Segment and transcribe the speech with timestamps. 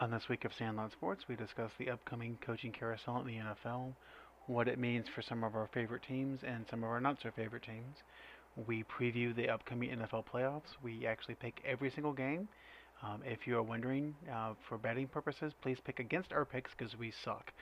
[0.00, 3.92] On this week of Sandlot Sports, we discuss the upcoming coaching carousel in the NFL,
[4.46, 7.30] what it means for some of our favorite teams and some of our not so
[7.30, 7.98] favorite teams.
[8.66, 10.72] We preview the upcoming NFL playoffs.
[10.82, 12.48] We actually pick every single game.
[13.02, 16.96] Um, if you are wondering, uh, for betting purposes, please pick against our picks because
[16.96, 17.52] we suck.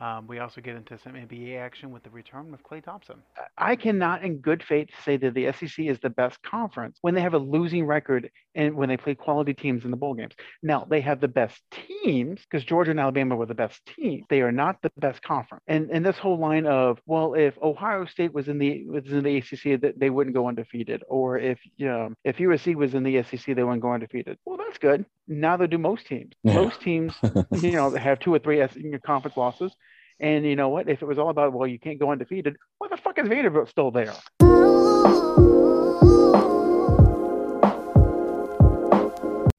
[0.00, 3.16] Um, we also get into some NBA action with the return of Klay Thompson.
[3.56, 7.20] I cannot, in good faith, say that the SEC is the best conference when they
[7.20, 10.34] have a losing record and when they play quality teams in the bowl games.
[10.62, 14.24] Now they have the best teams because Georgia and Alabama were the best teams.
[14.28, 15.64] They are not the best conference.
[15.66, 19.22] And and this whole line of well, if Ohio State was in the was in
[19.24, 23.22] the ACC, that they wouldn't go undefeated, or if um, if USC was in the
[23.22, 24.38] SEC, they wouldn't go undefeated.
[24.44, 25.04] Well, that's good.
[25.26, 26.34] Neither do most teams.
[26.42, 26.54] Yeah.
[26.54, 27.14] Most teams,
[27.52, 29.74] you know, have two or three S- conference losses.
[30.20, 30.88] And you know what?
[30.88, 33.68] If it was all about, well, you can't go undefeated, why the fuck is Vanderbilt
[33.68, 34.14] still there?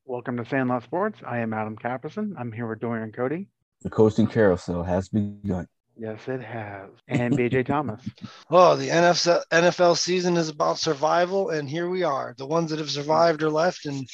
[0.06, 1.20] Welcome to Sandlot Sports.
[1.26, 2.34] I am Adam Caperson.
[2.38, 3.48] I'm here with Dorian Cody.
[3.84, 5.66] The coasting carousel has begun.
[5.98, 6.90] Yes, it has.
[7.08, 8.02] And BJ Thomas.
[8.50, 12.36] Oh, the NFL NFL season is about survival, and here we are.
[12.38, 14.10] The ones that have survived are left, and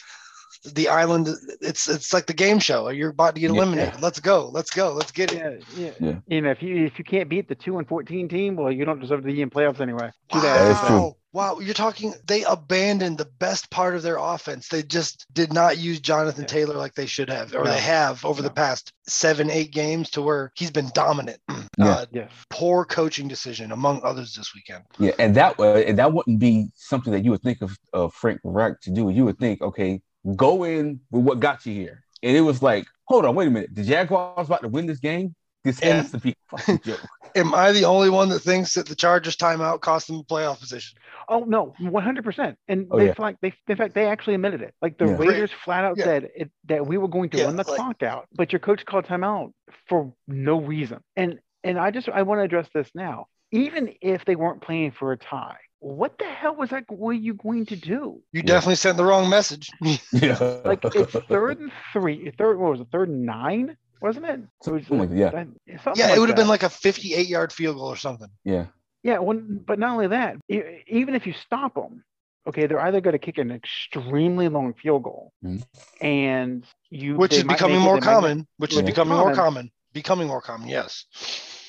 [0.73, 1.27] the island.
[1.61, 2.89] It's it's like the game show.
[2.89, 3.58] You're about to get Yeah.
[3.58, 4.02] eliminated.
[4.02, 4.49] Let's go.
[4.49, 4.94] Let's go.
[4.94, 5.63] Let's get it.
[5.77, 5.91] Yeah, yeah.
[5.99, 6.16] Yeah.
[6.27, 8.86] You know, if you if you can't beat the two and fourteen team, well, you
[8.86, 10.11] don't deserve to be in playoffs anyway.
[10.33, 10.41] Wow.
[10.41, 10.43] bad.
[10.43, 11.16] That is true.
[11.33, 11.59] Wow.
[11.59, 12.13] You're talking.
[12.27, 14.69] They abandoned the best part of their offense.
[14.69, 16.47] They just did not use Jonathan Yeah.
[16.47, 17.71] Taylor like they should have, or No.
[17.71, 21.39] they have over the past seven, eight games, to where he's been dominant.
[21.77, 21.86] Yeah.
[21.89, 22.31] Uh, Yes.
[22.49, 24.86] poor coaching decision among others this weekend.
[24.97, 28.13] Yeah, and that uh, and that wouldn't be something that you would think of, of
[28.13, 29.09] Frank Reich to do.
[29.09, 30.02] You would think, okay,
[30.35, 32.03] go in with what got you here.
[32.23, 33.69] And it was like, hold on, wait a minute.
[33.73, 35.35] The Jaguars about to win this game?
[35.63, 35.95] This Yeah.
[36.01, 37.01] has to be a fucking joke.
[37.35, 40.59] Am I the only one that thinks that the Chargers timeout cost them a playoff
[40.59, 40.97] position?
[41.27, 42.57] Oh no, one hundred percent.
[42.67, 43.13] And Oh, they yeah.
[43.17, 44.73] like they in fact they actually admitted it.
[44.81, 45.17] Like the Yeah.
[45.17, 46.03] Raiders flat out Yeah.
[46.05, 48.59] said it, that we were going to Yeah, run the like- clock out, but your
[48.59, 49.51] coach called timeout
[49.89, 50.99] for no reason.
[51.15, 53.25] And and I just I want to address this now.
[53.51, 57.33] Even if they weren't playing for a tie, what the hell was that were you
[57.36, 58.21] going to do?
[58.32, 58.42] You Yeah.
[58.43, 59.70] definitely sent the wrong message.
[60.11, 60.61] Yeah.
[60.65, 64.39] Like it's third and three, third what was it, third and nine, wasn't it?
[64.65, 65.30] It was, like yeah.
[65.30, 65.48] that-
[65.83, 68.30] something yeah, like it would have been like a 58 yard field goal or something.
[68.43, 68.65] yeah.
[69.04, 72.04] Yeah, when, but not only that, even if you stop them,
[72.48, 75.64] okay, they're either going to kick an extremely long field goal, Mhm.
[76.02, 78.48] and you Which is becoming make it, more they might not- common.
[78.58, 78.86] Which is Yeah.
[78.86, 79.36] becoming more Common.
[79.36, 79.71] common.
[79.93, 80.70] Becoming more common.
[80.70, 81.05] Yes.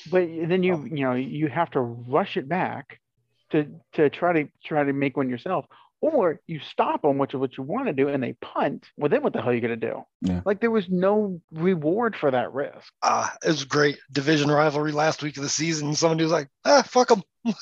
[0.09, 2.99] But then you Um, you know you have to rush it back
[3.51, 5.65] to to try to try to make one yourself,
[6.01, 8.85] or you stop them, which is what you want to do, and they punt.
[8.97, 10.03] Well, then what the hell are you going to do?
[10.21, 10.41] Yeah.
[10.45, 12.91] Like there was no reward for that risk.
[13.01, 15.95] Uh, it was great division rivalry last week of the season.
[15.95, 17.23] Somebody was like, ah, fuck them.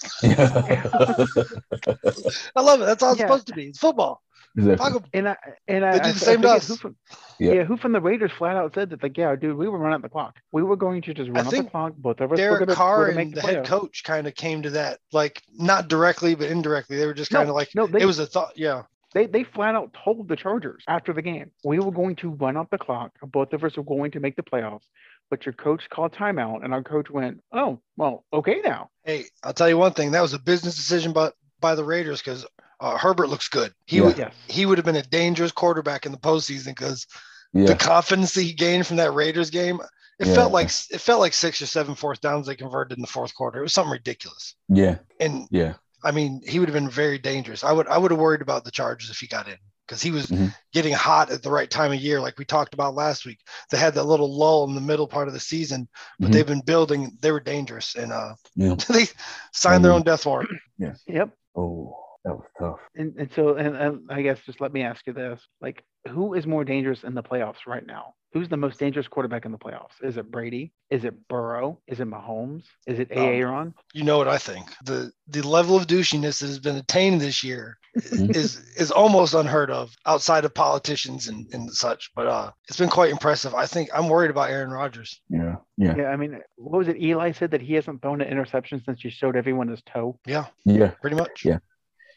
[2.56, 2.85] I love it.
[2.85, 3.28] That's all it's Yeah.
[3.28, 3.66] supposed to be.
[3.66, 4.22] It's football.
[4.55, 4.99] Fuck exactly.
[5.01, 5.03] 'em.
[5.13, 5.35] And I
[5.67, 6.67] and I, They did the I same to forget us.
[6.67, 6.95] Who from,
[7.39, 7.51] Yeah.
[7.53, 7.63] yeah.
[7.63, 10.01] who from the Raiders flat out said that like, yeah, dude, we were running out
[10.01, 10.35] the clock.
[10.51, 11.93] We were going to just run out the clock.
[11.97, 14.27] Both of us were Derek going to Carr make and the the head coach kind
[14.27, 16.97] of came to that, like not directly, but indirectly.
[16.97, 18.53] They were just kind of like, no, they- it was a thought.
[18.57, 18.83] Yeah.
[19.13, 22.57] They they flat out told the Chargers after the game, we were going to run
[22.57, 23.11] up the clock.
[23.22, 24.83] Both of us are going to make the playoffs.
[25.29, 29.53] But your coach called timeout, and our coach went, "Oh, well, okay now." Hey, I'll
[29.53, 30.11] tell you one thing.
[30.11, 32.45] That was a business decision by, by the Raiders because
[32.80, 33.74] uh, Herbert looks good.
[33.86, 34.03] He Yeah.
[34.03, 34.34] would Yes.
[34.47, 37.06] he would have been a dangerous quarterback in the postseason because
[37.53, 37.66] Yeah.
[37.68, 39.80] the confidence he gained from that Raiders game,
[40.19, 40.34] it Yeah.
[40.36, 43.34] felt like it felt like six or seven fourth downs they converted in the fourth
[43.35, 43.59] quarter.
[43.59, 44.56] It was something ridiculous.
[44.69, 44.97] Yeah.
[45.19, 45.74] And Yeah.
[46.03, 47.64] I mean, he would have been very dangerous.
[47.64, 50.12] I would I would have worried about the Chargers if he got in because he
[50.12, 50.53] was Mhm.
[50.74, 53.40] getting hot at the right time of year, like we talked about last week.
[53.72, 55.88] They had that little lull in the middle part of the season,
[56.19, 56.34] but Mhm.
[56.34, 57.18] they've been building.
[57.22, 58.75] They were dangerous, and uh, Yeah.
[58.90, 59.08] they
[59.53, 59.96] signed their Mhm.
[59.96, 60.50] own death warrant.
[60.78, 60.94] Yeah.
[61.08, 61.30] Yep.
[61.56, 62.80] Oh, that was tough.
[62.96, 66.34] And and so and, and I guess just let me ask you this: like, who
[66.34, 68.13] is more dangerous in the playoffs right now?
[68.34, 69.94] Who's the most dangerous quarterback in the playoffs?
[70.03, 70.74] Is it Brady?
[70.90, 71.80] Is it Burrow?
[71.88, 72.64] Is it Mahomes?
[72.85, 73.74] Is it Um, Aaron?
[73.94, 74.66] You know what I think?
[74.84, 78.35] The the level of douchiness that has been attained this year Mhm.
[78.35, 82.12] is is almost unheard of outside of politicians and, and such.
[82.14, 83.53] But uh, it's been quite impressive.
[83.56, 85.22] I think I'm worried about Aaron Rodgers.
[85.29, 85.55] Yeah.
[85.78, 85.96] Yeah.
[85.96, 86.97] Yeah, I mean, what was it?
[87.02, 90.20] Eli said that he hasn't thrown an interception since you showed everyone his toe.
[90.26, 90.90] Yeah, Yeah.
[91.02, 91.46] pretty much.
[91.46, 91.59] Yeah.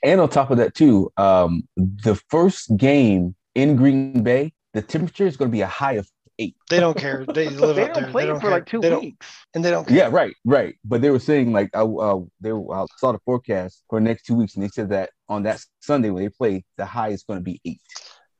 [0.04, 5.26] And on top of that, too, um, the first game in Green Bay, the temperature
[5.26, 6.08] is going to be a high of
[6.38, 6.54] eight.
[6.70, 7.24] They don't care.
[7.26, 8.12] They live they out don't there.
[8.12, 8.50] play they don't for care.
[8.50, 9.26] like two they weeks.
[9.54, 9.96] and they don't care.
[9.96, 10.76] Yeah, right, right.
[10.84, 14.22] But they were saying like I uh, they I saw the forecast for the next
[14.24, 17.24] two weeks, and they said that on that Sunday when they play, the high is
[17.24, 17.80] going to be eight,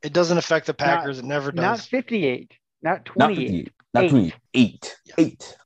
[0.03, 1.19] It doesn't affect the Packers.
[1.19, 1.63] it never does.
[1.63, 2.53] Not 58,
[2.83, 4.11] not not 58, not Eight.
[4.11, 5.15] 28, eight, Yeah.
[5.19, 5.57] eight.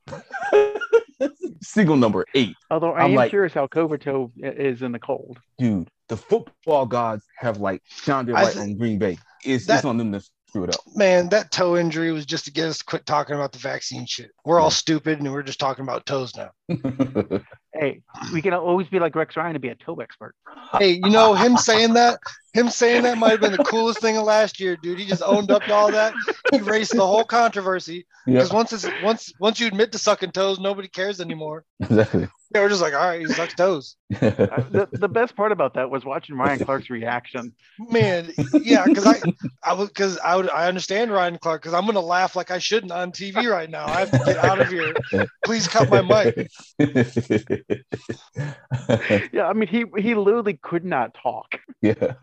[1.63, 5.39] Single number eight, Although I I'm am like- curious how Kovato is in the cold.
[5.59, 5.89] dude.
[6.09, 9.19] The football gods have like shined their light on Green Bay.
[9.45, 10.81] It's, that- it's on them to screw it up.
[10.95, 14.05] Man, that toe injury was just to get us to quit talking about the vaccine
[14.05, 14.31] shit.
[14.45, 16.51] We're all stupid and we're just talking about toes now.
[17.75, 18.03] Hey,
[18.33, 20.35] we can always be like Rex Ryan to be a toe expert.
[20.79, 22.21] Hey, you know, him saying that,
[22.53, 24.99] him saying that might have been the coolest thing of last year, dude.
[24.99, 26.15] He just owned up to all that.
[26.51, 28.07] He erased the whole controversy.
[28.27, 31.65] yeah, Because once it's once once you admit to sucking toes, nobody cares anymore.
[31.81, 32.29] exactly.
[32.53, 33.97] They were just like, all right, he sucks toes.
[34.13, 37.55] Uh, the, the best part about that was watching Ryan Clark's reaction.
[37.79, 39.23] Man, yeah, because I
[39.63, 42.59] I would because I would I understand Ryan Clark because I'm gonna laugh like I
[42.59, 43.89] shouldn't on TV right now.
[43.89, 44.99] I have to get out of here.
[45.45, 46.51] Please cut my mic.
[49.33, 51.59] Yeah, I mean, he he literally could not talk.
[51.81, 52.15] yeah.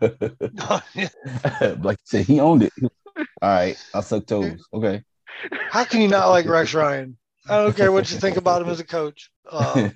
[1.80, 2.72] like I said, he owned it.
[2.82, 4.66] All right, I suck toes.
[4.72, 5.02] Okay.
[5.70, 7.16] How can you not like Rex Ryan?
[7.48, 9.30] I don't care what you think about him as a coach.
[9.50, 9.88] Uh,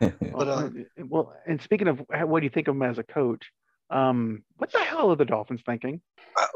[0.00, 0.68] But, uh,
[0.98, 3.50] well, and speaking of what do you think of him as a coach?
[3.90, 6.00] Um, what the hell are the Dolphins thinking?
[6.36, 6.46] I,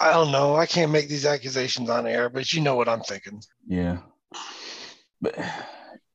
[0.00, 0.56] I don't know.
[0.56, 3.40] I can't make these accusations on air, but you know what I'm thinking.
[3.66, 3.98] yeah.
[5.20, 5.36] But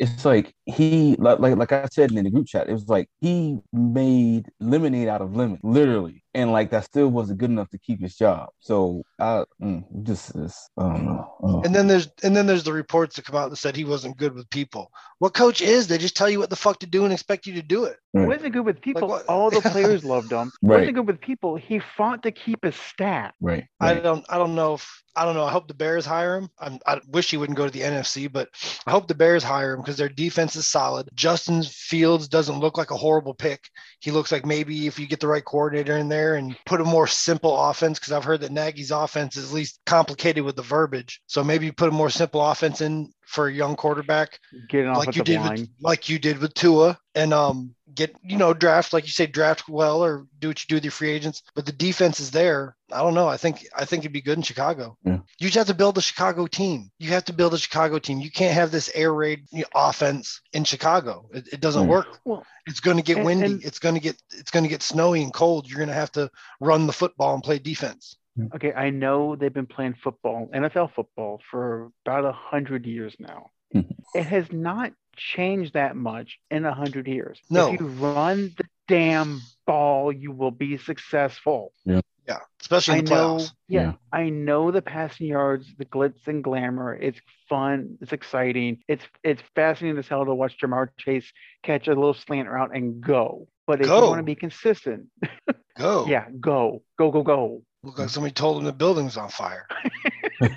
[0.03, 3.59] it's like he like, like I said in the group chat, it was like he
[3.71, 6.22] made lemonade out of lemon, literally.
[6.35, 8.49] And like that still wasn't good enough to keep his job.
[8.59, 11.35] So I mm, just this I don't know.
[11.43, 11.61] Oh.
[11.63, 14.17] And then there's and then there's the reports that come out that said he wasn't
[14.17, 14.89] good with people.
[15.19, 15.87] What coach is?
[15.87, 17.97] They just tell you what the fuck to do and expect you to do it.
[18.13, 18.27] He Right.
[18.27, 19.07] wasn't good with people.
[19.07, 20.51] what- All the players loved him.
[20.61, 20.79] He Right.
[20.79, 21.55] wasn't good with people.
[21.55, 23.35] He fought to keep his stat.
[23.41, 23.65] right.
[23.79, 25.43] I don't I don't know if I don't know.
[25.45, 26.49] I hope the Bears hire him.
[26.59, 28.49] I'm, I wish he wouldn't go to the NFC, but
[28.87, 31.07] I hope the Bears hire him because their defense is solid.
[31.13, 33.69] Justin Fields doesn't look like a horrible pick.
[34.03, 36.83] He looks like maybe if you get the right coordinator in there and put a
[36.83, 40.61] more simple offense, because I've heard that Nagy's offense is at least complicated with the
[40.61, 41.21] verbiage.
[41.25, 44.39] So maybe you put a more simple offense in for a young quarterback
[44.97, 45.51] like you did line.
[45.61, 49.25] with like you did with Tua and um get you know draft like you say
[49.25, 52.31] draft well or do what you do with your free agents but the defense is
[52.31, 52.75] there.
[52.91, 53.27] I don't know.
[53.27, 54.97] I think I think it'd be good in Chicago.
[55.03, 55.19] Yeah.
[55.39, 56.91] you just have to build a Chicago team.
[56.99, 58.19] You have to build a Chicago team.
[58.19, 61.27] You can't have this air raid you know, offense in Chicago.
[61.33, 61.89] It, it doesn't Mm.
[61.89, 62.19] work.
[62.25, 63.45] Well, it's going to get and- windy.
[63.45, 65.67] and- it's going to get it's going to get snowy and cold.
[65.69, 66.29] You're going to have to
[66.59, 68.17] run the football and play defense.
[68.55, 73.51] Okay, I know they've been playing football, NFL football, for about a hundred years now.
[73.75, 73.91] Mhm.
[74.15, 77.39] it has not changed that much in a hundred years.
[77.49, 77.71] No.
[77.73, 81.73] If you run the damn ball, you will be successful.
[81.85, 82.39] yeah Yeah.
[82.61, 83.93] especially I in the know, playoffs yeah, Yeah.
[84.11, 86.95] I know the passing yards, the glitz and glamour.
[86.95, 87.19] It's
[87.49, 87.97] fun.
[88.01, 88.83] It's exciting.
[88.87, 91.31] It's it's fascinating as hell to watch Ja'Marr Chase
[91.63, 93.47] catch a little slant route and go.
[93.67, 95.07] But if you want to be consistent,
[95.77, 97.61] go yeah, go, go, go, go.
[97.83, 99.65] look like somebody told him the building's on fire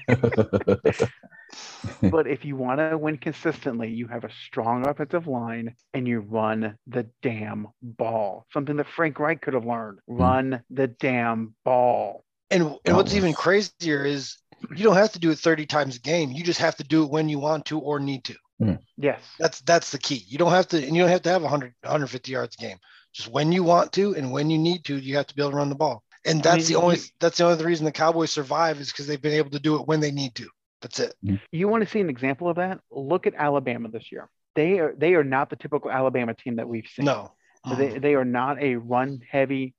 [2.11, 6.21] But if you want to win consistently, you have a strong offensive line and you
[6.21, 8.47] run the damn ball.
[8.53, 9.99] Something that Frank Reich could have learned.
[10.09, 10.23] Hmm.
[10.23, 12.25] Run the damn ball.
[12.51, 14.37] And, and what's even crazier is
[14.75, 16.33] you don't have to do it 30 times a game.
[16.33, 18.35] You just have to do it when you want to or need to.
[18.59, 18.75] Hmm.
[18.97, 19.21] Yes.
[19.39, 20.25] That's that's the key.
[20.27, 22.79] You don't have to, and you don't have to have 100, 150 yards a game.
[23.13, 25.51] Just when you want to and when you need to, you have to be able
[25.53, 26.03] to run the ball.
[26.25, 28.91] And I that's mean, the only you- that's the only reason the Cowboys survive is
[28.91, 30.49] because they've been able to do it when they need to.
[30.87, 31.15] That's it.
[31.25, 31.37] Mm-hmm.
[31.51, 32.79] You want to see an example of that?
[32.93, 34.29] Look at Alabama this year.
[34.55, 37.07] They are they are not the typical Alabama team that we've seen.
[37.07, 37.33] No.
[37.77, 37.99] They, oh.
[37.99, 39.75] they are not a run heavy,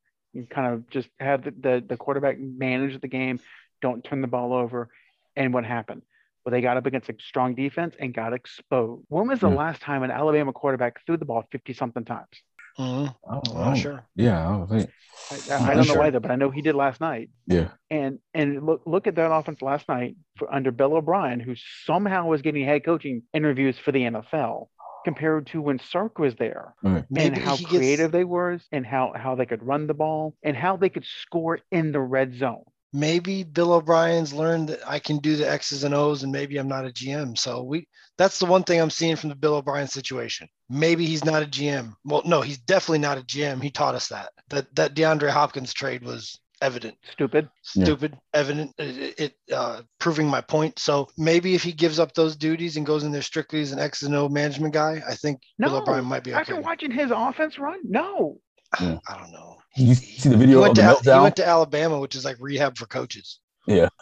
[0.49, 3.39] kind of just have the, the, the quarterback manage the game,
[3.81, 4.89] don't turn the ball over.
[5.37, 6.01] And what happened?
[6.43, 9.05] Well, they got up against a strong defense and got exposed.
[9.07, 9.55] When was the Yeah.
[9.55, 12.27] last time an Alabama quarterback threw the ball 50 something times?
[12.79, 13.15] Mhm.
[13.27, 14.05] Oh, I'm not sure.
[14.15, 14.89] Yeah, I was like,
[15.31, 16.03] I, I, I'm I not don't know sure.
[16.03, 17.29] either, but I know he did last night.
[17.47, 17.69] yeah.
[17.89, 21.55] And and look look at that offense last night for, under Bill O'Brien, who
[21.85, 24.67] somehow was getting head coaching interviews for the NFL,
[25.05, 26.75] compared to when Sark was there.
[26.83, 27.05] Right.
[27.09, 29.93] Maybe and how he gets- creative they were and how, how they could run the
[29.93, 32.63] ball and how they could score in the red zone.
[32.93, 36.67] Maybe Bill O'Brien's learned that I can do the X's and O's and maybe I'm
[36.67, 37.37] not a GM.
[37.37, 40.47] So we that's the one thing I'm seeing from the Bill O'Brien situation.
[40.69, 41.93] Maybe he's not a GM.
[42.03, 43.61] Well, no, he's definitely not a GM.
[43.61, 44.29] He taught us that.
[44.49, 46.97] That that DeAndre Hopkins trade was evident.
[47.11, 47.49] Stupid.
[47.75, 47.83] Yeah.
[47.83, 50.79] Stupid, evident, it, it uh, proving my point.
[50.79, 53.79] So maybe if he gives up those duties and goes in there strictly as an
[53.79, 56.39] X and O management guy, I think Bill O'Brien might be okay.
[56.39, 56.63] after okay.
[56.63, 58.39] watching his offense run, no.
[58.79, 58.99] Yeah.
[59.09, 59.57] I don't know.
[59.75, 62.25] You see the He video of went, to, Al- he went to Alabama, which is
[62.25, 63.39] like rehab for coaches.
[63.67, 63.89] Yeah.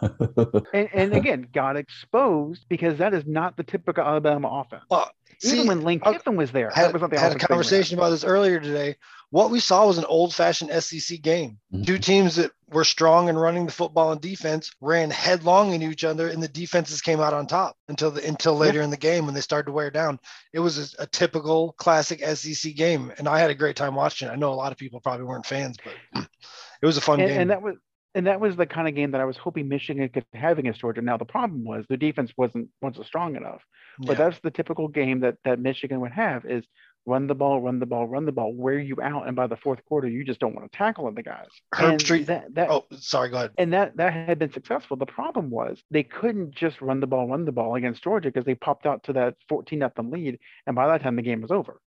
[0.72, 4.84] And, and again, got exposed because that is not the typical Alabama offense.
[4.90, 5.10] Well,
[5.44, 7.36] Even see, when Lane I- Kiffin was there, had, that was not the had a
[7.36, 7.56] offense they ran.
[7.56, 8.96] conversation about this earlier today.
[9.30, 11.58] What we saw was an old fashioned SEC game.
[11.74, 11.84] Mhm.
[11.86, 16.04] Two teams that were strong in running the football and defense ran headlong into each
[16.04, 19.24] other, and the defenses came out on top until the until later in the game
[19.26, 20.18] when they started to wear down.
[20.52, 24.28] It was a, a typical classic SEC game, and I had a great time watching.
[24.28, 24.32] it.
[24.32, 26.22] I know a lot of people probably weren't fans, but
[26.82, 27.40] it was a fun And, game.
[27.42, 27.74] and that was
[28.16, 30.80] and that was the kind of game that I was hoping Michigan could have against
[30.80, 31.02] Georgia.
[31.02, 33.62] Now the problem was the defense wasn't wasn't strong enough.
[33.98, 34.24] But Yeah.
[34.28, 36.64] that's the typical game that that Michigan would have is
[37.08, 39.56] run the ball, run the ball, run the ball, wear you out, and by the
[39.56, 41.46] fourth quarter you just don't want to tackle the guys.
[41.72, 43.28] Herb And Street- That, that, Oh, sorry.
[43.28, 43.52] Go ahead.
[43.58, 44.96] and that that had been successful.
[44.96, 48.44] The problem was they couldn't just run the ball, run the ball against Georgia because
[48.44, 51.52] they popped out to that 14 nothing lead, and by that time the game was
[51.52, 51.80] over.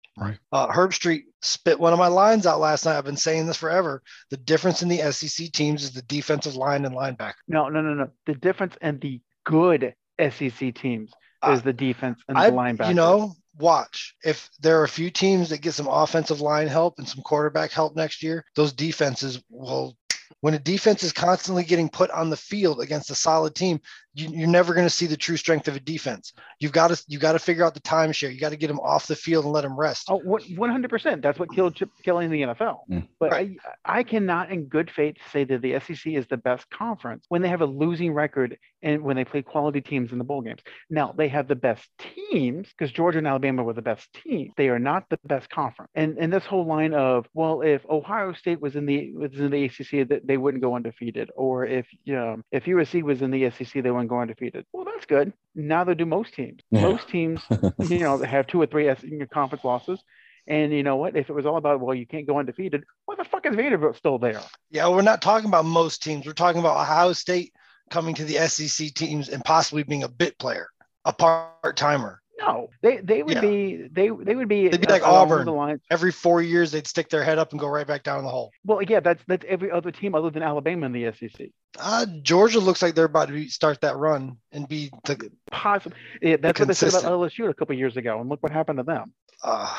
[0.53, 2.97] Uh, Herbstreit spit one of my lines out last night.
[2.99, 4.03] I've been saying this forever.
[4.31, 7.35] The difference in the SEC teams is the defensive line and linebacker.
[7.47, 8.09] No, no, no, no.
[8.27, 12.89] The difference in the good SEC teams Uh, is the defense and I, the linebacker.
[12.89, 16.99] you know, watch if there are a few teams that get some offensive line help
[16.99, 19.97] and some quarterback help next year, those defenses will.
[20.41, 23.81] When a defense is constantly getting put on the field against a solid team,
[24.15, 26.33] you, you're never going to see the true strength of a defense.
[26.61, 28.33] You've got to you got to figure out the timeshare.
[28.33, 30.07] You got to get them off the field and let them rest.
[30.11, 31.23] Oh, 100%.
[31.23, 32.79] That's what killed Chip Kelly in the NFL.
[32.91, 33.09] Mm.
[33.19, 33.57] But Right.
[33.85, 37.43] I, I cannot, in good faith, say that the SEC is the best conference when
[37.43, 40.61] they have a losing record and when they play quality teams in the bowl games.
[40.89, 44.53] Now, they have the best teams because Georgia and Alabama were the best teams.
[44.57, 45.91] They are not the best conference.
[45.95, 49.51] And and this whole line of, well, if Ohio State was in the was in
[49.51, 53.51] the ACC, that they wouldn't go undefeated, or if um, if USC was in the
[53.51, 54.65] SEC, they wouldn't go undefeated.
[54.73, 55.33] Well, that's good.
[55.55, 56.61] Neither do most teams.
[56.71, 56.83] Yeah.
[56.83, 57.43] Most teams,
[57.79, 60.01] you know, have two or three S- conference losses.
[60.47, 61.15] And you know what?
[61.15, 63.97] If it was all about, well, you can't go undefeated, why the fuck is Vanderbilt
[63.97, 64.41] still there?
[64.71, 66.27] Yeah, we're not talking about most teams.
[66.27, 67.53] We're talking about Ohio State
[67.91, 70.69] coming to the SEC teams and possibly being a bit player,
[71.05, 72.23] a part timer.
[72.39, 73.41] No, they they would Yeah.
[73.41, 75.45] be they they would be They'd be uh, like Auburn.
[75.45, 75.81] The lines.
[75.91, 78.53] Every four years, they'd stick their head up and go right back down the hole.
[78.65, 81.49] Well, yeah, that's that's every other team other than Alabama in the SEC.
[81.79, 85.31] Uh, Georgia looks like they're about to be, start that run and be the.
[85.51, 85.97] Possible.
[86.23, 87.05] Yeah, that's what they said about.
[87.05, 89.13] LSU a couple years ago, and look what happened to them.
[89.43, 89.75] Uh,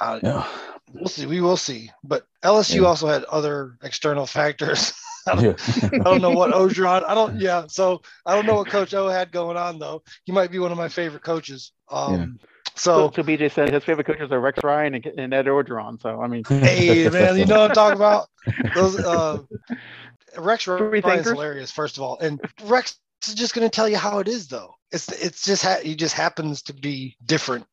[0.00, 0.46] uh, Yeah.
[0.92, 1.26] we'll see.
[1.26, 1.90] We will see.
[2.04, 2.88] But LSU Yeah.
[2.88, 4.92] also had other external factors.
[5.26, 5.54] Yeah.
[5.82, 7.04] I don't know what Orgeron.
[7.06, 7.38] I don't.
[7.40, 7.66] Yeah.
[7.68, 10.02] So I don't know what Coach O had going on though.
[10.24, 11.72] He might be one of my favorite coaches.
[11.90, 12.38] Um,
[12.76, 16.00] So, So so BJ said his favorite coaches are Rex Ryan and, and Ed Orgeron.
[16.00, 18.28] So I mean, hey man, you know what I'm talking about?
[18.74, 19.42] Those uh,
[20.38, 21.32] Rex Free Ryan's thinkers?
[21.32, 24.46] hilarious, first of all, and Rex is just going to tell you how it is
[24.48, 24.72] though.
[24.92, 27.66] It's it's just ha- he just happens to be different,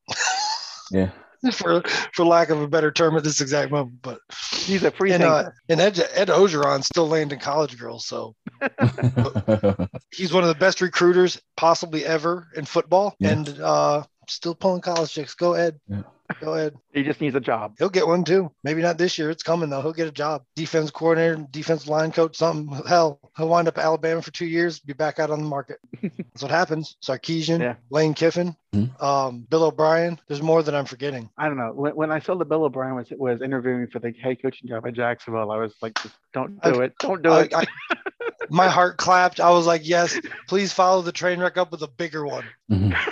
[0.91, 1.11] Yeah.
[1.51, 1.81] for
[2.13, 4.01] for lack of a better term at this exact moment.
[4.01, 4.19] But
[4.53, 8.35] he's a free and uh, and Ed, Ed Orgeron still landing college girls, so
[10.11, 13.29] he's one of the best recruiters possibly ever in football, Yeah.
[13.31, 15.33] and uh, still pulling college chicks.
[15.35, 16.01] Go Ed, Yeah.
[16.41, 16.75] go Ed.
[16.93, 17.75] he just needs a job.
[17.77, 18.51] He'll get one too.
[18.63, 19.29] Maybe not this year.
[19.29, 19.81] It's coming though.
[19.81, 20.43] He'll get a job.
[20.55, 22.81] Defense coordinator, defense line coach, something.
[22.87, 25.77] Hell, he'll wind up at Alabama for two years, be back out on the market.
[26.01, 26.97] That's what happens.
[27.03, 27.75] Sarkisian, Yeah.
[27.89, 29.01] Lane Kiffin, Mhm.
[29.01, 30.19] um, Bill O'Brien.
[30.27, 31.29] There's more that I'm forgetting.
[31.37, 31.71] I don't know.
[31.73, 34.85] When, when I saw that Bill O'Brien was was interviewing for the head coaching job
[34.87, 36.93] at Jacksonville, I was like, just don't do it.
[36.99, 37.53] Don't do I- it.
[37.53, 37.65] I-
[38.49, 39.39] my heart clapped.
[39.39, 42.45] I was like, yes, please follow the train wreck up with a bigger one.
[42.71, 42.95] Mhm.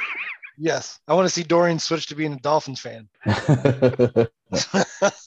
[0.57, 0.99] Yes.
[1.07, 3.07] I want to see Dorian switch to being a Dolphins fan.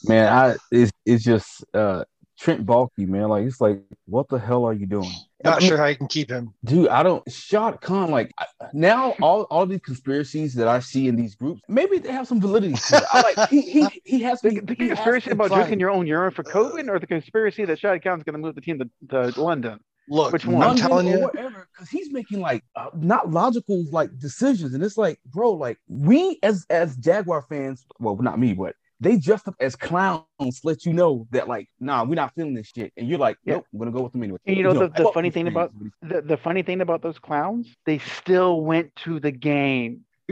[0.07, 2.03] man, I it's it's just uh
[2.39, 3.29] Trent Baalke, man.
[3.29, 5.09] Like it's like, what the hell are you doing?
[5.43, 6.53] Not I mean, sure how you can keep him.
[6.63, 6.87] dude.
[6.89, 7.23] I don't.
[7.31, 11.61] Shad Khan, like I- now, all all these conspiracies that I see in these groups,
[11.67, 12.75] maybe they have some validity.
[12.75, 13.03] To it.
[13.11, 15.89] I like he he he has The, to- the he has conspiracy about drinking your
[15.89, 18.79] own urine for COVID, or the conspiracy that Shad Khan's going to move the team
[18.79, 19.79] to, to London?
[20.09, 20.63] Look, Which one?
[20.63, 24.97] I'm telling you, whatever, because he's making like uh, not logical like decisions, and it's
[24.97, 29.55] like, bro, like we as as Jaguar fans, well, not me, but they dressed up
[29.59, 30.23] as clowns,
[30.63, 33.55] let you know that like, nah, we're not feeling this shit, and you're like, Yeah.
[33.55, 34.39] nope, I'm gonna go with them anyway.
[34.45, 37.19] And you know the- the fuck funny thing about- The, the funny thing about those
[37.19, 40.05] clowns, they still went to the game.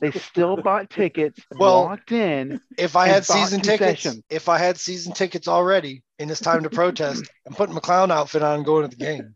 [0.00, 2.60] They still bought tickets, Well, walked in.
[2.78, 4.22] if I had season tickets, concessions.
[4.30, 8.10] if I had season tickets already and it's time to protest, I'm putting my clown
[8.10, 9.34] outfit on and going to the game.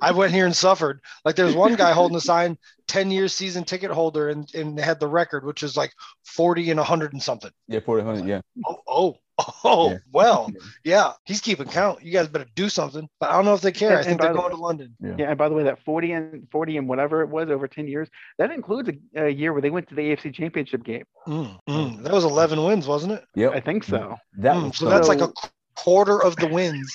[0.00, 1.00] I went here and suffered.
[1.24, 2.58] Like there's one guy holding a sign,
[2.88, 5.92] 10 year season ticket holder, and, and they had the record, which is like
[6.24, 7.50] 40 and 100 and something.
[7.68, 8.40] yeah, four hundred, yeah.
[8.66, 9.16] Oh, oh,
[9.64, 9.98] oh, Yeah.
[10.12, 10.50] well,
[10.84, 12.02] yeah, he's keeping count.
[12.02, 13.08] You guys better do something.
[13.20, 13.98] But I don't know if they care.
[13.98, 14.96] I think they're the going to London.
[15.00, 17.86] Yeah, and by the way, that 40 and 40 and whatever it was over 10
[17.88, 18.08] years,
[18.38, 21.04] that includes a, a year where they went to the AFC Championship game.
[21.26, 22.02] Mm, mm.
[22.02, 23.24] That was 11 wins, wasn't it?
[23.34, 24.16] Yeah, I think so.
[24.38, 25.30] That Mm, was so that's like a
[25.78, 26.92] quarter of the wins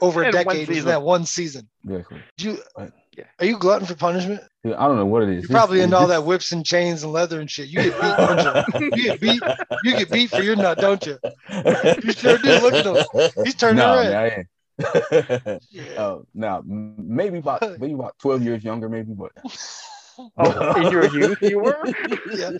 [0.00, 0.68] over a decade.
[0.68, 1.68] Is that one season?
[1.84, 2.22] exactly.
[2.36, 2.92] Do you, Right.
[3.40, 4.42] Are you glutton for punishment?
[4.62, 5.44] Dude, I don't know what it is.
[5.48, 7.68] You're probably This- into all that whips and chains and leather and shit.
[7.68, 8.90] You get beat, don't you?
[8.94, 9.42] You get beat.
[9.84, 11.16] You get beat for your nut, don't you?
[12.04, 12.58] You sure do.
[12.60, 13.44] Look at him.
[13.46, 14.10] He's turning no, red.
[14.10, 15.62] man, I ain't.
[15.70, 15.82] Yeah.
[15.98, 19.32] Oh, no, maybe about maybe about twelve years younger, maybe, but
[20.18, 21.78] Oh, in your youth, you were?
[22.30, 22.50] Yeah.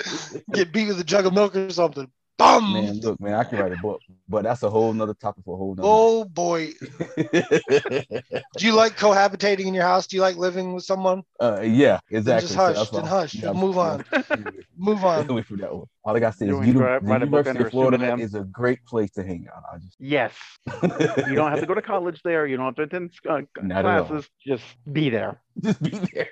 [0.53, 2.11] Get beat with a jug of milk or something.
[2.39, 2.73] Bum.
[2.75, 5.55] Man, look, man, I can write a book, but that's a whole nother topic for
[5.55, 5.89] a whole nother.
[5.91, 6.73] Oh boy.
[7.17, 10.07] Do you like cohabitating in your house?
[10.07, 11.23] Do you like living with someone?
[11.41, 12.49] uh, yeah, Then exactly.
[12.49, 12.77] just So hush.
[12.77, 13.35] that's Then hush.
[13.43, 14.05] yeah, move on.
[14.77, 15.31] Move on.
[15.31, 15.87] away from that one.
[16.05, 17.97] All I gotta say is Doing uni- gra- the write a book University of Florida
[17.97, 18.21] pseudonym.
[18.21, 19.63] is a great place to hang out.
[19.73, 20.33] I just Yes.
[20.83, 22.47] You don't have to go to college there.
[22.47, 24.05] You don't have to attend uh, Not at all.
[24.05, 24.29] classes.
[24.47, 25.41] Just be there.
[25.63, 26.29] just be there.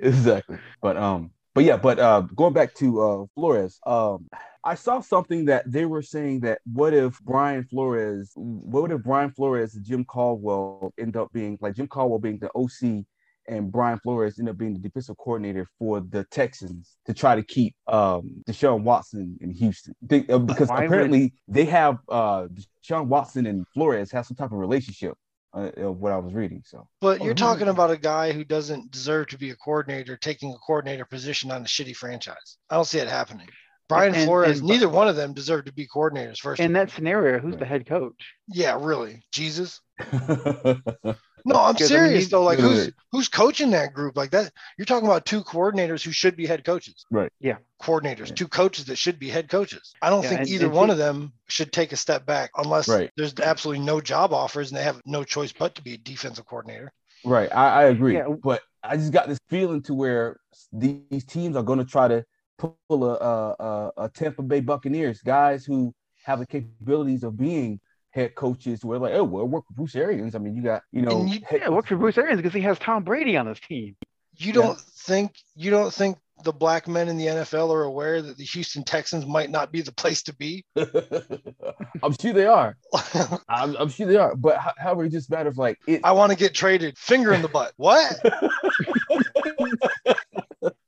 [0.00, 0.58] exactly.
[0.80, 4.26] But um, but yeah, but uh, going back to uh Flores, um,
[4.64, 9.30] I saw something that they were saying that what if Brian Flores, what if Brian
[9.30, 13.04] Flores and Jim Caldwell end up being like Jim Caldwell being the OC
[13.46, 17.42] and Brian Flores end up being the defensive coordinator for the Texans to try to
[17.42, 19.94] keep um Deshaun Watson in Houston?
[20.02, 22.46] They- uh, because Why would- apparently they have uh
[22.82, 25.14] Deshaun Watson and Flores have some type of relationship
[25.54, 26.62] uh, of what I was reading.
[26.66, 30.16] So But Oh, you're talking about a guy who doesn't deserve to be a coordinator
[30.16, 32.58] taking a coordinator position on a shitty franchise.
[32.70, 33.48] I don't see it happening.
[33.88, 36.60] Brian And- Flores, and- neither one of them deserve to be coordinators first.
[36.60, 38.32] In that scenario, who's the head coach?
[38.48, 39.22] yeah, really.
[39.32, 39.80] Jesus.
[41.46, 42.42] No, I'm Because, I mean, serious though.
[42.42, 44.50] Like who's who's coaching that group like that?
[44.78, 47.04] You're talking about two coordinators who should be head coaches.
[47.10, 47.30] Right.
[47.38, 47.56] Yeah.
[47.82, 48.34] Coordinators, Yeah.
[48.36, 49.92] two coaches that should be head coaches.
[50.00, 52.24] I don't Yeah, think and- either and one see- of them should take a step
[52.24, 53.10] back unless Right.
[53.18, 56.46] there's absolutely no job offers and they have no choice but to be a defensive
[56.46, 56.90] coordinator.
[57.26, 58.28] Right, I, I agree, Yeah.
[58.42, 60.38] but I just got this feeling to where
[60.72, 62.24] these teams are going to try to
[62.56, 62.74] pull
[63.04, 67.80] a, a, a, a Tampa Bay Buccaneers guys who have the capabilities of being
[68.14, 68.84] head coaches.
[68.84, 70.34] were like, oh, well, work with Bruce Arians.
[70.34, 72.54] I mean, you got you know, And you- head Yeah, work for Bruce Arians because
[72.54, 73.96] he has Tom Brady on his team.
[74.36, 78.36] You don't think you don't think the black men in the NFL are aware that
[78.36, 80.64] the Houston Texans might not be the place to be?
[82.02, 82.76] I'm sure they are.
[83.48, 84.34] I'm, I'm sure they are.
[84.34, 86.00] But ho- however, it just matters like it.
[86.02, 86.98] I want to get traded.
[86.98, 87.72] Finger in the butt.
[87.76, 88.18] What?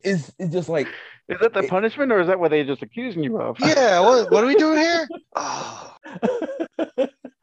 [0.02, 0.88] it's, it's just like
[1.28, 3.56] Is that the It- punishment or is that what they're just accusing you of?
[3.60, 4.00] Yeah.
[4.00, 5.08] What, what are we doing here?
[5.36, 5.94] Oh,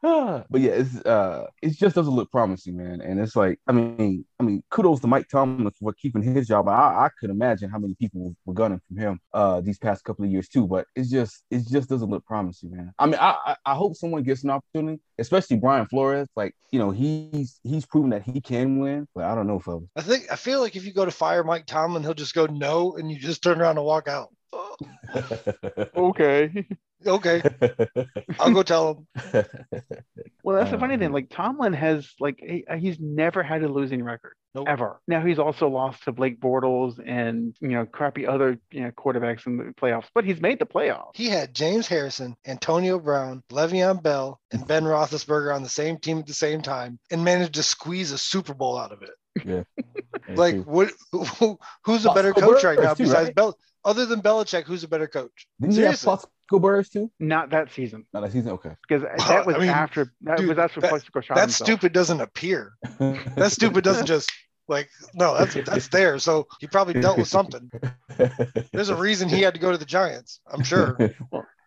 [0.50, 3.00] but yeah, it's uh, it just doesn't look promising, man.
[3.00, 6.68] And it's like, I mean, I mean, kudos to Mike Tomlin for keeping his job.
[6.68, 10.26] I, I could imagine how many people were gunning from him uh these past couple
[10.26, 10.66] of years too.
[10.66, 12.92] But it's just, it just doesn't look promising, man.
[12.98, 16.28] I mean, I I, hope someone gets an opportunity, especially Brian Flores.
[16.36, 19.88] Like, you know, he's he's proven that he can win, but I don't know, fellas.
[19.96, 22.44] I think I feel like if you go to fire Mike Tomlin, he'll just go
[22.44, 24.28] no, and you just turn around and walk out.
[25.96, 26.66] Okay.
[27.06, 27.42] okay,
[28.38, 29.46] I'll go tell him.
[30.42, 31.12] Well, that's the funny thing.
[31.12, 34.68] Like Tomlin has like he, uh, he's never had a losing record Nope.
[34.68, 35.00] ever.
[35.08, 39.46] Now he's also lost to Blake Bortles and you know crappy other you know quarterbacks
[39.46, 41.12] in the playoffs, but he's made the playoffs.
[41.14, 46.18] He had James Harrison, Antonio Brown, Le'Veon Bell, and Ben Roethlisberger on the same team
[46.18, 49.10] at the same time, and managed to squeeze a Super Bowl out of it.
[50.26, 50.90] That's Like, what?
[51.12, 53.54] Who, who's a better coach right now besides right?
[53.84, 53.90] Bel?
[53.90, 55.46] Other than Belichick, who's a better coach?
[55.60, 56.06] didn't he have seriously.
[56.06, 57.10] Plaxico Burress too?
[57.20, 58.52] Not that season No, that season.
[58.52, 58.74] Okay.
[58.88, 61.66] because that was I mean, after that dude, was after that- Plaxico shot That himself.
[61.68, 62.72] stupid doesn't appear.
[63.36, 64.30] That stupid doesn't just
[64.68, 66.18] like no, that's that's there.
[66.18, 67.70] So he probably dealt with something.
[68.72, 70.40] There's a reason he had to go to the Giants.
[70.50, 70.96] I'm sure.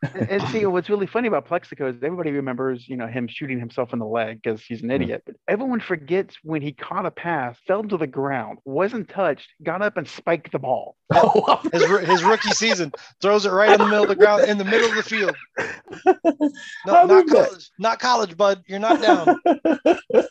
[0.01, 3.59] And, and see, what's really funny about Plaxico is everybody remembers, you know, him shooting
[3.59, 5.23] himself in the leg because he's an idiot.
[5.25, 9.81] But everyone forgets when he caught a pass, fell to the ground, wasn't touched, got
[9.81, 10.95] up and spiked the ball.
[11.13, 14.57] Oh, His his rookie season throws it right in the middle of the ground, in
[14.57, 15.35] the middle of the field.
[16.85, 17.47] No, not remember that.
[17.47, 18.63] college, not college, bud.
[18.67, 19.39] You're not down.
[19.43, 20.29] That's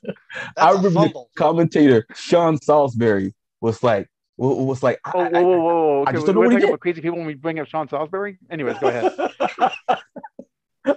[0.57, 5.41] I a remember the commentator Sean Salisbury was like, wa- was like, Oh, I- whoa,
[5.43, 5.99] whoa, whoa, whoa.
[6.01, 6.81] I Okay, just don't know what he did.
[6.81, 8.39] crazy people when we bring up Sean Salisbury.
[8.51, 9.13] Anyways, go ahead.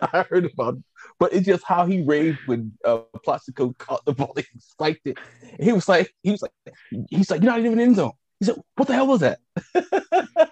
[0.01, 0.83] I heard about it,
[1.19, 5.17] but it's just how he raved when uh, Plaxico caught the ball and spiked it.
[5.57, 6.51] And he was like, he was like,
[7.09, 8.11] he's like, you're not even in zone.
[8.39, 9.39] He said, what the hell was that?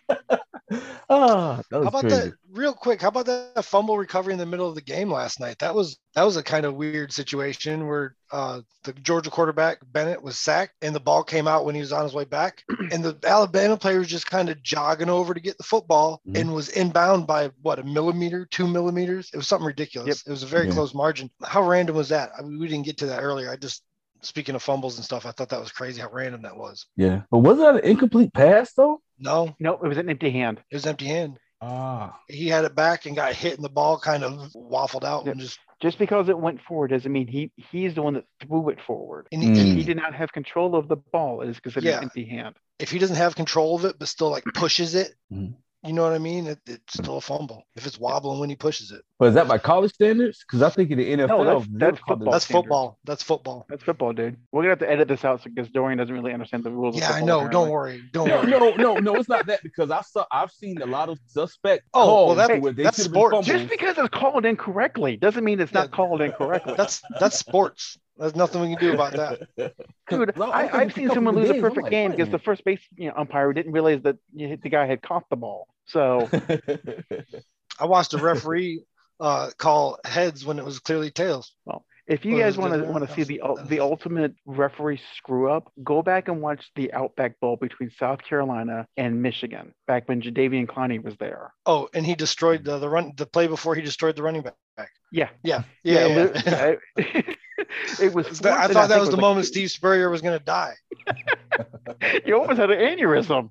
[1.10, 2.16] Ah, that was How about crazy.
[2.30, 2.34] that
[2.68, 3.02] real quick?
[3.02, 5.58] How about that fumble recovery in the middle of the game last night?
[5.60, 10.22] That was that was a kind of weird situation where uh, the Georgia quarterback Bennett
[10.22, 13.04] was sacked and the ball came out when he was on his way back, and
[13.04, 16.42] the Alabama player was just kind of jogging over to get the football Mhm.
[16.42, 19.30] and was inbound by what a millimeter, two millimeters.
[19.34, 20.08] It was something ridiculous.
[20.08, 20.18] Yep.
[20.28, 20.74] It was a very Yeah.
[20.74, 21.30] close margin.
[21.46, 22.32] How random was that?
[22.38, 23.50] I mean, we didn't get to that earlier.
[23.50, 23.84] I just
[24.24, 26.88] speaking of fumbles and stuff, I thought that was crazy how random that was.
[26.98, 29.00] Yeah, but was that an incomplete pass though?
[29.20, 30.60] No, no, it was an empty hand.
[30.70, 31.40] it was empty hand.
[31.62, 35.26] Ah, He had it back and got hit, and the ball kind of waffled out
[35.26, 35.32] Yep.
[35.34, 38.70] and just Just because it went forward doesn't mean he he's the one that threw
[38.70, 39.28] it forward.
[39.32, 39.74] and he, Mm.
[39.76, 41.42] He did not have control of the ball.
[41.42, 41.98] It is considered Yeah.
[41.98, 42.56] an empty hand.
[42.80, 45.56] if he doesn't have control of it but still like pushes it Mhm.
[45.84, 46.48] You know what I mean?
[46.48, 47.04] It, it's hmm.
[47.04, 49.02] still a fumble if it's wobbling when he pushes it.
[49.20, 50.44] But is that by college standards?
[50.46, 52.32] Because I think in the NFL, that's- they that's football.
[52.32, 52.62] That's standard.
[52.64, 53.00] football.
[53.04, 53.66] That's football.
[53.70, 54.38] That's football, dude.
[54.52, 56.96] We're gonna have to edit this out because Dorian doesn't really understand the rules.
[56.96, 57.36] of Yeah, I football, know.
[57.46, 57.54] apparently.
[57.54, 58.04] Don't worry.
[58.14, 58.76] Don't No, worry.
[58.78, 59.16] no, no, no.
[59.16, 62.62] It's not that because I saw I've seen a lot of suspect Oh, well, that-
[62.62, 63.48] where they that's should have been sports.
[63.48, 65.82] Just because it's called incorrectly doesn't mean it's Yeah.
[65.82, 66.74] not called incorrectly.
[66.78, 67.98] That's that's sports.
[68.20, 69.74] There's nothing we can do about that.
[70.10, 72.64] Dude, No, I, I've seen someone of lose a perfect like, game because the first
[72.64, 75.68] base you know, umpire didn't realize that you hit- the guy had caught the ball.
[75.86, 76.30] So.
[77.80, 78.84] I watched a referee
[79.20, 81.54] uh, call heads when it was clearly tails.
[82.08, 85.52] if you Well, guys want to want to see the ul- the ultimate referee screw
[85.52, 90.22] up, go back and watch the Outback Bowl between South Carolina and Michigan back when
[90.22, 91.54] Jadeveon Clowney was there.
[91.66, 94.56] Oh, and he destroyed the, the run the play before he destroyed the running back.
[95.12, 96.06] Yeah, Yeah, yeah.
[96.08, 96.78] yeah, li- I-
[98.02, 98.40] it was.
[98.40, 100.44] That- I thought that think was it the like- moment Steve Spurrier was going to
[100.44, 100.74] die.
[102.26, 103.50] You almost had an aneurysm.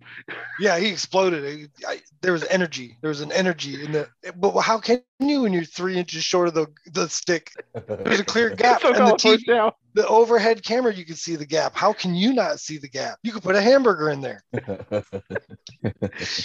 [0.61, 1.43] Yeah, he exploded.
[1.45, 2.97] It- I, there was energy.
[3.01, 4.09] There was an energy in the.
[4.37, 7.51] But how can you when you're three inches short of the the stick?
[7.89, 9.73] There's a clear gap, and the, TV, down.
[9.97, 11.75] The overhead camera, you can see the gap.
[11.75, 13.19] How can you not see the gap?
[13.23, 14.43] You could put a hamburger in there.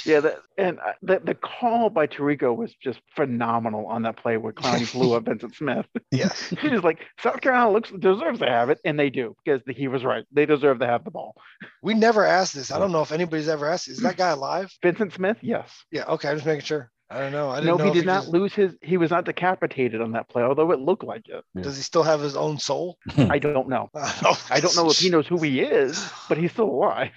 [0.06, 4.38] Yeah, that, and uh, the the call by Tirico was just phenomenal on that play
[4.38, 5.86] where Clowney blew up Vincent Smith.
[6.12, 6.54] Yes.
[6.62, 9.88] He was like, South Carolina looks deserves to have it, and they do because he
[9.88, 10.26] was right.
[10.32, 11.36] They deserve to have the ball.
[11.82, 12.72] We never asked this.
[12.72, 13.88] I don't know if anybody's ever asked.
[13.88, 14.72] Is that guy alive?
[14.84, 15.70] Vincent Smith, yes.
[15.92, 16.06] Yeah.
[16.06, 16.30] Okay.
[16.30, 16.92] I'm just making sure.
[17.12, 17.50] I don't know.
[17.50, 18.74] I didn't No, know he if did not just- lose his.
[18.82, 21.44] He was not decapitated on that play, although it looked like it.
[21.62, 22.98] Does he still have his own soul?
[23.18, 23.90] I don't know.
[24.50, 27.12] I don't know if he knows who he is, but he's still alive.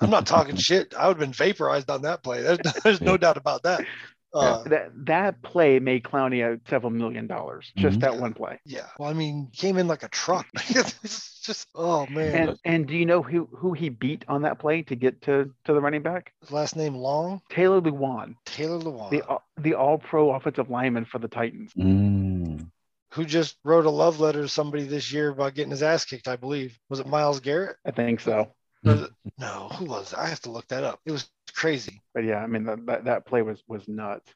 [0.00, 0.94] I'm not talking shit.
[0.96, 2.40] I would have been vaporized on that play.
[2.40, 3.84] There's, there's no doubt about that.
[4.34, 7.70] Uh, that that play made Clowney out several million dollars.
[7.76, 8.00] Just Mhm.
[8.02, 8.58] that one play.
[8.64, 8.86] yeah.
[8.98, 10.46] Well, I mean, came in like a truck.
[10.54, 12.48] it's just, oh man.
[12.48, 15.50] And and do you know who who he beat on that play to get to
[15.64, 16.32] to the running back?
[16.40, 19.22] His last name Long, Taylor Lewan, Taylor Lewan, the
[19.60, 21.72] the All Pro offensive lineman for the Titans.
[21.74, 22.68] Mm.
[23.12, 26.28] who just wrote a love letter to somebody this year about getting his ass kicked.
[26.28, 27.76] I believe was it Myles Garrett?
[27.84, 28.54] I think so.
[28.84, 29.28] It- mm-hmm.
[29.38, 30.12] no, who was?
[30.12, 30.18] It?
[30.18, 31.00] I have to look that up.
[31.06, 32.02] It was crazy.
[32.14, 34.32] But yeah, I mean that that, that play was was nuts.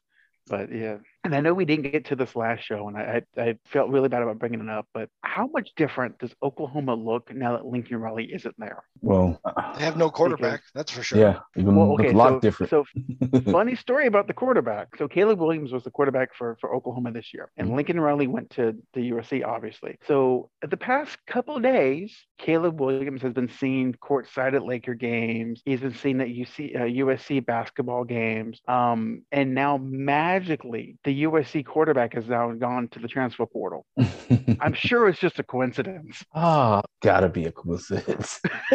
[0.47, 3.41] But yeah, and I know we didn't get to this last show, and I, I
[3.41, 4.87] I felt really bad about bringing it up.
[4.93, 8.83] But how much different does Oklahoma look now that Lincoln Riley isn't there?
[9.01, 9.39] Well,
[9.77, 10.61] They have no quarterback.
[10.73, 11.19] That's for sure.
[11.19, 12.69] yeah, even Well, okay, a lot so, different.
[12.69, 12.85] so
[13.51, 14.95] funny story about the quarterback.
[14.97, 17.75] So Caleb Williams was the quarterback for, for Oklahoma this year, and Mhm.
[17.75, 19.97] Lincoln Riley went to the USC, obviously.
[20.07, 25.61] So the past couple of days, Caleb Williams has been seen courtside at Laker games.
[25.65, 28.61] He's been seen at UC, uh, USC basketball games.
[28.67, 33.85] Um, and now magically, the USC quarterback has now gone to the transfer portal.
[34.59, 36.21] I'm sure it's just a coincidence.
[36.35, 38.41] Ah, gotta be a coincidence.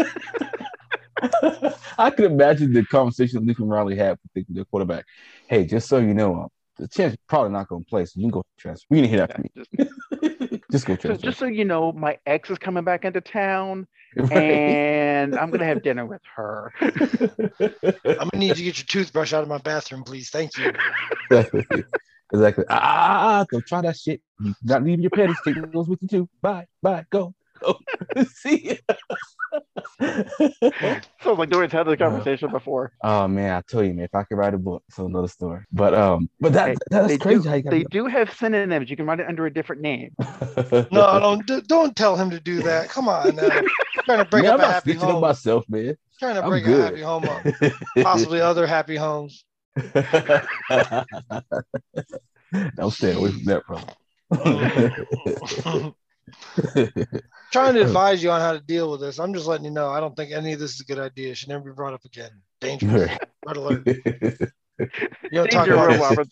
[1.99, 5.05] I could imagine the conversation that Lincoln Riley had with the, the quarterback.
[5.47, 8.23] Hey, just so you know, um, the chance probably not going to play, so you
[8.25, 8.87] can go transfer.
[8.95, 9.71] You can hear that from Just,
[10.51, 10.63] me.
[10.73, 11.27] just go so transfer.
[11.27, 13.87] just so you know, my ex is coming back into town.
[14.17, 14.33] Right.
[14.33, 16.71] and I'm gonna have dinner with her.
[16.81, 20.31] I'm gonna need you to get your toothbrush out of my bathroom, please.
[20.31, 20.73] Thank you.
[22.33, 22.63] Exactly.
[22.63, 22.65] Exactly.
[22.69, 24.21] Ah, ah, ah, don't try that shit.
[24.41, 25.41] You not leaving your panties.
[25.41, 26.29] Take those with you too.
[26.41, 26.67] Bye.
[26.83, 27.05] Bye.
[27.11, 27.35] Go.
[27.61, 27.79] Go.
[28.27, 28.97] See ya.
[31.23, 32.93] So like Dorian's had this conversation before.
[33.05, 35.61] oh man, I tell you, man, if I could write a book, it's another story.
[35.73, 38.91] But um, but that Hey, that's they crazy do, how you they do have synonyms.
[38.91, 40.11] You can write it under a different name.
[40.91, 42.89] No, don't d- don't tell him to do that.
[42.89, 43.49] Come on now.
[44.05, 45.21] trying to break Man, up I'm a not happy speaking of home.
[45.23, 45.97] myself, man.
[46.19, 47.43] Trying to I'm break a happy home up.
[48.03, 49.45] Possibly other happy homes.
[52.77, 53.95] Don't stay away from that, brother.
[57.53, 59.19] trying to advise you on how to deal with this.
[59.19, 59.91] I'm just letting you know.
[59.91, 61.31] I don't think any of this is a good idea.
[61.31, 62.31] It should never be brought up again.
[62.61, 63.17] Dangerous.
[63.47, 63.87] Red alert.
[64.79, 64.89] You
[65.31, 66.29] don't Danger, about Will this.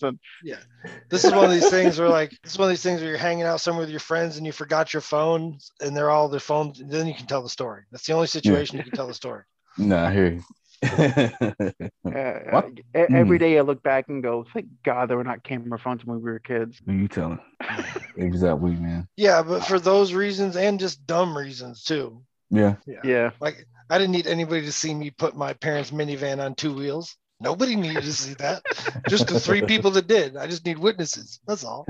[1.09, 3.11] This is one of these things where like this is one of these things where
[3.11, 6.29] you're hanging out somewhere with your friends and you forgot your phone and they're all
[6.29, 6.83] their phones.
[6.85, 7.83] Then you can tell the story.
[7.93, 9.45] That's the only situation you can tell the story.
[9.79, 10.43] nah, I hear you.
[12.13, 12.71] Uh, What?
[12.79, 13.45] e- Every Hmm.
[13.59, 16.39] I look back and go, thank God there were not camera phones when we were
[16.39, 16.81] kids.
[16.87, 17.39] Who you telling?
[18.17, 19.07] Exactly, man.
[19.17, 22.23] Yeah, but for those reasons and just dumb reasons too.
[22.51, 22.77] Yeah.
[22.87, 23.01] Yeah.
[23.05, 23.31] Yeah.
[23.41, 27.17] Like I didn't need anybody to see me put my parents' minivan on two wheels.
[27.41, 28.63] Nobody needed to see that.
[29.09, 30.37] Just the three people that did.
[30.37, 31.41] I just need witnesses.
[31.47, 31.87] That's all.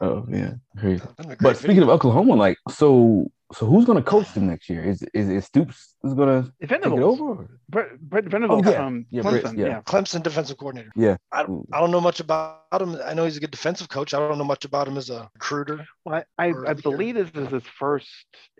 [0.00, 0.54] oh yeah.
[0.76, 1.00] I hear you.
[1.26, 1.90] Great But speaking video.
[1.90, 4.84] of Oklahoma, like, so So who's gonna coach them next year?
[4.84, 7.18] Is is, is Stoops is gonna take it Venables.
[7.18, 7.48] over?
[7.70, 8.76] Brett, Brett Venables Oh, yeah.
[8.76, 9.58] from Yeah, Brett, Clemson.
[9.58, 9.66] yeah.
[9.66, 9.80] yeah.
[9.82, 10.92] Clemson defensive coordinator.
[10.94, 11.16] Yeah.
[11.32, 12.98] I don't, I don't know much about him.
[13.02, 14.12] I know he's a good defensive coach.
[14.12, 15.86] I don't know much about him as a recruiter.
[16.04, 18.08] Well, I, I, I believe this is his first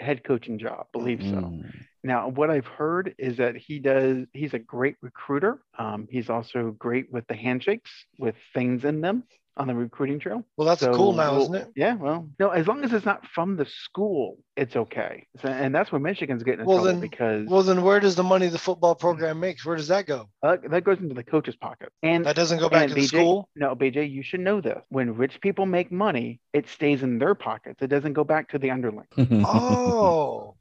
[0.01, 0.87] head coaching job.
[0.95, 1.37] Believe so.
[1.37, 1.71] Mm.
[2.03, 4.25] Now, what I've heard is that he does.
[4.33, 5.61] He's a great recruiter.
[5.79, 9.25] Um, he's also great with the handshakes with things in them
[9.59, 10.45] on the recruiting trail.
[10.57, 11.69] Well, that's So cool now, we'll- isn't it?
[11.77, 11.95] Yeah.
[11.97, 15.27] Well, no, as long as it's not from the school, it's okay.
[15.43, 18.15] So, and that's where Michigan's getting in Well, trouble then- because Well, then where does
[18.15, 19.67] the money the football program makes?
[19.67, 20.29] Where does that go?
[20.43, 21.91] uh, that goes into the coach's pocket.
[22.03, 23.49] And That doesn't go back and to the BJ, school.
[23.57, 24.79] No, BJ, you should know this.
[24.89, 27.83] When rich people make money, it stays in their pockets.
[27.83, 29.07] It doesn't go back to the underling.
[29.51, 30.55] Oh,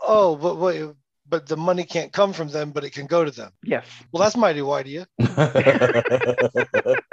[0.00, 0.84] oh, but wait,
[1.28, 3.50] but the money can't come from them, but it can go to them.
[3.64, 3.84] Yes.
[4.12, 5.04] Well, that's mighty wide of you.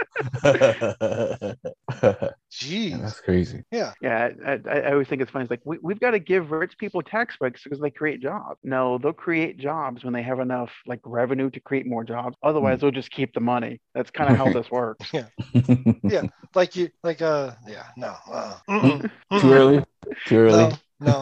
[2.51, 3.01] Jeez.
[3.01, 3.63] That's crazy.
[3.71, 5.43] Yeah, I, I, I always think it's funny.
[5.43, 8.59] It's like we, we've got to give rich people tax breaks because they create jobs.
[8.63, 12.35] No, they'll create jobs when they have enough like revenue to create more jobs.
[12.43, 13.79] Otherwise, they'll just keep the money.
[13.95, 15.09] That's kind of how this works.
[15.13, 15.25] Yeah,
[16.03, 16.21] yeah.
[16.55, 19.83] Like you, like uh, yeah, no, uh, mm-mm, Too early.
[20.25, 20.77] Too early.
[20.99, 21.21] No,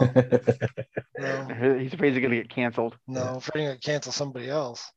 [1.18, 2.96] no, He's afraid he's going to get canceled.
[3.06, 3.36] no.
[3.36, 4.90] Afraid I'm gonna cancel somebody else.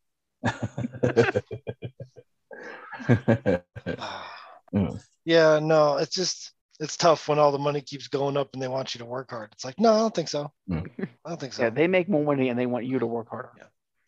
[4.73, 4.99] Mm.
[5.23, 8.67] Yeah, no, it's just it's tough when all the money keeps going up and they
[8.67, 9.49] want you to work hard.
[9.53, 10.51] It's like, no, I don't think so.
[10.67, 10.89] Mm.
[11.23, 11.62] I don't think so.
[11.63, 13.51] Yeah, they make more money and they want you to work harder.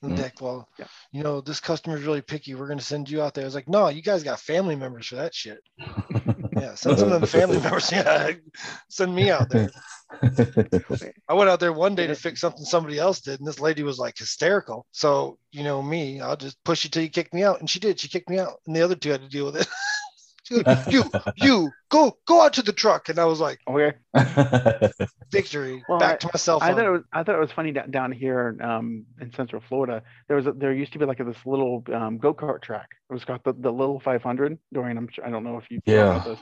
[0.02, 0.16] And Mm.
[0.18, 0.88] Dick, well, Yeah.
[1.12, 2.56] you know, this customer's really picky.
[2.56, 3.44] We're going to send you out there.
[3.44, 5.60] I was like, no, you guys got family members for that shit.
[6.56, 7.92] Yeah, send some of the family members.
[7.92, 8.32] Yeah,
[8.90, 9.70] send me out there.
[11.28, 13.84] I went out there one day to fix something somebody else did, and this lady
[13.84, 14.86] was like hysterical.
[14.92, 17.60] So, you know, me, I'll just push you till you kick me out.
[17.60, 18.00] And she did.
[18.00, 19.68] She kicked me out, and the other two had to deal with it.
[20.46, 23.10] She goes, you, you, go, go out to the truck.
[23.10, 23.98] And I was like, Okay.
[25.32, 26.64] victory, Well, back to myself.
[26.64, 29.62] I thought it was I thought it was funny down, down here um, in Central
[29.68, 30.04] Florida.
[30.28, 32.90] There was a, there used to be like this little um, go kart track.
[33.10, 34.58] It was called the, the Little 500.
[34.74, 36.04] Dorian, I'm sure, I don't know if you know Yeah.
[36.04, 36.40] about this.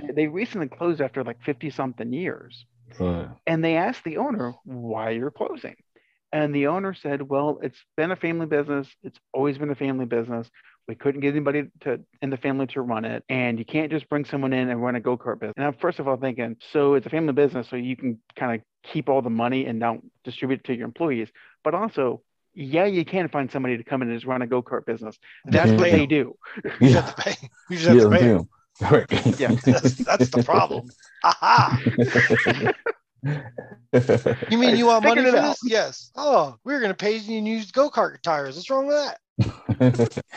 [0.00, 2.64] They, they recently closed after like 50 something years,
[3.00, 5.76] Uh, and they asked the owner why you're closing,
[6.32, 8.88] and the owner said, "Well, it's been a family business.
[9.02, 10.50] It's always been a family business.
[10.86, 14.08] We couldn't get anybody to in the family to run it, and you can't just
[14.08, 16.56] bring someone in and run a go kart business." And I'm first of all thinking,
[16.72, 19.80] so it's a family business, so you can kind of keep all the money and
[19.80, 21.28] don't distribute it to your employees,
[21.62, 22.22] but also.
[22.56, 25.18] Yeah, you can find somebody to come in and just run a go kart business.
[25.44, 25.76] That's Yeah.
[25.76, 26.38] what they do.
[26.62, 27.00] you yeah.
[27.00, 27.34] have to pay.
[27.68, 28.20] You just have to pay.
[28.20, 28.48] damn.
[28.92, 29.26] Right.
[29.40, 29.56] Yeah.
[29.64, 30.88] That's, that's the problem.
[31.24, 31.82] Aha.
[34.50, 35.60] You mean you want money Figured for this?
[35.64, 36.10] Yes.
[36.16, 38.56] Oh, we're gonna pay you and use go kart tires.
[38.56, 39.18] What's wrong with that?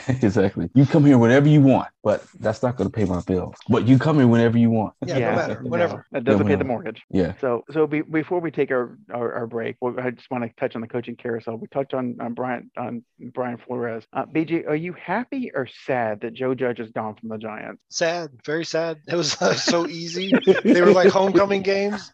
[0.08, 0.68] exactly.
[0.74, 3.54] You come here whenever you want, but that's not going to pay my bills.
[3.68, 4.94] But you come here whenever you want.
[5.06, 5.62] Yeah, no matter.
[5.62, 6.06] no, Whenever.
[6.10, 7.02] that doesn't pay the mortgage.
[7.10, 7.34] Yeah.
[7.40, 10.50] So, so be, before we take our, our, our break, well, I just want to
[10.58, 11.56] touch on the coaching carousel.
[11.56, 14.04] We touched on, on Brian on Brian Flores.
[14.12, 17.80] Uh, BJ, are you happy or sad that Joe Judge is gone from the Giants?
[17.90, 18.30] Sad.
[18.44, 18.98] Very sad.
[19.06, 20.32] It was uh, so easy.
[20.64, 22.12] They were like homecoming games.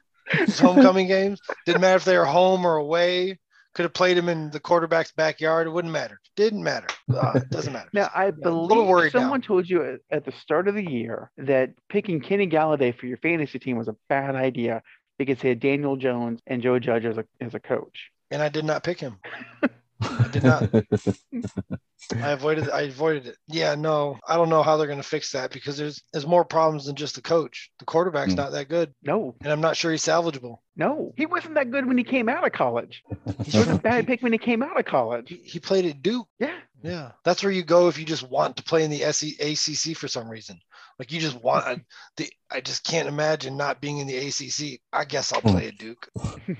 [0.58, 1.40] Homecoming games.
[1.66, 3.38] Didn't matter if they were home or away.
[3.74, 5.66] Could have played him in the quarterback's backyard.
[5.66, 6.20] It wouldn't matter.
[6.36, 6.86] Didn't matter.
[7.12, 7.88] Uh, it doesn't matter.
[7.92, 9.20] Now, I a believe little worried now.
[9.20, 13.06] someone told you at, at the start of the year that picking Kenny Golladay for
[13.06, 14.82] your fantasy team was a bad idea
[15.18, 18.10] because he had Daniel Jones and Joe Judge as a as a coach.
[18.30, 19.18] And I did not pick him.
[20.02, 20.68] I did not.
[22.22, 22.68] I avoided.
[22.70, 23.36] I avoided it.
[23.48, 26.44] Yeah, no, I don't know how they're going to fix that because there's there's more
[26.44, 27.70] problems than just the coach.
[27.78, 28.36] The quarterback's Hmm.
[28.36, 30.58] not that good, No, and I'm not sure he's salvageable.
[30.76, 33.02] no, he wasn't that good when he came out of college.
[33.44, 35.28] He He was a shouldn't- bad pick when he came out of college.
[35.30, 36.28] he, he played at Duke.
[36.38, 36.58] Yeah.
[36.82, 39.96] Yeah, that's where you go if you just want to play in the SE, ACC
[39.96, 40.60] for some reason.
[40.98, 41.84] Like you just want I-
[42.16, 42.28] the.
[42.50, 44.80] I just can't imagine not being in the ACC.
[44.92, 46.08] I guess I'll play at Duke.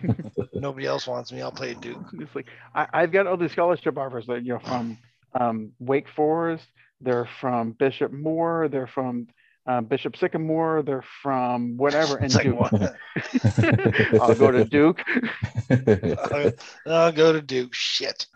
[0.55, 1.41] Nobody else wants me.
[1.41, 2.05] I'll play at Duke.
[2.15, 4.99] It's like I, I've got all these scholarship offers that you know from
[5.39, 6.67] um, Wake Forest,
[7.01, 9.29] they're from Bishop Moore, they're from
[9.67, 12.61] uh, Bishop Sycamore, they're from whatever, and It's like, Duke.
[12.61, 12.95] what?
[14.21, 15.01] I'll go to Duke.
[15.71, 16.53] I'll,
[16.93, 17.73] I'll go to Duke.
[17.75, 18.27] Shit.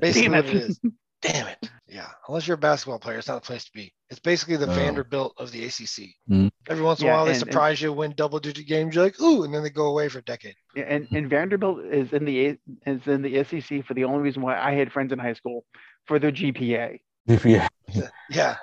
[0.00, 0.54] Basically, Damn what it.
[0.54, 0.80] it is.
[1.24, 1.70] Damn it.
[1.88, 2.06] Yeah.
[2.28, 3.92] Unless you're a basketball player, it's not the place to be.
[4.10, 4.74] It's basically the Oh.
[4.74, 6.14] Vanderbilt of the ACC.
[6.30, 6.50] Mhm.
[6.68, 8.94] Every once in Yeah, a while, they and- and- surprise you, win double digit games.
[8.94, 10.54] You're like, ooh, and then they go away for a decade.
[10.76, 14.42] Yeah, and, and Vanderbilt is in the is in the SEC for the only reason
[14.42, 15.64] why I had friends in high school
[16.06, 17.00] for their GPA.
[17.44, 17.68] yeah.
[18.30, 18.56] Yeah.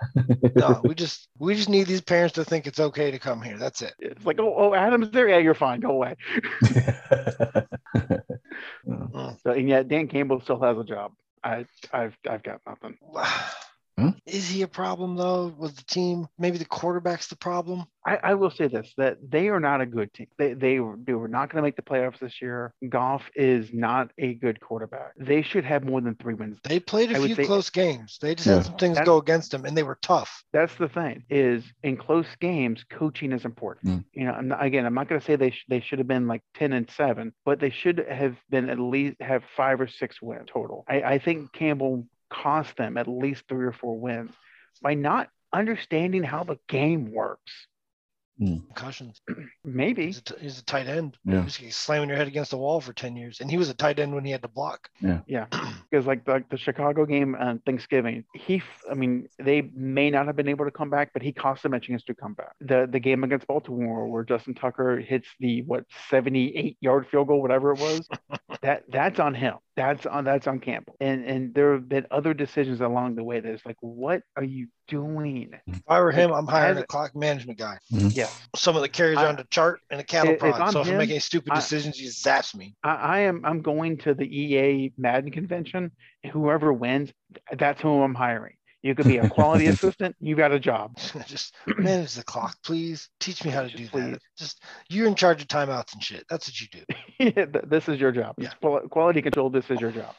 [0.55, 3.57] No, we just we just need these parents to think it's okay to come here.
[3.57, 3.93] That's it.
[3.99, 5.29] It's like, oh, oh, Adam's there.
[5.29, 5.79] Yeah, you're fine.
[5.79, 6.15] Go away.
[9.43, 11.13] So, and yet Dan Campbell still has a job.
[11.43, 12.97] I, I've, I've got nothing.
[14.01, 14.09] Hmm?
[14.25, 16.27] Is he a problem though with the team?
[16.39, 17.85] Maybe the quarterback's the problem.
[18.05, 20.27] I, I will say this that they are not a good team.
[20.37, 22.73] They they were, they were not going to make the playoffs this year.
[22.89, 25.13] Goff is not a good quarterback.
[25.19, 26.57] They should have more than three wins.
[26.63, 28.17] They played a I few say- close games.
[28.21, 28.55] They just Yeah.
[28.55, 30.43] had some things That- go against them, and they were tough.
[30.51, 33.85] That's the thing is in close games, coaching is important.
[33.91, 34.05] Mm.
[34.13, 36.07] You know, I'm not, again, I'm not going to say they sh- they should have
[36.07, 39.87] been like ten and seven, but they should have been at least have five or
[39.87, 40.85] six wins total.
[40.89, 44.31] I, I think Campbell cost them at least three or four wins
[44.81, 47.51] by not understanding how the game works.
[48.39, 48.57] Hmm.
[48.73, 49.21] Concussions.
[49.63, 51.15] Maybe He's a, t- he's a tight end.
[51.23, 51.43] Yeah.
[51.43, 53.73] He's he's slamming your head against the wall for ten years, and he was a
[53.75, 54.89] tight end when he had to block.
[54.99, 55.19] Yeah.
[55.27, 55.45] Yeah.
[55.91, 60.37] Because like the, the Chicago game on Thanksgiving, he, I mean, they may not have
[60.37, 62.53] been able to come back, but he cost them a chance to come back.
[62.61, 67.41] The the game against Baltimore where Justin Tucker hits the what 78 yard field goal,
[67.41, 68.07] whatever it was,
[68.61, 69.55] that that's on him.
[69.77, 70.95] That's on that's on Campbell.
[70.99, 74.67] And and there have been other decisions along the way that's like, what are you
[74.89, 75.51] doing?
[75.67, 75.73] Mm-hmm.
[75.73, 77.77] If I were him, I'm hiring a clock management guy.
[77.93, 78.09] Mm-hmm.
[78.11, 80.71] Yeah, Someone that carries I- around a chart and the cattle It- prod.
[80.73, 80.97] So if I him.
[80.97, 82.75] making any stupid I- decisions, he zaps me.
[82.83, 85.91] I, I am I'm going to the EA Madden convention.
[86.31, 87.11] Whoever wins,
[87.57, 88.55] that's who I'm hiring.
[88.83, 90.15] You could be a quality assistant.
[90.19, 90.97] You got a job.
[91.27, 93.09] just manage the clock, please.
[93.19, 94.11] Teach me how to do Please.
[94.13, 94.21] that.
[94.37, 96.25] Just you're in charge of timeouts and shit.
[96.29, 96.83] That's what you do.
[97.21, 98.33] Yeah, this is your job.
[98.39, 98.49] Yeah.
[98.89, 99.51] Quality control.
[99.51, 100.15] This is your job.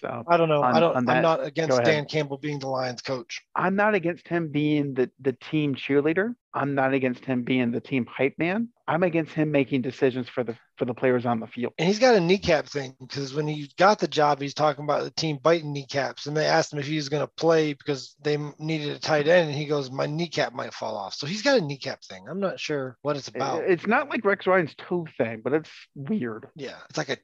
[0.00, 0.62] So I don't know.
[0.62, 1.06] I don't.
[1.06, 1.82] that- I'm not against.
[1.82, 3.40] Dan Campbell being the Lions coach.
[3.56, 6.34] I'm not against him being the the team cheerleader.
[6.52, 8.68] I'm not against him being the team hype man.
[8.88, 11.74] I'm against him making decisions for the for the players on the field.
[11.78, 15.04] And he's got a kneecap thing because when he got the job, he's talking about
[15.04, 16.26] the team biting kneecaps.
[16.26, 19.28] And they asked him if he was going to play because they needed a tight
[19.28, 19.48] end.
[19.50, 21.14] And he goes, My kneecap might fall off.
[21.14, 22.26] So he's got a kneecap thing.
[22.28, 23.64] I'm not sure what it's about.
[23.64, 26.48] It's not like Rex Ryan's toe thing, but it's weird.
[26.56, 26.78] yeah.
[26.88, 27.18] It's like a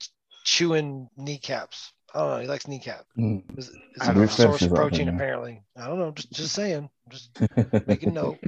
[0.45, 1.93] chewing kneecaps.
[2.15, 2.39] I don't know.
[2.39, 3.05] He likes kneecap.
[3.19, 3.43] Mm.
[3.59, 4.27] It's, it's a know.
[4.27, 5.63] source of protein, apparently.
[5.77, 6.13] I don't know.
[6.13, 6.89] Just, just saying.
[7.11, 7.37] Just
[7.87, 8.39] making note.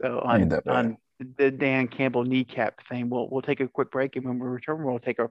[0.00, 0.96] So on on
[1.38, 4.82] the Dan Campbell kneecap thing, we'll we'll take a quick break, and when we return,
[4.84, 5.30] we'll take our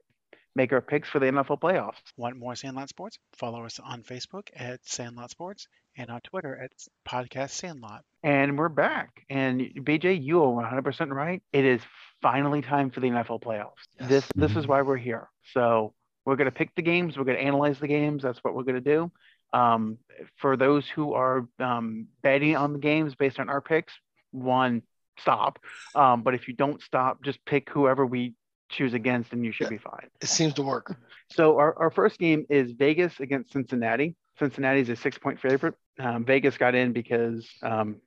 [0.55, 1.95] make our picks for the NFL playoffs.
[2.15, 3.17] Want more Sandlot Sports?
[3.37, 6.71] Follow us on Facebook at Sandlot Sports and on Twitter at
[7.07, 8.03] Podcast Sandlot.
[8.21, 9.23] And we're back.
[9.31, 11.41] And BJ, you are 100% right.
[11.51, 11.81] It is
[12.21, 13.71] finally time for the NFL playoffs.
[13.99, 14.09] Yes.
[14.09, 14.69] This this is Mhm.
[14.69, 15.27] why we're here.
[15.53, 17.17] So we're going to pick the games.
[17.17, 18.21] We're going to analyze the games.
[18.21, 19.11] That's what we're going to do.
[19.53, 19.97] Um,
[20.37, 23.93] for those who are um, betting on the games based on our picks,
[24.33, 24.81] one
[25.19, 25.59] stop.
[25.95, 28.33] Um, but if you don't stop, just pick whoever we
[28.69, 29.69] choose against, and you should Yeah.
[29.71, 30.09] be fine.
[30.21, 30.95] It seems to work.
[31.31, 34.15] So our, our first game is Vegas against Cincinnati.
[34.39, 35.75] Cincinnati is a six point favorite.
[35.99, 37.97] Um, Vegas got in because um,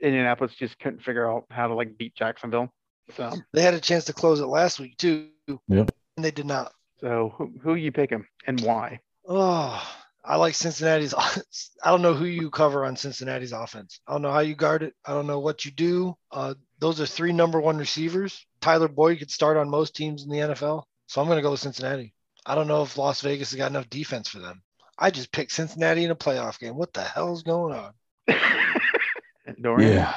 [0.00, 2.72] Indianapolis just couldn't figure out how to like beat Jacksonville.
[3.16, 5.28] So They had a chance to close it last week, too.
[5.68, 5.90] Yep.
[6.16, 6.72] And they did not.
[7.00, 9.00] so who who you picking and why?
[9.28, 9.82] Oh,
[10.26, 11.14] I like Cincinnati's.
[11.84, 14.00] I don't know who you cover on Cincinnati's offense.
[14.06, 14.94] I don't know how you guard it.
[15.04, 16.16] I don't know what you do.
[16.32, 18.44] Uh, those are three number one receivers.
[18.60, 20.82] Tyler Boyd could start on most teams in the NFL.
[21.06, 22.12] So I'm going to go with Cincinnati.
[22.44, 24.62] I don't know if Las Vegas has got enough defense for them.
[24.98, 26.76] I just picked Cincinnati in a playoff game.
[26.76, 27.92] What the hell is going on?
[29.60, 29.92] Dorian?
[29.92, 30.14] Yeah.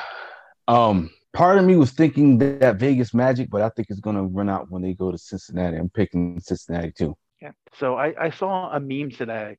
[0.67, 4.24] Um, part of me was thinking that, that Vegas Magic, but I think it's gonna
[4.24, 5.78] run out when they go to Cincinnati.
[5.78, 7.17] I'm picking Cincinnati too.
[7.41, 7.52] Yeah.
[7.78, 9.58] So I, I saw a meme today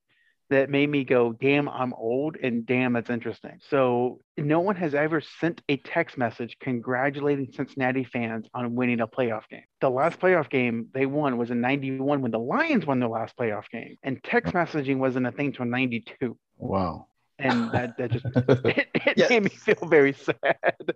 [0.51, 3.59] that made me go, damn, I'm old and damn, that's interesting.
[3.69, 9.07] So no one has ever sent a text message congratulating Cincinnati fans on winning a
[9.07, 9.63] playoff game.
[9.81, 13.37] The last playoff game they won was in 91 when the Lions won their last
[13.37, 13.97] playoff game.
[14.03, 16.37] And text messaging wasn't a thing until 92.
[16.59, 17.07] Wow.
[17.39, 19.29] And that, that just it, it Yeah.
[19.31, 20.35] made me feel very sad.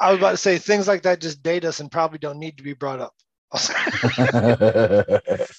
[0.00, 2.58] I was about to say things like that just date us and probably don't need
[2.58, 3.14] to be brought up.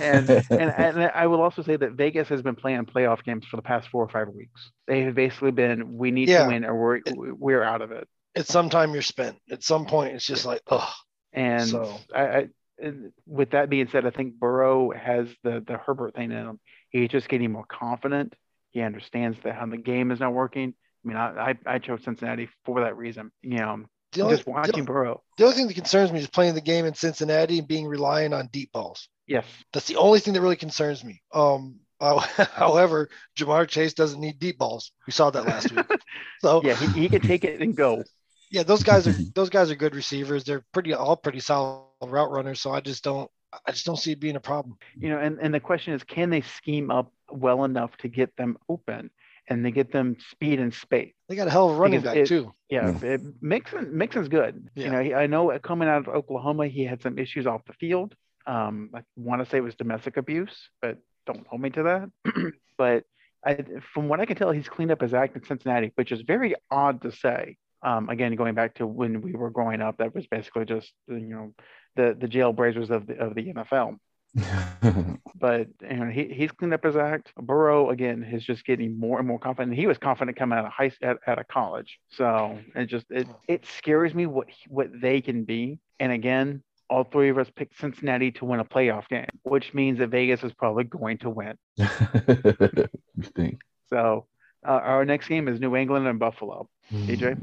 [0.00, 3.56] And, and and I will also say that Vegas has been playing playoff games for
[3.56, 4.70] the past four or five weeks.
[4.86, 6.42] They have basically been, we need Yeah.
[6.44, 7.00] to win or we're
[7.34, 8.08] we're out of it.
[8.36, 9.36] At some time you're spent.
[9.50, 10.92] At some point, it's just like, oh,
[11.32, 12.48] And So- I, I,
[12.80, 16.60] and with that being said, I think Burrow has the the Herbert thing in him.
[16.90, 18.34] He's just getting more confident.
[18.70, 20.74] He understands that how the game is not working.
[21.04, 23.32] I mean, I, I, I chose Cincinnati for that reason.
[23.42, 23.84] You know,
[24.18, 25.22] the only, just watching Burrow.
[25.36, 28.34] the only thing that concerns me is playing the game in Cincinnati and being reliant
[28.34, 29.08] on deep balls.
[29.26, 31.22] Yes, That's the only thing that really concerns me.
[31.32, 32.20] Um, uh,
[32.54, 34.92] however, Ja'Marr Chase doesn't need deep balls.
[35.06, 35.86] We saw that last week.
[36.40, 38.04] So yeah, he, he can take it and go.
[38.52, 40.44] yeah, those guys are those guys are good receivers.
[40.44, 42.60] They're pretty all pretty solid route runners.
[42.60, 43.28] So I just don't
[43.66, 44.78] I just don't see it being a problem.
[44.96, 48.36] You know, and, and the question is, can they scheme up well enough to get
[48.36, 49.10] them open
[49.48, 51.12] and they get them speed and space?
[51.28, 52.52] They got a hell of a running Because back it- too.
[52.70, 54.68] Yeah, it, Mixon Mixon's good.
[54.74, 54.84] Yeah.
[54.84, 57.72] You know, he, I know coming out of Oklahoma, he had some issues off the
[57.72, 58.14] field.
[58.46, 61.82] Um, I want to say it was domestic abuse, but don't hold me to
[62.24, 62.52] that.
[62.78, 63.04] but
[63.44, 63.58] I,
[63.94, 66.54] from what I can tell, he's cleaned up his act in Cincinnati, which is very
[66.70, 67.56] odd to say.
[67.82, 71.20] Um, again, going back to when we were growing up, that was basically just you
[71.20, 71.54] know
[71.96, 73.96] the the jailblazers of the of the NFL.
[75.34, 77.32] but you know, he, he's cleaned up his act.
[77.36, 79.76] Burrow again is just getting more and more confident.
[79.76, 83.26] He was confident coming out of high at, at a college, so it just it
[83.46, 85.78] it scares me what what they can be.
[86.00, 89.98] And again, all three of us picked Cincinnati to win a playoff game, which means
[89.98, 91.56] that Vegas is probably going to win.
[91.76, 92.88] you
[93.34, 93.60] think?
[93.88, 94.26] So
[94.66, 96.68] uh, our next game is New England and Buffalo.
[96.92, 97.38] DJ,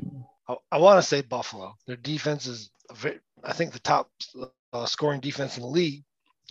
[0.48, 1.76] I, I want to say Buffalo.
[1.88, 4.10] Their defense is, very, I think, the top
[4.74, 6.04] uh, scoring defense in the league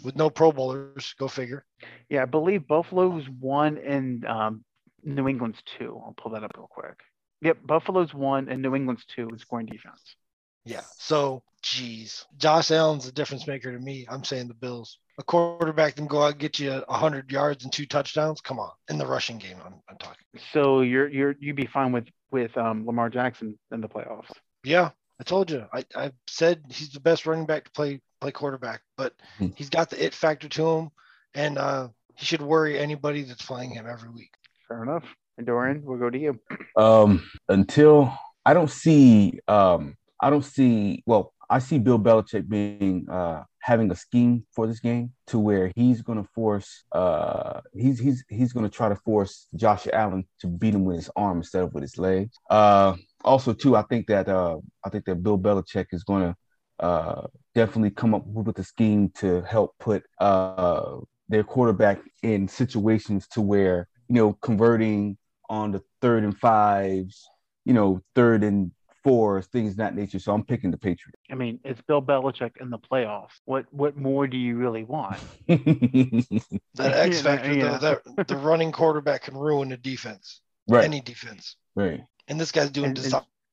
[0.05, 1.15] with no Pro Bowlers.
[1.19, 1.65] Go figure.
[2.09, 4.65] Yeah, I believe Buffalo's one and um,
[5.03, 6.01] New England's two.
[6.05, 7.01] I'll pull that up real quick.
[7.43, 10.17] Yep, Buffalo's one and New England's two in scoring defense.
[10.65, 10.81] Yeah.
[10.97, 14.07] So, geez, Josh Allen's a difference maker to me.
[14.09, 14.99] I'm saying the Bills.
[15.19, 18.41] A quarterback can go out and get you 100 yards and two touchdowns.
[18.41, 20.25] Come on, in the rushing game, I'm, I'm talking.
[20.53, 24.33] So you're you're you'd be fine with with um, Lamar Jackson in the playoffs.
[24.65, 24.91] Yeah,
[25.21, 25.67] I told you.
[25.73, 29.49] I I said he's the best running back to play play quarterback, but Hmm.
[29.57, 30.91] he's got the it factor to him,
[31.35, 34.31] and uh, he should worry anybody that's playing him every week.
[34.69, 35.05] Fair enough.
[35.37, 36.41] And Dorian, we'll go to you.
[36.77, 41.03] Um, until I don't see, um, I don't see.
[41.07, 45.73] Well, I see Bill Belichick being uh having a scheme for this game to where
[45.75, 50.27] he's going to force, uh, he's he's he's going to try to force Josh Allen
[50.41, 52.37] to beat him with his arm instead of with his legs.
[52.51, 52.95] Uh,
[53.25, 56.37] also too, I think that uh, I think that Bill Belichick is going to
[56.81, 60.97] uh definitely come up with a scheme to help put uh
[61.29, 65.17] their quarterback in situations to where you know converting
[65.49, 67.29] on the third and fives,
[67.65, 68.73] you know, third and
[69.03, 70.19] fours, things of that nature.
[70.19, 71.21] So I'm picking the Patriots.
[71.31, 73.41] I mean, it's Bill Belichick in the playoffs.
[73.45, 75.17] What what more do you really want?
[75.49, 77.79] That X Yeah, factor, yeah.
[77.79, 81.57] though, that the running quarterback can ruin the defense, right, any defense.
[81.77, 82.01] right.
[82.29, 83.05] And this guy's doing And- and-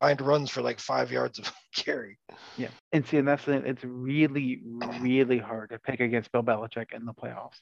[0.01, 2.17] designed runs for like five yards of carry.
[2.57, 4.61] Yeah, and see, and that's the, it's really
[4.99, 7.59] really hard to pick against Bill Belichick in the playoffs.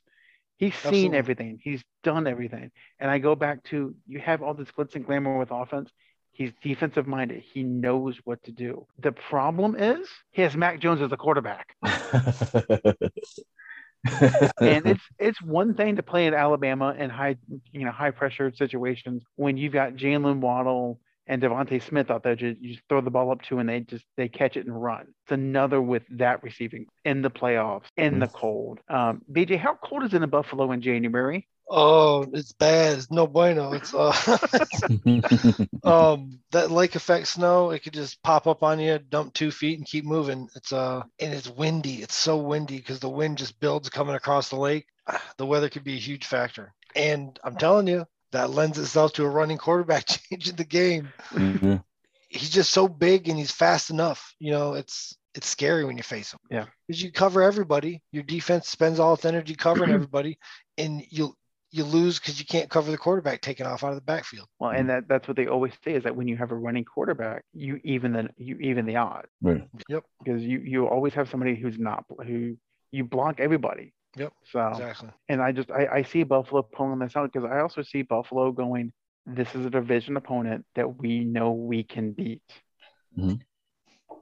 [0.57, 1.18] He's seen Absolutely.
[1.18, 1.60] everything.
[1.64, 2.72] He's done everything.
[2.99, 5.89] And I go back to you have all this glitz and glamour with offense.
[6.32, 7.43] He's defensive minded.
[7.53, 8.86] He knows what to do.
[8.99, 11.76] The problem is he has Mac Jones as a quarterback.
[14.06, 14.52] and
[14.86, 17.36] it's it's one thing to play in Alabama in high
[17.72, 22.34] you know high pressure situations when you've got Jaylen Waddle and DeVonta Smith out there
[22.34, 24.82] you, you just throw the ball up to and they just they catch it and
[24.82, 25.08] run.
[25.26, 28.80] It's another with that receiving in the playoffs in the cold.
[28.89, 31.47] Um, BJ, how cold is it in Buffalo in January?
[31.70, 32.97] Oh, it's bad.
[32.97, 33.74] It's no bueno.
[33.74, 34.11] It's uh,
[35.84, 37.70] um that lake effect snow.
[37.72, 40.49] It could just pop up on you, dump two feet, and keep moving.
[40.55, 42.01] It's uh, and it's windy.
[42.01, 44.88] It's so windy because the wind just builds coming across the lake.
[45.07, 46.74] Ah, The weather could be a huge factor.
[46.95, 51.09] And I'm telling you, that lends itself to a running quarterback changing the game.
[51.32, 51.84] Mhm.
[52.30, 54.34] He's just so big and he's fast enough.
[54.39, 56.39] You know, it's it's scary when you face him.
[56.49, 56.65] Yeah.
[56.88, 58.01] Because you cover everybody.
[58.11, 60.39] Your defense spends all its energy covering everybody,
[60.78, 61.36] and you
[61.72, 64.47] you lose because you can't cover the quarterback taking off out of the backfield.
[64.59, 66.84] Well, and that that's what they always say is that when you have a running
[66.86, 69.67] quarterback, you even the you even the odds right.
[69.88, 72.57] because you you always have somebody who's not who
[72.91, 73.93] you block everybody.
[74.15, 75.09] Yep, So Exactly.
[75.28, 78.51] and I just I, I see Buffalo pulling this out because I also see Buffalo
[78.51, 78.91] going.
[79.28, 82.41] This is a division opponent that we know we can beat,
[83.15, 83.36] mm-hmm.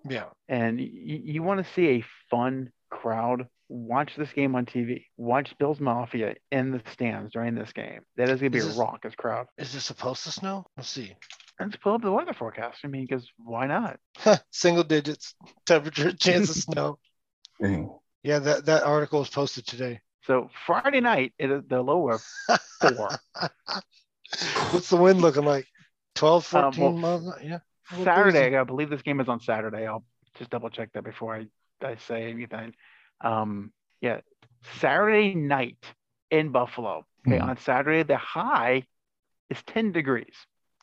[0.10, 0.26] Yeah.
[0.50, 3.48] and y- you want to see a fun crowd.
[3.70, 5.06] Watch this game on TV.
[5.18, 8.02] Watch Bills Mafia in the stands during this game.
[8.16, 9.48] That is going to be Is a this- raucous crowd.
[9.58, 10.66] Is this supposed to snow?
[10.78, 11.16] Let's see.
[11.60, 12.80] Let's pull up the weather forecast.
[12.84, 14.00] I mean, because why not?
[14.52, 15.34] Single digits,
[15.66, 17.00] temperature, chance of snow.
[17.62, 17.98] Dang.
[18.24, 20.02] Yeah, that, that article was posted today.
[20.26, 22.22] So Friday night, it is the low of
[22.80, 23.10] four.
[24.72, 25.66] What's the wind looking like?
[26.16, 27.34] 12, um, 14 well, miles?
[27.42, 27.60] Yeah.
[28.04, 28.56] Saturday.
[28.58, 29.88] I believe this game is on Saturday.
[29.88, 30.04] I'll
[30.38, 31.48] just double check that before I,
[31.86, 32.74] I say anything.
[33.22, 34.22] Um, yeah,
[34.80, 35.78] Saturday night
[36.32, 37.06] in Buffalo.
[37.28, 37.50] Okay, Hmm.
[37.50, 38.84] on Saturday, the high
[39.50, 40.34] is 10 degrees.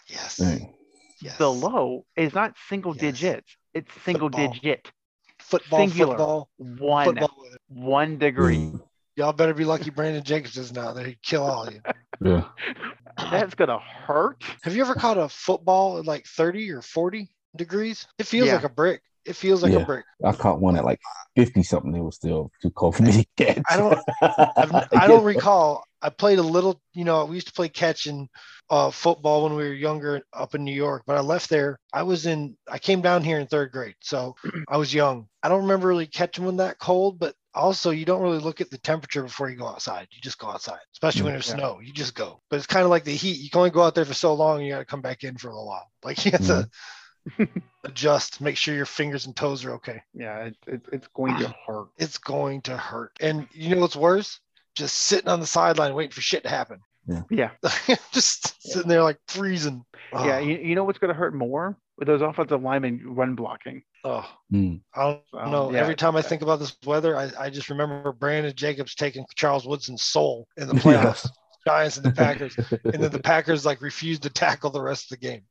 [0.09, 0.37] Yes.
[0.39, 0.75] Dang.
[1.21, 1.39] yes.
[1.39, 3.01] The low is not single Yes.
[3.01, 4.53] digits, it's single Football.
[4.53, 4.93] digit.
[5.39, 6.17] Football, singular.
[6.17, 7.45] football, One, football.
[7.69, 8.57] one degree.
[8.57, 8.81] Mm.
[9.17, 11.07] Y'all better be lucky Brandon Jacobs is not there.
[11.07, 11.81] He'd kill all of you.
[12.25, 12.45] Yeah.
[13.19, 14.43] That's going to hurt.
[14.63, 18.07] Have you ever caught a football at like 30 or 40 degrees?
[18.19, 18.55] It feels Yeah.
[18.57, 19.03] like a brick.
[19.25, 19.79] It feels like Yeah.
[19.81, 20.05] a brick.
[20.23, 21.01] I caught one at like
[21.37, 21.95] 50 something.
[21.95, 23.63] It was still too cold for me to catch.
[23.71, 23.99] I don't-
[24.57, 25.85] I've, I don't recall.
[26.03, 28.29] I played a little, you know, we used to play catch and
[28.69, 31.79] uh, football when we were younger up in New York, but I left there.
[31.93, 33.95] I was in, I came down here in third grade.
[34.01, 34.35] So
[34.69, 35.27] I was young.
[35.43, 38.69] I don't remember really catching one that cold, but also you don't really look at
[38.71, 40.07] the temperature before you go outside.
[40.11, 41.57] You just go outside, especially when there's Yeah.
[41.57, 41.81] snow.
[41.83, 42.41] You just go.
[42.51, 43.39] But it's kind of like the heat.
[43.41, 44.61] You can only go out there for so long.
[44.61, 45.91] You got to come back in for a little while.
[46.03, 46.69] Like you have to
[47.85, 50.03] adjust, make sure your fingers and toes are okay.
[50.15, 51.89] Yeah, it's it's, it's going to hurt.
[51.99, 53.13] It's going to hurt.
[53.21, 54.41] And you know what's worse?
[54.75, 56.81] Just sitting on the sideline waiting for shit to happen.
[57.07, 57.51] Yeah, yeah.
[58.13, 59.85] just sitting there like freezing.
[60.13, 60.39] yeah.
[60.39, 63.83] You, you know what's going to hurt more with those offensive linemen run blocking.
[64.05, 64.27] oh.
[64.53, 64.81] Mm.
[64.95, 65.71] I don't So, know.
[65.73, 65.79] yeah.
[65.81, 69.67] Every time I think about this weather, I, I just remember Brandon Jacobs taking Charles
[69.67, 70.81] Woodson's soul in the Yeah.
[70.81, 71.29] playoffs,
[71.67, 72.57] Giants and the Packers.
[72.85, 75.43] and then the Packers like refused to tackle the rest of the game.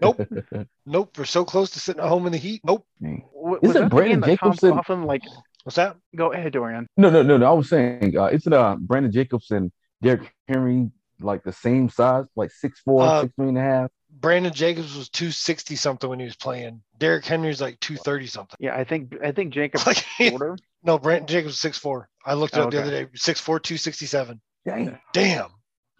[0.00, 0.20] Nope.
[0.86, 1.16] Nope.
[1.18, 2.60] We're so close to sitting at home in the heat.
[2.64, 2.86] Nope.
[3.00, 3.24] Dang.
[3.34, 5.22] W- Isn't that Brandon game that Tom Jacobson- Coughlin, like,
[5.64, 5.96] What's that?
[6.16, 6.86] go ahead, Dorian.
[6.96, 7.46] No, no, no, no.
[7.50, 9.70] I was saying, uh, isn't uh Brandon Jacobs and
[10.02, 10.90] Derrick Henry
[11.20, 13.90] like the same size, like six four, Uh, six three and a half?
[14.10, 16.82] Brandon Jacobs was 260 something when he was playing.
[16.98, 18.56] Derrick Henry's like 230 something.
[18.60, 20.56] Yeah, I think I think Jacobs Like, shorter.
[20.82, 22.08] no, Brandon Jacobs six four.
[22.26, 23.06] I looked it Oh, up the other day.
[23.16, 24.40] 6'4, 267.
[24.66, 24.98] Dang.
[25.12, 25.48] Damn.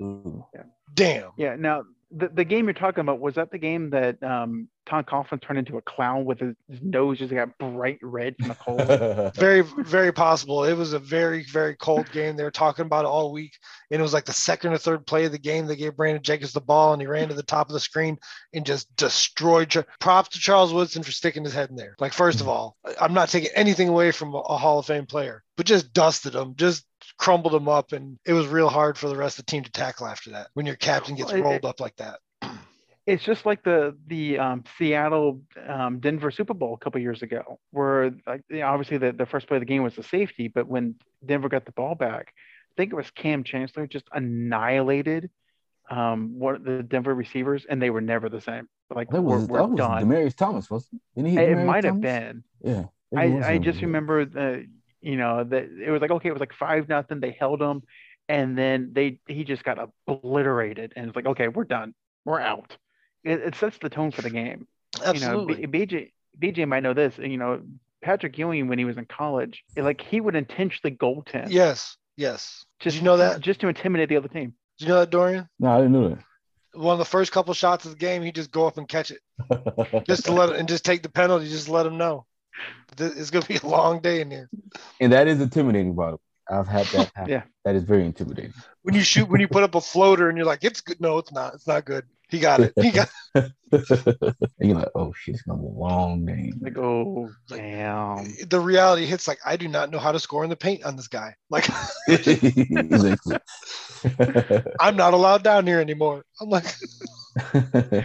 [0.01, 0.45] Ooh.
[0.95, 1.31] Damn.
[1.37, 1.57] Yeah.
[1.59, 1.83] Now
[2.15, 5.59] the the game you're talking about was that the game that um, Tom Coughlin turned
[5.59, 9.35] into a clown with his, nose just got bright red from the cold.
[9.37, 10.65] Very, very possible.
[10.65, 12.37] It was a very, very cold game.
[12.37, 13.53] They were talking about it all week.
[13.91, 15.67] And it was like the second or third play of the game.
[15.67, 18.19] They gave Brandon Jacobs the ball and he ran to the top of the screen
[18.53, 19.73] and just destroyed.
[20.01, 21.95] Props to Charles Woodson for sticking his head in there.
[21.99, 25.07] Like, first of all, I'm not taking anything away from a, a Hall of Fame
[25.07, 26.85] player, but just dusted him, just
[27.23, 27.93] crumbled him up.
[27.93, 30.49] And it was real hard for the rest of the team to tackle after that
[30.55, 32.19] when your captain gets Well, it- rolled up like that.
[33.07, 37.61] it's just like the the um, Seattle um, Denver Super Bowl a couple years ago,
[37.71, 40.49] where like you know, obviously the, the first play of the game was the safety,
[40.49, 45.31] but when Denver got the ball back, I think it was Kam Chancellor just annihilated
[45.91, 48.69] um, one of the Denver receivers, and they were never the same.
[48.95, 50.05] Like That we're, was we're that was done.
[50.05, 51.23] Demaryius Thomas, wasn't it?
[51.23, 52.45] Didn't he It Demaryius might have been.
[52.63, 52.85] Yeah.
[53.17, 54.67] I, I just remember the
[55.03, 57.83] you know that it was like okay it was like five nothing they held him
[58.29, 61.93] and then they he just got obliterated and it's like okay we're done
[62.25, 62.77] we're out
[63.25, 64.67] it, it sets the tone for the game
[65.05, 65.57] Absolutely.
[65.57, 67.61] you know B, BJ BJ might know this you know
[68.03, 71.97] Patrick Ewing when he was in college it, like he would intentionally goaltend yes.
[72.17, 72.65] Yes.
[72.79, 73.41] just you know that?
[73.41, 75.49] just to intimidate the other team Did you know that, Dorian?
[75.59, 76.19] No, I didn't know that
[76.75, 79.11] One of the first couple shots of the game, he just go up and catch
[79.11, 79.21] it.
[80.07, 82.27] just to let and just take the penalty, just let them know.
[82.97, 84.49] Th- It's gonna be a long day in here.
[85.01, 86.19] and that is intimidating, by the way.
[86.51, 87.31] I've had that happen.
[87.33, 87.43] Yeah.
[87.65, 88.53] That is very intimidating.
[88.83, 91.01] When you shoot, when you put up a floater and you're like, it's good.
[91.01, 91.55] No, it's not.
[91.55, 92.05] It's not good.
[92.29, 92.73] He got it.
[92.81, 93.53] He got and
[94.61, 96.59] you're like, oh shit, it's gonna be a long game.
[96.61, 100.43] like oh Like- damn the reality hits like I do not know how to score
[100.45, 101.37] in the paint on this guy.
[101.49, 101.69] Like.
[104.81, 106.25] I'm not allowed down here anymore.
[106.41, 106.65] I'm like,
[107.55, 108.05] it,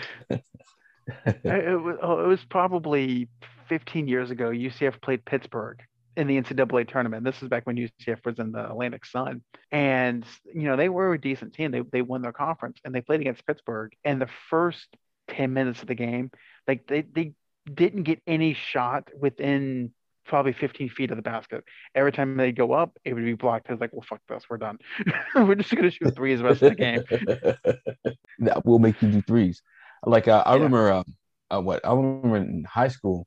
[1.44, 3.30] it was oh, it was probably
[3.68, 5.80] 15 years ago UCF played Pittsburgh
[6.16, 7.24] in the NCAA tournament.
[7.24, 9.42] This is back when UCF was in the Atlantic Sun.
[9.72, 11.72] And, you know, they were a decent team.
[11.72, 13.94] They, they won their conference and they played against Pittsburgh.
[14.04, 14.88] And the first
[15.30, 16.32] 10 minutes of the game,
[16.68, 17.34] like they, they
[17.72, 19.92] didn't get any shot within
[20.26, 21.64] probably 15 feet of the basket.
[21.96, 23.70] Every time they go up, it would be blocked.
[23.70, 24.44] I was like, well, fuck this.
[24.50, 24.80] We're done.
[25.36, 27.04] we're just going to shoot threes the rest of the game.
[28.40, 29.62] that will make you do threes.
[30.06, 30.56] Like uh, I Yeah.
[30.56, 31.06] remember, um,
[31.50, 33.26] uh, what I remember in high school,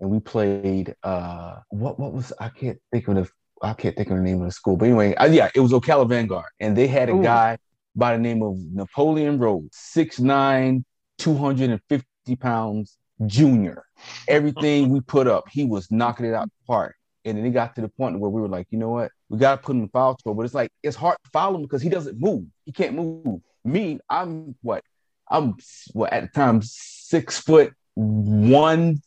[0.00, 0.94] and we played.
[1.02, 3.28] Uh, what what was I can't think of the
[3.62, 5.72] I can't think of the name of the school, but anyway, uh, yeah, it was
[5.72, 7.22] Ocala Vanguard, and they had a Ooh.
[7.22, 7.58] guy
[7.96, 10.84] by the name of Napoleon Rhodes, 6'9",
[11.18, 12.96] 250 pounds,
[13.26, 13.84] junior.
[14.28, 16.94] Everything we put up, he was knocking it out the park.
[17.24, 19.10] And then it got to the point where we were like, you know what?
[19.28, 20.36] We got to put him in foul trouble.
[20.36, 22.44] But it's like, it's hard to follow him because he doesn't move.
[22.64, 23.40] He can't move.
[23.64, 24.84] Me, I'm what?
[25.30, 25.56] I'm
[25.92, 29.02] what at the time six foot one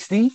[0.00, 0.32] sixty.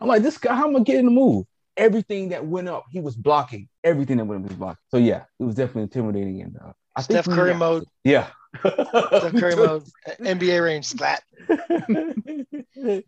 [0.00, 1.46] I'm like, this guy, how am I getting the move?
[1.76, 3.68] Everything that went up, he was blocking.
[3.84, 4.82] Everything that went up, he was blocking.
[4.90, 6.42] So yeah, it was definitely intimidating.
[6.42, 7.84] And uh, I Steph Curry mode.
[8.04, 8.28] Yeah.
[8.60, 9.84] Steph Curry mode.
[10.20, 10.86] NBA range.
[10.86, 11.22] Splat.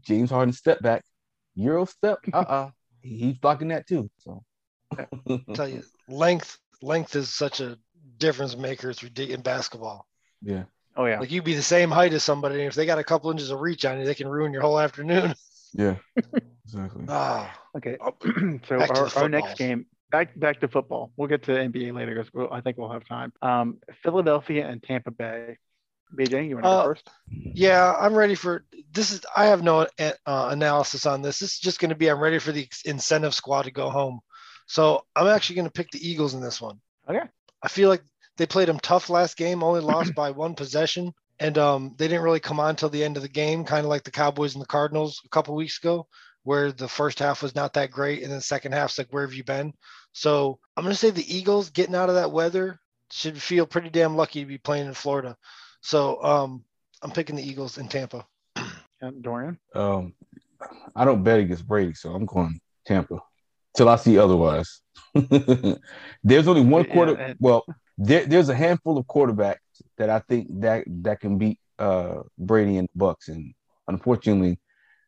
[0.00, 1.04] James Harden step back,
[1.54, 2.18] Euro step.
[2.32, 2.70] Uh uh
[3.02, 4.10] he's blocking that too.
[4.18, 4.42] So
[5.54, 6.58] tell you, length.
[6.80, 7.78] Length is such a
[8.18, 8.90] difference maker.
[8.90, 10.06] It's ridiculous in basketball.
[10.42, 10.64] yeah.
[10.96, 11.20] Oh, yeah.
[11.20, 13.50] Like you'd be the same height as somebody, and if they got a couple inches
[13.50, 15.34] of reach on you, they can ruin your whole afternoon.
[15.74, 15.96] Yeah.
[16.66, 17.04] Exactly.
[17.08, 17.96] Ah, Okay.
[18.00, 18.14] oh,
[18.68, 21.10] so our, our next game back back to football.
[21.16, 23.32] We'll get to NBA later because we'll, I think we'll have time.
[23.42, 25.56] Um, Philadelphia and Tampa Bay.
[26.14, 27.08] BJ, you want to Uh, go first?
[27.54, 29.12] yeah, I'm ready for this.
[29.12, 31.38] Is I have no uh, analysis on this.
[31.38, 34.20] This is just going to be I'm ready for the incentive squad to go home.
[34.66, 36.80] So I'm actually going to pick the Eagles in this one.
[37.08, 37.26] Okay.
[37.62, 38.02] I feel like
[38.36, 42.22] they played them tough last game, only lost by one possession, and um, they didn't
[42.24, 44.62] really come on till the end of the game, kind of like the Cowboys and
[44.62, 46.06] the Cardinals a couple weeks ago.
[46.44, 49.24] where the first half was not that great, and then the second half's like, where
[49.26, 49.72] have you been?
[50.12, 52.80] So I'm gonna say the Eagles getting out of that weather
[53.10, 55.36] should feel pretty damn lucky to be playing in Florida.
[55.82, 56.64] So um,
[57.02, 58.26] I'm picking the Eagles in Tampa.
[59.00, 59.58] And Dorian?
[59.74, 60.14] Um,
[60.94, 63.18] I don't bet against Brady, so I'm going Tampa
[63.76, 64.80] till I see otherwise.
[66.22, 67.14] there's only one Yeah, quarter.
[67.16, 67.64] and- well,
[67.98, 69.58] there, there's a handful of quarterbacks
[69.98, 73.54] that I think that that can beat uh, Brady and Bucks, and
[73.88, 74.58] unfortunately,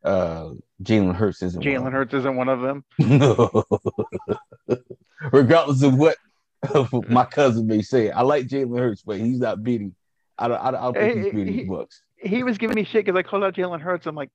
[0.05, 0.51] uh,
[0.83, 1.65] Jalen Hurts isn't.
[1.65, 2.85] one of Jalen Hurts isn't one of them.
[2.99, 3.65] No.
[5.33, 6.17] Regardless of what
[7.09, 9.95] my cousin may say, I like Jalen Hurts, but he's not beating.
[10.39, 10.61] I don't.
[10.61, 12.03] I don't, I don't think he's beating he- Bucks.
[12.17, 14.07] He was giving me shit because I called out Jalen Hurts.
[14.07, 14.31] I'm like,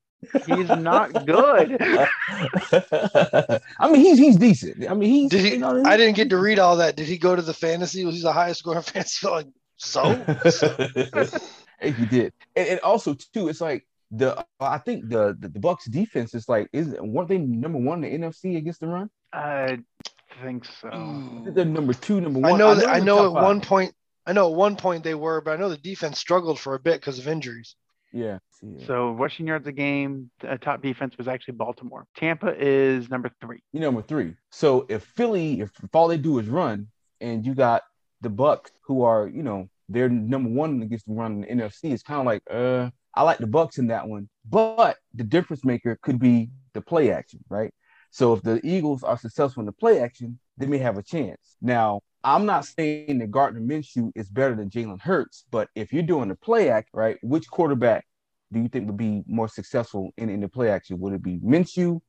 [0.46, 1.78] he's not good.
[3.80, 4.90] I mean, he's he's decent.
[4.90, 5.30] I mean, he's.
[5.32, 5.52] Did he?
[5.54, 6.96] you know, I didn't get to read all that.
[6.96, 8.06] Did he go to the fantasy?
[8.06, 9.28] Was he the highest scoring fantasy?
[9.28, 9.48] Like
[9.78, 10.22] so?
[11.82, 15.60] Hey, he did, and, and also too, it's like the I think the, the the
[15.60, 19.10] Bucks defense is like is weren't they number one in the NFC against the run?
[19.32, 19.80] I
[20.44, 20.90] think so.
[20.90, 22.54] I think they're number two, number one.
[22.54, 22.90] I know that.
[22.90, 23.94] I know top at one point.
[24.26, 26.80] I know at one point they were, but I know the defense struggled for a
[26.80, 27.76] bit because of injuries.
[28.12, 28.40] Yeah.
[28.62, 28.86] yeah.
[28.86, 32.06] So rushing yards a game, uh, top defense was actually Baltimore.
[32.16, 33.60] Tampa is number three.
[33.72, 34.36] you number three.
[34.52, 36.88] So if Philly, if, if all they do is run,
[37.22, 37.84] and you got
[38.22, 41.92] the Bucks, who are you know they're number one against the run in the NFC,
[41.92, 45.66] it's kind of like uh I like the Bucks in that one, but the difference
[45.66, 47.74] maker could be the play action, right?
[48.12, 51.58] So if the Eagles are successful in the play action, they may have a chance.
[51.62, 56.04] Now I'm not saying that Gardner Minshew is better than Jalen Hurts, but if you're
[56.04, 58.06] doing the play act, right, which quarterback
[58.52, 61.00] do you think would be more successful in, in the play action?
[61.00, 62.02] Would it be Minshew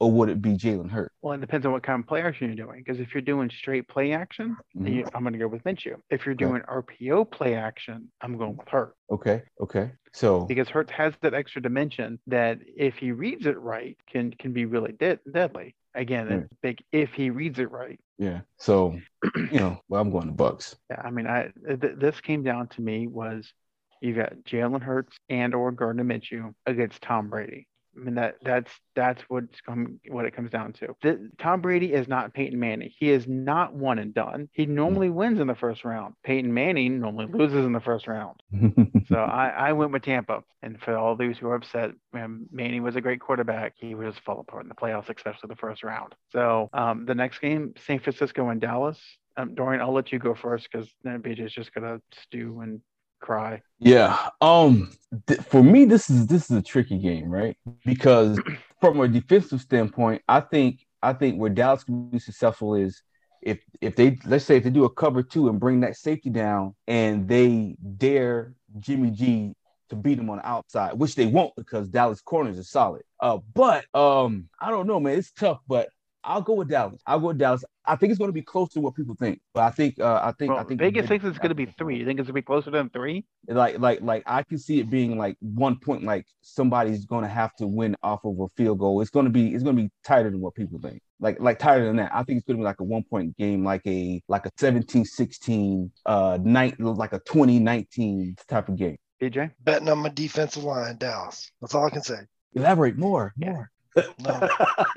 [0.00, 1.14] or would it be Jalen Hurts?
[1.20, 2.82] Well, it depends on what kind of play action you're doing.
[2.84, 4.96] Because if you're doing straight play action, then Mhm.
[4.96, 5.96] you, I'm going to go with Minshew.
[6.10, 6.44] If you're Okay.
[6.46, 8.94] doing RPO play action, I'm going with Hurt.
[9.10, 9.92] Okay, okay.
[10.12, 14.52] So Because Hurts has that extra dimension that if he reads it right, can can
[14.52, 15.74] be really de- deadly.
[15.94, 16.38] Again, Right.
[16.40, 18.00] it's big if he reads it right.
[18.18, 18.98] yeah, so
[19.36, 20.74] you know, well, I'm going to Bucks.
[20.90, 23.52] Yeah, I mean, I th- this came down to me was
[24.00, 27.66] you got Jalen Hurts and or Gardner Minshew against Tom Brady.
[27.94, 30.94] I mean that that's that's what's come what it comes down to.
[31.02, 32.90] The, Tom Brady is not Peyton Manning.
[32.98, 34.48] He is not one and done.
[34.52, 36.14] He normally wins in the first round.
[36.24, 38.42] Peyton Manning normally loses in the first round.
[39.08, 40.42] So I, I went with Tampa.
[40.62, 43.74] And for all those who are upset, um, Manning was a great quarterback.
[43.76, 46.14] He would just fall apart in the playoffs, especially the first round.
[46.30, 48.98] So um, the next game, San Francisco and Dallas.
[49.36, 52.80] Um, Dorian, I'll let you go first because then BJ's just gonna stew and
[53.22, 53.62] cry.
[53.78, 54.28] yeah.
[54.40, 54.92] Um
[55.26, 57.56] th- for me this is this is a tricky game, right?
[57.86, 58.38] Because
[58.80, 63.02] from a defensive standpoint, I think I think where Dallas can be successful is
[63.40, 66.30] if if they let's say if they do a cover two and bring that safety
[66.30, 69.54] down and they dare Jimmy G
[69.88, 73.02] to beat him on the outside, which they won't because Dallas corners are solid.
[73.20, 75.18] Uh, but um, I don't know, man.
[75.18, 75.88] It's tough, but
[76.24, 77.00] I'll go with Dallas.
[77.06, 77.64] I'll go with Dallas.
[77.84, 80.20] I think it's going to be close to what people think, but I think uh,
[80.22, 81.98] I think I think Vegas thinks it's gonna be three.
[81.98, 83.24] You think it's gonna be closer than three?
[83.48, 87.54] like like like I can see it being like one point like somebody's gonna have
[87.56, 89.00] to win off of a field goal.
[89.00, 91.00] It's gonna be it's gonna be tighter than what people think.
[91.18, 92.12] Like like tighter than that.
[92.14, 95.90] I think it's gonna be like a one point game, like a like a 17-16,
[96.06, 98.96] uh night like a 2019 type of game.
[99.20, 99.50] BJ?
[99.62, 101.50] Betting on my defensive line, Dallas.
[101.60, 102.18] That's all I can say.
[102.54, 103.50] Elaborate more, Yeah.
[103.50, 103.71] more.
[104.20, 104.48] No,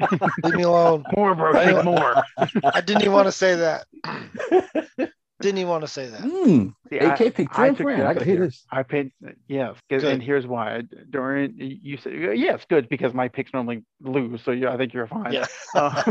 [0.44, 1.04] leave me alone.
[1.16, 1.54] more, bro.
[1.54, 2.16] I more.
[2.38, 3.86] I didn't even want to say that.
[5.42, 6.22] Didn't even want to say that.
[6.22, 8.02] Mm, See, I- AK pick I San took Fran.
[8.02, 8.66] I Tampa gotta this.
[8.72, 9.12] I paid
[9.50, 10.14] yes, 'cause- Good.
[10.14, 10.84] and here's why.
[11.10, 15.08] Dorian, you said yes, good because my picks normally lose, so yeah, I think you're
[15.08, 15.34] fine.
[15.34, 15.46] Yeah.
[15.76, 16.02] Uh,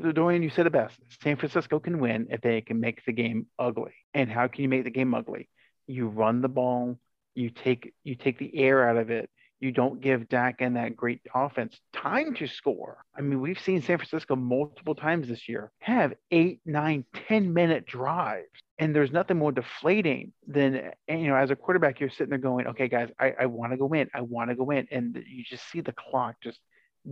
[0.00, 0.98] so Dorian, you said it best.
[1.22, 3.92] San Francisco can win if they can make the game ugly.
[4.14, 5.48] And how can you make the game ugly?
[5.86, 6.98] You run the ball,
[7.34, 9.30] you take you take the air out of it.
[9.62, 13.04] You don't give Dak and that great offense time to score.
[13.16, 17.86] I mean, we've seen San Francisco multiple times this year have eight, nine, ten minute
[17.86, 18.48] drives.
[18.80, 22.66] And there's nothing more deflating than, you know, as a quarterback, you're sitting there going,
[22.66, 24.10] okay, guys, I, I want to go in.
[24.12, 24.88] I want to go in.
[24.90, 26.58] And you just see the clock just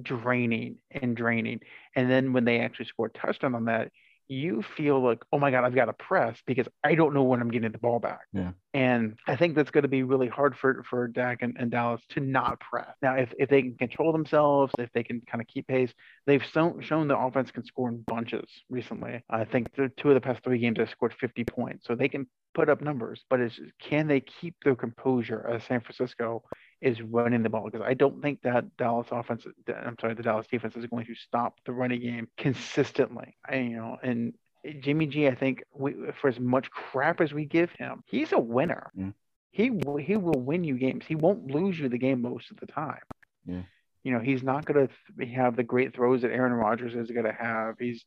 [0.02, 1.60] draining and draining.
[1.94, 3.92] And then when they actually score a touchdown on that,
[4.30, 7.40] you feel like, oh my God, I've got to press because I don't know when
[7.40, 8.20] I'm getting the ball back.
[8.32, 8.52] Yeah.
[8.72, 12.00] And I think that's going to be really hard for, for Dak and, and Dallas
[12.10, 12.94] to not press.
[13.02, 15.92] Now, if, if they can control themselves, if they can kind of keep pace,
[16.26, 19.20] they've shown, shown the offense can score in bunches recently.
[19.28, 21.88] I think the two of the past three games they scored 50 points.
[21.88, 25.80] So they can put up numbers, but it's can they keep their composure as San
[25.80, 26.44] Francisco
[26.80, 27.64] is running the ball?
[27.64, 31.14] Because I don't think that Dallas offense, I'm sorry, the Dallas defense is going to
[31.14, 33.36] stop the running game consistently.
[33.48, 34.34] I, you know, and
[34.80, 38.38] Jimmy G, I think we, for as much crap as we give him, he's a
[38.38, 38.90] winner.
[38.98, 39.14] Mm.
[39.50, 41.04] He will, he will win you games.
[41.06, 43.02] He won't lose you the game most of the time.
[43.46, 43.62] Yeah.
[44.04, 47.26] You know, he's not going to have the great throws that Aaron Rodgers is going
[47.26, 47.74] to have.
[47.78, 48.04] He's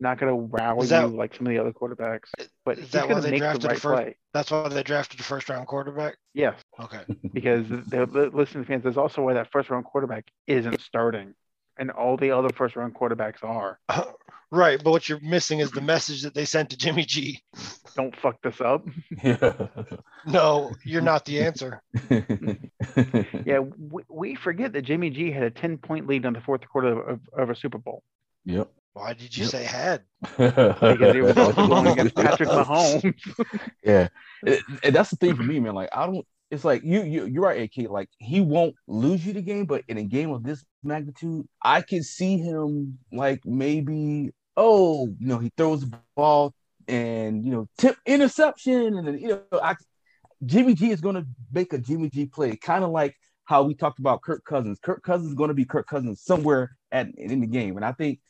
[0.00, 2.28] not going to wow that- you like some of the other quarterbacks,
[2.64, 4.16] but Is he's that why going to they make the drafted the right first- play.
[4.34, 6.16] That's why they drafted the first round quarterback.
[6.34, 7.00] Yes, Okay.
[7.32, 11.34] because the, the, listen, fans, there's also why that first round quarterback isn't starting,
[11.78, 13.78] and all the other first round quarterbacks are.
[14.50, 14.82] right.
[14.82, 17.42] But what you're missing is the message that they sent to Jimmy G.
[17.94, 18.86] Don't fuck this up.
[19.22, 19.68] Yeah.
[20.28, 21.80] No, you're not the answer.
[23.44, 26.68] Yeah, we, we forget that Jimmy G had a 10 point lead on the fourth
[26.68, 28.02] quarter of, of a Super Bowl
[28.44, 28.68] yep.
[28.96, 29.50] Why did you Yep.
[29.50, 30.02] say had?
[30.38, 33.14] because it was going against Patrick Mahomes.
[33.84, 34.08] Yeah,
[34.46, 35.74] and and that's the thing for me, man.
[35.74, 36.26] Like I don't.
[36.50, 37.90] It's like you, you, you're right, AK.
[37.90, 41.82] Like he won't lose you the game, but in a game of this magnitude, I
[41.82, 46.54] can see him like maybe, oh, you know, he throws the ball
[46.88, 49.74] and you know, tip interception, and then you know, I,
[50.46, 53.74] Jimmy G is going to make a Jimmy G play, kind of like how we
[53.74, 54.78] talked about Kirk Cousins.
[54.82, 57.92] Kirk Cousins is going to be Kirk Cousins somewhere at in the game, and I
[57.92, 58.20] think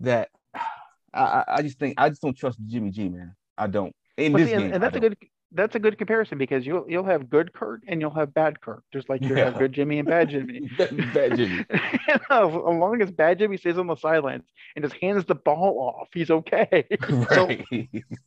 [0.00, 3.34] that I, I- I just think I just don't trust Jimmy G, man.
[3.56, 3.94] I don't.
[4.16, 5.16] In But this see, and, game, and that's a good
[5.56, 8.82] that's a good comparison because you'll you'll have good Kurt and you'll have bad Kurt,
[8.92, 10.68] just like you have good Jimmy and bad Jimmy.
[10.78, 11.64] Bad Jimmy.
[12.30, 16.08] as long as bad Jimmy stays on the sidelines and just hands the ball off,
[16.12, 16.84] he's okay.
[17.08, 17.64] Right.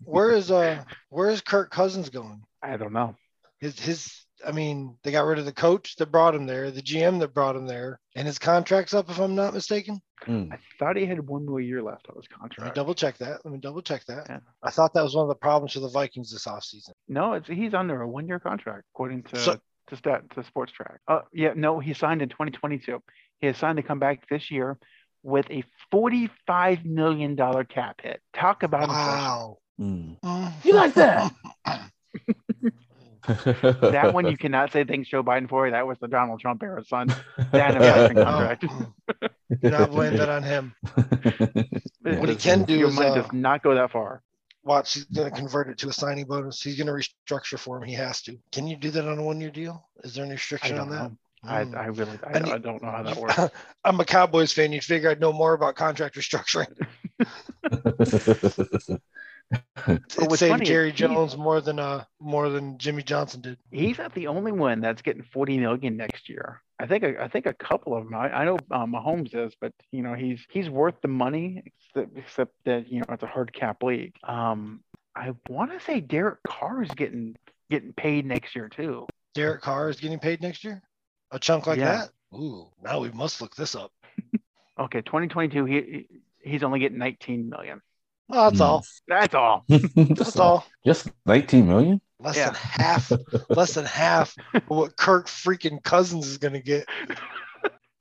[0.05, 2.43] Where is uh where is Kirk Cousins going?
[2.63, 3.15] I don't know.
[3.59, 6.81] His his I mean, they got rid of the coach that brought him there, the
[6.81, 9.99] GM that brought him there, and his contract's up if I'm not mistaken.
[10.25, 10.51] Mm.
[10.51, 12.75] I thought he had one more year left on his Let me contract.
[12.75, 13.45] double check that.
[13.45, 14.25] Let me double check that.
[14.29, 14.39] Yeah.
[14.63, 16.91] I thought that was one of the problems for the Vikings this offseason.
[17.07, 19.59] No, it's he's under a one year contract according to So-
[19.89, 20.97] to stat to Spotrac.
[21.07, 23.01] Uh, yeah, no, he signed in 2022.
[23.39, 24.77] He has signed to come back this year
[25.23, 28.21] with a 45 million dollar cap hit.
[28.33, 29.05] Talk about inflation.
[29.05, 29.57] Wow.
[29.79, 30.53] Mm.
[30.65, 31.31] You like that?
[33.27, 35.69] That one you cannot say thanks Joe Biden for.
[35.69, 37.07] That was the Donald Trump era, son.
[37.51, 38.65] That inflation Oh, contract.
[39.61, 40.73] do not blame that on him.
[42.05, 42.19] Yeah.
[42.19, 44.21] What he can do Your is, money uh, does not go that far.
[44.63, 46.61] Watch, he's going to convert it to a signing bonus.
[46.61, 47.83] He's going to restructure for him.
[47.83, 48.37] He has to.
[48.51, 49.87] Can you do that on a one year deal?
[50.03, 51.03] Is there any restriction on that?
[51.11, 51.17] know.
[51.43, 51.59] I.
[51.61, 53.39] I really I, And you- I don't know how that works.
[53.85, 54.71] I'm a Cowboys fan.
[54.73, 56.67] You'd figure I'd know more about contract restructuring.
[59.87, 63.41] It what's saved funny is Jerry he- Jones more than uh more than Jimmy Johnson
[63.41, 63.57] did.
[63.71, 66.61] He's not the only one that's getting 40 million next year.
[66.79, 68.13] I think a, I think a couple of them.
[68.13, 72.17] I, I know um, Mahomes is, but you know he's he's worth the money, except,
[72.17, 74.15] except that you know it's a hard cap league.
[74.23, 74.81] Um,
[75.15, 77.35] I want to say Derek Carr is getting
[77.71, 79.07] getting paid next year too.
[79.33, 80.81] Derek Carr is getting paid next year.
[81.31, 82.05] A chunk like Yeah.
[82.31, 82.37] that.
[82.37, 83.91] Ooh, now we must look this up.
[84.79, 86.07] Okay, 2022 he he-
[86.51, 87.81] he's only getting 19 million.
[88.29, 88.65] Oh, that's Mm.
[88.65, 88.85] all.
[89.07, 89.65] That's all.
[89.69, 90.65] That's all.
[90.85, 92.01] Just 19 million?
[92.19, 92.45] Less Yeah.
[92.47, 93.11] than half.
[93.49, 96.85] less than half of what Kirk freaking Cousins is gonna get.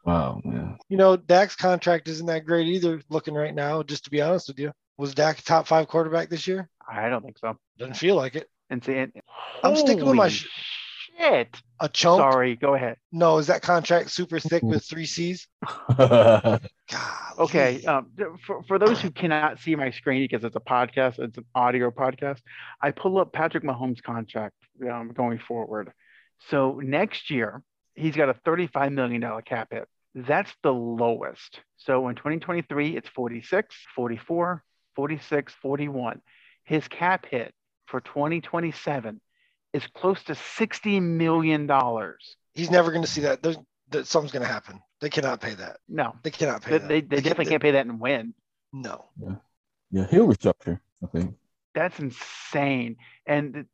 [0.04, 0.78] Wow, man.
[0.88, 3.00] You know, Dak's contract isn't that great either.
[3.08, 6.28] Looking right now, just to be honest with you, was Dak a top five quarterback
[6.28, 6.68] this year?
[6.88, 7.56] I don't think so.
[7.78, 8.48] Doesn't feel like it.
[8.70, 9.04] And see,
[9.62, 10.46] I'm sticking with my sh-
[11.16, 11.60] shit.
[11.80, 12.20] A chunk.
[12.20, 12.96] Sorry, go ahead.
[13.12, 15.46] No, is that contract super thick with three C's?
[15.96, 16.68] God.
[17.38, 17.84] Okay.
[17.84, 18.10] Um,
[18.46, 21.90] for, for those who cannot see my screen because it's a podcast, it's an audio
[21.90, 22.40] podcast,
[22.80, 24.54] I pull up Patrick Mahomes' contract
[24.90, 25.92] um, going forward.
[26.48, 27.62] So next year,
[27.94, 29.88] he's got a $35 million cap hit.
[30.14, 31.60] That's the lowest.
[31.76, 34.62] So in 2023, it's 46, 44,
[34.94, 36.22] 46, 41.
[36.64, 37.52] His cap hit
[37.86, 39.20] for 2027
[39.76, 41.70] is close to $60 million.
[42.54, 43.42] He's never going to see that.
[43.42, 43.58] There's
[43.90, 44.80] that something's going to happen.
[45.00, 45.78] They cannot pay that.
[45.88, 46.88] No, They cannot pay they, that.
[46.88, 48.34] they, they definitely can't pay that and win.
[48.72, 49.04] No.
[49.90, 51.34] yeah, he'll restructure, I think.
[51.74, 52.96] that's insane
[53.26, 53.66] and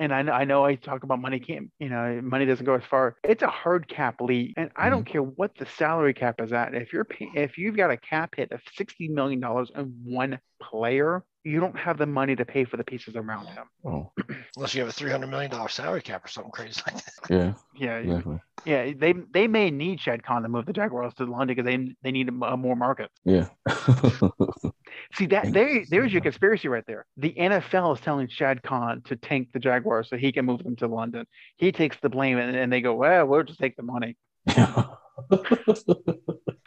[0.00, 2.74] and I know, I know I talk about money can't you know money doesn't go
[2.74, 5.12] as far it's a hard cap league and I don't mm-hmm.
[5.12, 8.34] care what the salary cap is at if you're pay, if you've got a cap
[8.36, 12.64] hit of 60 million dollars on one player you don't have the money to pay
[12.64, 13.58] for the pieces around mm-hmm.
[13.58, 13.66] him.
[13.84, 14.12] Oh,
[14.56, 17.12] Unless you have a $300 million salary cap or something crazy like that.
[17.30, 18.40] yeah, yeah exactly.
[18.64, 21.94] yeah they they may need Shad Khan to move the Jaguars to London because they
[22.02, 23.10] they need a, a more market.
[23.24, 23.48] Yeah.
[25.14, 27.06] see that there there's your conspiracy right there.
[27.16, 30.76] The NFL is telling Shad Khan to tank the Jaguars so he can move them
[30.76, 31.26] to London.
[31.56, 34.16] He takes the blame and, and they go well we'll just take the money.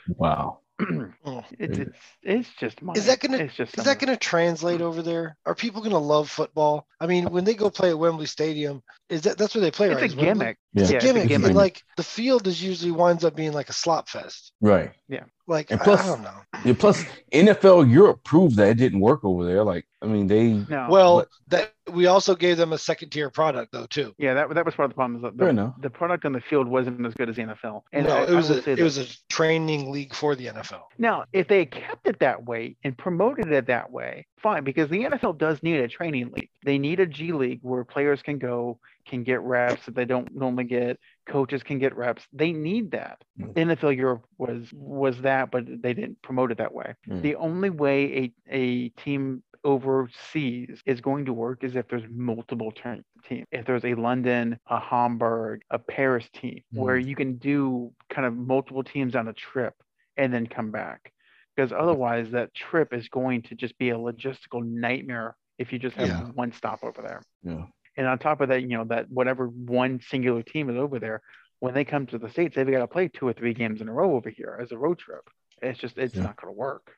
[0.07, 0.59] Wow.
[1.25, 1.43] Oh.
[1.59, 2.99] it's, it's it's just money.
[2.99, 5.37] Is that gonna- It's just Is that going to translate over there?
[5.45, 6.87] Are people going to love football?
[6.99, 9.87] I mean, when they go play at Wembley Stadium, is that that's where they play,
[9.87, 10.03] It's right?
[10.03, 10.57] a Is gimmick.
[10.73, 10.81] Yeah.
[10.83, 11.27] It's a Yeah, it's a gimmick.
[11.29, 11.53] gimmick.
[11.53, 14.53] Like the field is usually winds up being like a slop fest.
[14.61, 14.91] Right.
[15.09, 15.23] Yeah.
[15.47, 16.31] Like And plus- I, don't know.
[16.63, 17.03] Yeah, plus,
[17.33, 19.63] NFL Europe proved that it didn't work over there.
[19.63, 20.87] Like, I mean, they No.
[20.89, 24.13] Well, but- that we also gave them a second tier product though too.
[24.17, 25.17] yeah, that that was part of the problem.
[25.17, 27.81] Is that the, the product on the field wasn't as good as the NFL.
[27.91, 30.83] And no, I- it was a it that- was a training league for the NFL.
[30.97, 35.03] Now, if they kept it that way and promoted it that way, fine, because the
[35.03, 36.49] NFL does need a training league.
[36.65, 40.33] They need a G League where players can go, can get reps that they don't
[40.33, 42.23] normally get, coaches can get reps.
[42.33, 43.23] They need that.
[43.39, 43.53] Mm.
[43.53, 46.93] NFL Europe was was that, but they didn't promote it that way.
[47.09, 47.21] Mm.
[47.21, 52.71] The only way a, a team overseas is going to work is if there's multiple
[52.71, 53.45] ter- teams.
[53.51, 58.35] If there's a London, a Hamburg, a Paris team, where you can do kind of
[58.35, 59.75] multiple teams on a trip
[60.17, 61.11] and then come back.
[61.55, 65.95] Because otherwise, that trip is going to just be a logistical nightmare if you just
[65.97, 66.23] have Yeah.
[66.33, 67.21] one stop over there.
[67.43, 67.65] yeah.
[67.97, 71.21] And on top of that, you know, that whatever one singular team is over there,
[71.59, 73.89] when they come to the States, they've got to play two or three games in
[73.89, 75.29] a row over here as a road trip.
[75.61, 76.23] It's just, it's Yeah.
[76.23, 76.95] not going to work.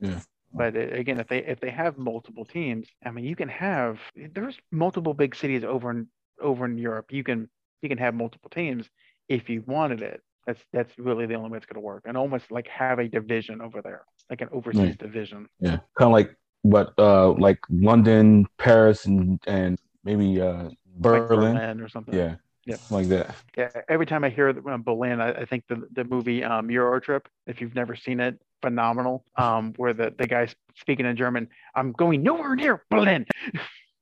[0.00, 0.20] Yeah.
[0.52, 4.00] But again, if they if they have multiple teams, I mean, you can have
[4.34, 6.08] there's multiple big cities over in
[6.40, 7.10] over in Europe.
[7.10, 7.48] You can
[7.80, 8.86] you can have multiple teams
[9.28, 10.20] if you wanted it.
[10.46, 13.08] That's that's really the only way it's going to work, and almost like have a
[13.08, 14.98] division over there, like an overseas Right.
[14.98, 15.48] division.
[15.60, 15.78] Yeah.
[15.96, 21.54] Kind of like what, uh, like London, Paris, and and maybe uh, like Berlin.
[21.54, 22.14] Berlin or something.
[22.14, 22.36] Yeah.
[22.64, 22.76] Yeah.
[22.90, 23.34] Like that.
[23.56, 26.70] Yeah, every time I hear the- uh, Berlin, I, I think the the movie um,
[26.70, 27.28] Euro Trip.
[27.46, 29.24] If you've never seen it, phenomenal.
[29.36, 31.48] Um, where the the guy's speaking in German.
[31.74, 33.26] I'm going nowhere near Berlin.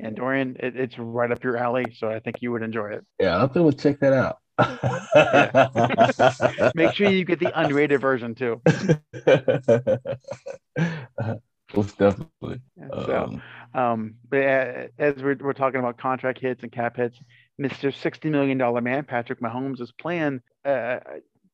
[0.00, 3.04] And Dorian, it, it's right up your alley, so I think you would enjoy it.
[3.20, 4.38] yeah, I'll have to check that out.
[6.74, 8.60] Make sure you get the unrated version too.
[11.76, 12.60] Most definitely.
[12.78, 13.40] So,
[13.74, 17.18] Um, um, but uh, as we're, we're talking about contract hits and cap hits,
[17.60, 17.92] Mr.
[17.92, 20.98] $60 million man, Patrick Mahomes, is playing uh,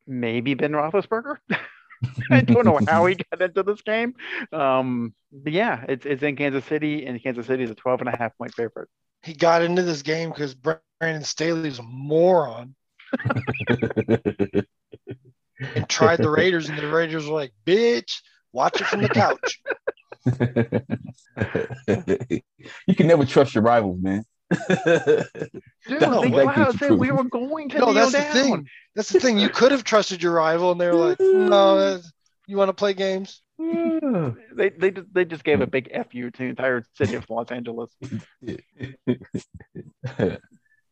[0.07, 1.37] maybe Ben Roethlisberger.
[2.31, 4.15] I don't know how he got into this game.
[4.53, 8.09] Um, but yeah, it's, it's in Kansas City, and Kansas City is a 12 and
[8.09, 8.89] a half point favorite.
[9.23, 12.75] He got into this game because Brandon Staley's a moron
[13.69, 14.67] and
[15.89, 18.21] tried the Raiders, and the Raiders were like, "Bitch,
[18.53, 19.61] watch it from the couch."
[22.87, 24.25] you can never trust your rivals, man.
[24.69, 28.13] Dude, No, they that go out and say we were going to No, kneel that's
[28.13, 28.33] the down.
[28.33, 28.69] thing.
[28.95, 29.39] That's the thing.
[29.39, 31.99] You could have trusted your rival, and they were like, "No, uh,
[32.47, 34.33] you want to play games." Yeah.
[34.55, 37.51] They, they, just, they just gave a big fu to the entire city of Los
[37.51, 37.91] Angeles.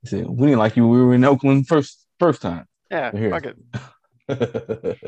[0.05, 0.89] Said, we didn't like you.
[0.89, 2.67] We were in Oakland first first time.
[2.91, 4.99] Yeah, fuck it.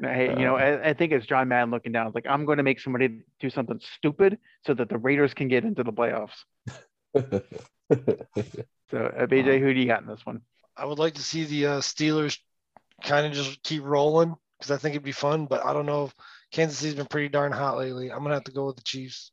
[0.00, 2.06] Hey, you know, uh, I, I think it's John Madden looking down.
[2.06, 5.48] It's like, I'm going to make somebody do something stupid so that the Raiders can
[5.48, 6.44] get into the playoffs.
[8.90, 10.40] So, uh, BJ, who do you got in this one?
[10.76, 12.38] I would like to see the uh, Steelers
[13.02, 15.46] kind of just keep rolling because I think it'd be fun.
[15.46, 16.14] But I don't know if
[16.52, 18.12] Kansas City's been pretty darn hot lately.
[18.12, 19.32] I'm gonna have to go with the Chiefs.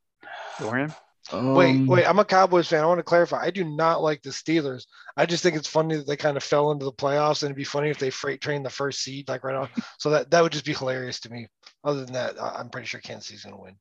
[0.59, 0.91] Dorian?
[1.31, 2.05] wait, Um, wait.
[2.05, 2.83] I'm a Cowboys fan.
[2.83, 3.41] I want to clarify.
[3.43, 4.85] I do not like the Steelers.
[5.15, 7.55] I just think it's funny that they kind of fell into the playoffs, and it'd
[7.57, 9.69] be funny if they freight train the first seed like right on.
[9.99, 11.47] So that that would just be hilarious to me.
[11.83, 13.75] Other than that, I- I'm pretty sure Kansas City's gonna win.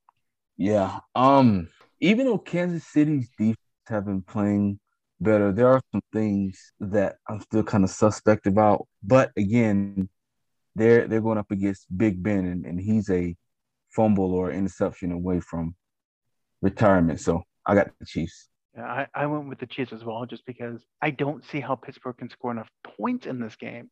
[0.58, 1.00] Yeah.
[1.14, 1.68] Um.
[2.00, 3.56] Even though Kansas City's defense
[3.88, 4.78] have been playing
[5.20, 8.86] better, there are some things that I'm still kind of suspect about.
[9.02, 10.08] But again,
[10.74, 13.36] they're they're going up against Big Ben, and, and he's a
[13.90, 15.74] fumble or interception away from
[16.60, 17.20] retirement.
[17.20, 18.48] So I got the Chiefs.
[18.74, 21.74] Yeah, I, I went with the Chiefs as well, just because I don't see how
[21.74, 23.90] Pittsburgh can score enough points in this game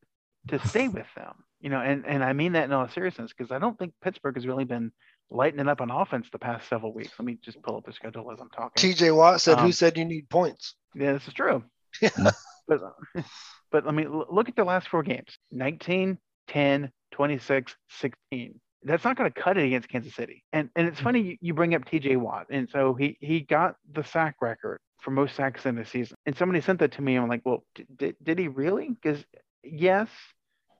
[0.48, 1.34] to stay with them.
[1.60, 4.36] You know, and, and I mean that in all seriousness, because I don't think Pittsburgh
[4.36, 4.90] has really been
[5.30, 7.12] lighting up on offense the past several weeks.
[7.18, 8.92] Let me just pull up the schedule as I'm talking.
[8.92, 11.64] TJ Watt said, Um, "Who said you need points?" Yeah, this is true.
[12.00, 12.10] Yeah.
[12.68, 12.80] but,
[13.72, 18.60] but I mean, look at the last four games 19, 10, 26, 16.
[18.84, 20.44] That's not going to cut it against Kansas City.
[20.52, 22.46] And and it's funny you, you bring up TJ Watt.
[22.50, 26.16] And so he, he got the sack record for most sacks in the season.
[26.26, 27.16] And somebody sent that to me.
[27.16, 28.88] And I'm like, well, d- did, did he really?
[28.88, 29.22] Because
[29.64, 30.08] yes,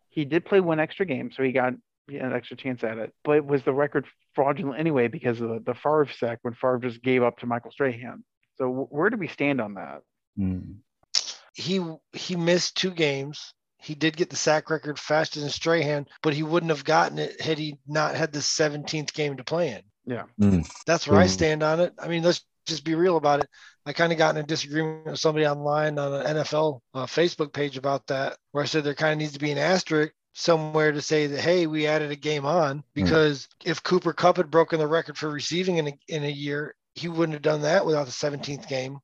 [0.08, 1.30] he did play one extra game.
[1.32, 1.74] So he got
[2.08, 3.12] an extra chance at it.
[3.24, 4.06] But was the record
[4.40, 7.70] fraudulent anyway because of the, the Favre sack when Favre just gave up to Michael
[7.70, 8.24] Strahan?
[8.56, 10.00] So where do we stand on that?
[10.38, 10.76] Mm.
[11.54, 11.82] he
[12.12, 13.52] he missed two games.
[13.78, 17.40] He did get the sack record faster than Strahan, but he wouldn't have gotten it
[17.40, 19.82] had he not had the 17th game to play in.
[20.06, 20.24] Yeah.
[20.40, 20.70] Mm.
[20.86, 21.30] That's where I Mhm.
[21.30, 21.92] stand on it.
[21.98, 23.48] I mean, let's just be real about it.
[23.86, 27.52] I kind of got in a disagreement with somebody online on an NFL uh, Facebook
[27.52, 30.92] page about that, where I said there kind of needs to be an asterisk somewhere
[30.92, 34.78] to say that hey, we added a game on because if Cooper Kupp had broken
[34.78, 38.06] the record for receiving in a, in a year, he wouldn't have done that without
[38.06, 38.98] the 17th game.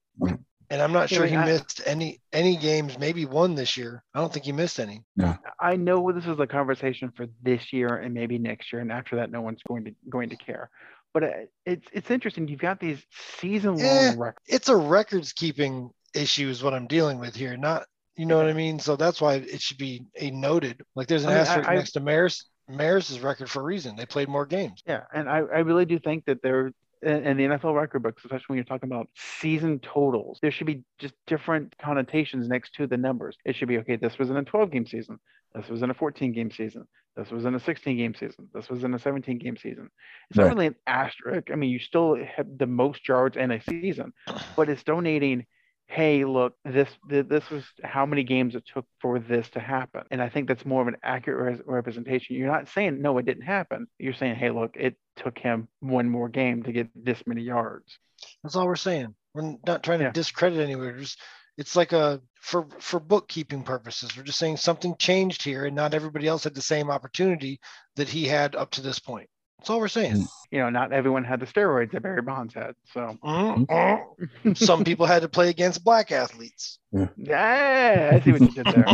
[0.68, 4.02] And I'm not Yeah, sure he I- missed any any games, maybe one this year.
[4.14, 5.04] I don't think he missed any.
[5.16, 8.90] yeah I know this is a conversation for this year and maybe next year, and
[8.90, 10.68] after that, no one's going to going to care.
[11.14, 11.28] But uh,
[11.64, 12.48] it's it's interesting.
[12.48, 13.00] You've got these
[13.38, 14.14] season long Eh.
[14.16, 14.44] records.
[14.48, 17.84] It's a records keeping issue is what I'm dealing with here, not
[18.16, 18.78] you know what I mean?
[18.78, 20.82] So that's why it should be a noted.
[20.94, 23.96] Like there's an I mean, asterisk I- next to Maris Maris's record for a reason.
[23.96, 24.82] They played more games.
[24.86, 28.24] Yeah, and I, I really do think that there in in the NFL record books,
[28.24, 32.86] especially when you're talking about season totals, there should be just different connotations next to
[32.86, 33.36] the numbers.
[33.44, 33.96] It should be okay.
[33.96, 35.18] This was in a 12 game season.
[35.54, 36.86] This was in a 14 game season.
[37.16, 38.48] This was in a 16 game season.
[38.52, 39.88] This was in a 17 game season.
[40.28, 41.50] It's not really an asterisk.
[41.50, 44.12] I mean, you still have the most yards in a season,
[44.54, 45.46] but it's donating.
[45.88, 50.20] Hey, look, this this was how many games it took for this to happen, and
[50.20, 52.34] I think that's more of an accurate res- representation.
[52.36, 53.86] You're not saying no, it didn't happen.
[53.98, 57.98] You're saying, hey, look, it took him one more game to get this many yards.
[58.42, 59.14] That's all we're saying.
[59.32, 60.10] We're not trying to Yeah.
[60.10, 60.96] discredit anywhere.
[60.98, 61.20] Just
[61.56, 64.16] it's like a for for bookkeeping purposes.
[64.16, 67.60] We're just saying something changed here, and not everybody else had the same opportunity
[67.94, 69.28] that he had up to this point.
[69.58, 70.28] That's all we're saying.
[70.50, 72.74] You know, not everyone had the steroids that Barry Bonds had.
[72.92, 74.56] So, Mhm, mhm.
[74.56, 76.78] Some people had to play against black athletes.
[76.92, 78.86] yeah, I see what you did there.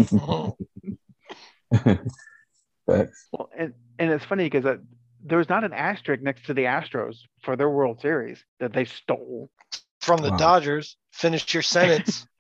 [2.87, 3.29] Facts.
[3.33, 4.79] Well, and, and it's funny because uh,
[5.37, 9.51] was not an asterisk next to the Astros for their World Series that they stole.
[10.03, 10.37] From the Wow.
[10.37, 12.27] Dodgers, finish your sentence.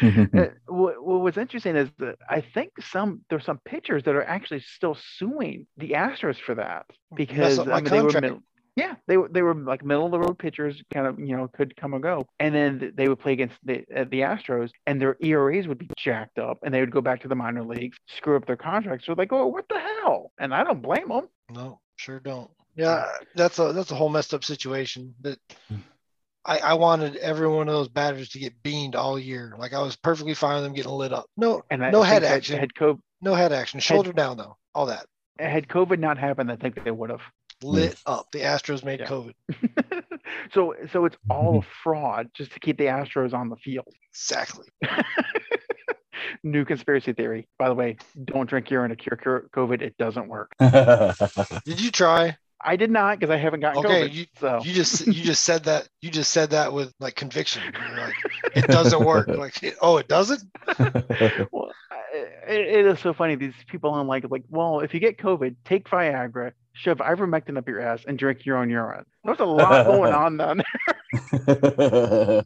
[0.00, 4.22] Uh, what, what was interesting is that I think some there's some pitchers that are
[4.22, 8.22] actually still suing the Astros for that because I mean, they were contract.
[8.22, 8.42] middle,
[8.76, 11.48] yeah they were they were like middle of the road pitchers kind of you know
[11.48, 15.02] could come and go and then they would play against the uh, the Astros and
[15.02, 17.98] their ERAs would be jacked up and they would go back to the minor leagues
[18.06, 21.28] screw up their contracts so they go what the hell and I don't blame them
[21.52, 22.50] No, sure don't.
[22.76, 23.04] Yeah,
[23.34, 25.12] that's a that's a whole messed up situation.
[25.22, 25.38] That
[26.48, 29.54] I, I wanted every one of those batters to get beamed all year.
[29.58, 31.26] Like I was perfectly fine with them getting lit up.
[31.36, 32.58] No, and I no head that action.
[32.58, 33.80] had COVID no head action.
[33.80, 34.56] Shoulder down though.
[34.74, 35.06] All that
[35.38, 37.20] had COVID not happened I think they would have
[37.62, 38.12] lit hmm.
[38.12, 38.26] up.
[38.32, 39.06] The Astros made Yeah.
[39.06, 39.34] COVID.
[40.54, 44.66] so so it's all a fraud just to keep the Astros on the field Exactly.
[46.42, 47.46] New conspiracy theory.
[47.58, 49.82] By the way, don't drink urine to cure cure COVID.
[49.82, 50.52] It doesn't work.
[50.60, 52.36] Did you try?
[52.60, 54.14] I did not because I haven't gotten Okay, COVID.
[54.14, 57.62] you- so You just you just said that you just said that with like conviction.
[57.72, 58.14] You're like,
[58.54, 59.28] it doesn't work.
[59.28, 60.42] Like oh, it doesn't.
[61.52, 61.72] well,
[62.12, 63.36] it, it is so funny.
[63.36, 67.68] These people on like like, well, if you get COVID, take Viagra, shove ivermectin up
[67.68, 69.04] your ass, and drink your own urine.
[69.24, 70.62] There's a lot going on then.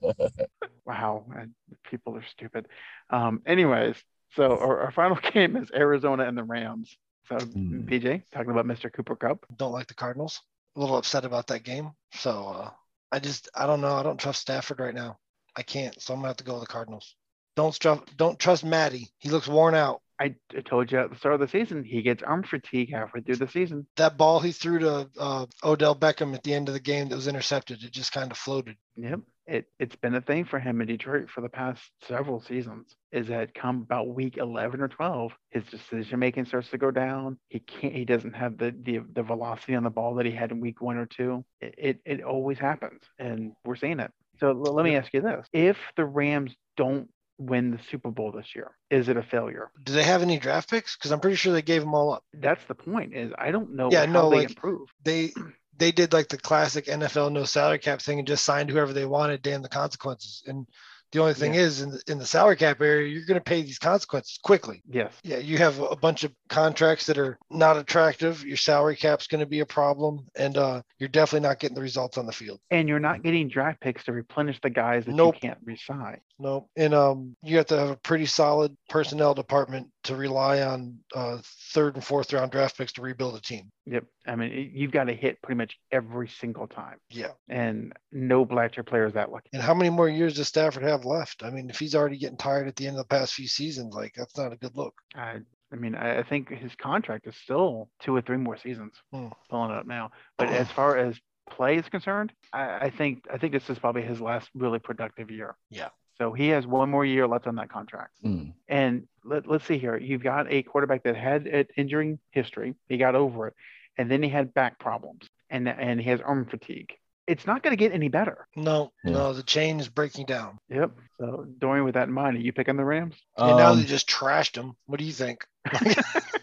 [0.85, 1.55] wow, man,
[1.91, 2.67] people are stupid.
[3.11, 3.97] Um, anyways,
[4.35, 6.97] so our, our final game is Arizona and the Rams.
[7.29, 7.87] So Hmm.
[7.87, 8.93] PJ talking about Mr.
[8.93, 9.47] Cooper Kupp.
[9.57, 10.41] Don't like the Cardinals.
[10.77, 11.91] A little upset about that game.
[12.15, 12.71] So uh,
[13.11, 13.95] I just I don't know.
[13.95, 15.19] I don't trust Stafford right now.
[15.57, 16.01] I can't.
[16.01, 17.15] So I'm gonna have to go with the Cardinals.
[17.57, 19.09] Don't trust don't trust Matty.
[19.19, 20.01] He looks worn out.
[20.21, 23.23] I, I told you at the start of the season, he gets arm fatigue halfway
[23.23, 23.87] through the season.
[23.97, 27.17] That ball he threw to uh, Odell Beckham at the end of the game that
[27.17, 27.83] was intercepted.
[27.83, 28.77] It just kind of floated.
[28.97, 29.21] Yep.
[29.47, 32.95] It, it's been a thing for him in Detroit for the past several seasons.
[33.11, 37.39] Is that come about week 11 or 12, his decision making starts to go down.
[37.49, 40.53] He can't, he doesn't have the, the, the velocity on the ball that he had
[40.53, 41.45] in week one or two.
[41.61, 44.13] It, it, it always happens, and we're seeing it.
[44.39, 48.55] So let me ask you this if the Rams don't win the Super Bowl this
[48.55, 49.71] year, is it a failure?
[49.83, 50.97] Do they have any draft picks?
[50.97, 52.23] Because I'm pretty sure they gave them all up.
[52.33, 53.15] That's the point.
[53.15, 54.89] Is I don't know Yeah, how no, they like- improve.
[55.05, 55.33] They
[55.79, 59.07] they did like the classic NFL no salary cap thing and just signed whoever they
[59.07, 60.43] wanted, damn the consequences.
[60.47, 60.67] And
[61.13, 61.61] the only thing Yeah.
[61.61, 64.83] is in the, in the salary cap area, you're going to pay these consequences quickly.
[64.89, 65.13] Yes.
[65.23, 68.45] Yeah, you have a bunch of contracts that are not attractive.
[68.47, 71.83] Your salary cap's going to be a problem, and uh, you're definitely not getting the
[71.83, 72.61] results on the field.
[72.71, 75.35] And you're not getting draft picks to replenish the guys that Nope.
[75.35, 76.21] you can't resign.
[76.43, 80.99] No, and um, you have to have a pretty solid personnel department to rely on
[81.15, 81.39] uh,
[81.73, 83.71] third and fourth round draft picks to rebuild a team.
[83.87, 84.05] Yep.
[84.27, 86.99] I mean, you've got to hit pretty much every single time.
[87.11, 89.51] Yeah, And no Blatcher player is that lucky.
[89.53, 91.43] and how many more years does Stafford have left?
[91.45, 93.95] I mean, if he's already getting tired at the end of the past few seasons,
[93.95, 94.95] like that's not a good look.
[95.15, 95.39] I,
[95.73, 98.95] I mean, I, I think his contract is still two or three more seasons.
[99.13, 99.29] Hmm.
[99.49, 100.11] Pulling it up now.
[100.39, 101.17] But as far as
[101.51, 105.31] play is concerned, I, I think I think this is probably his last really productive
[105.31, 105.57] year.
[105.71, 105.89] Yeah.
[106.23, 108.13] So he has one more year left on that contract.
[108.25, 108.53] Mm.
[108.69, 109.97] And let, let's see here.
[109.97, 112.77] You've got a quarterback that had an injury history.
[112.89, 113.55] He got over it.
[113.99, 116.93] And then he had back problems and, and he has arm fatigue.
[117.27, 118.47] It's not going to get any better.
[118.55, 119.13] No, Yeah.
[119.15, 120.59] no, the chain is breaking down.
[120.69, 120.93] Yep.
[121.19, 123.17] So, Dorian, with that in mind, are you picking the Rams?
[123.37, 124.77] And now Um, they just trashed them.
[124.87, 125.45] What do you think?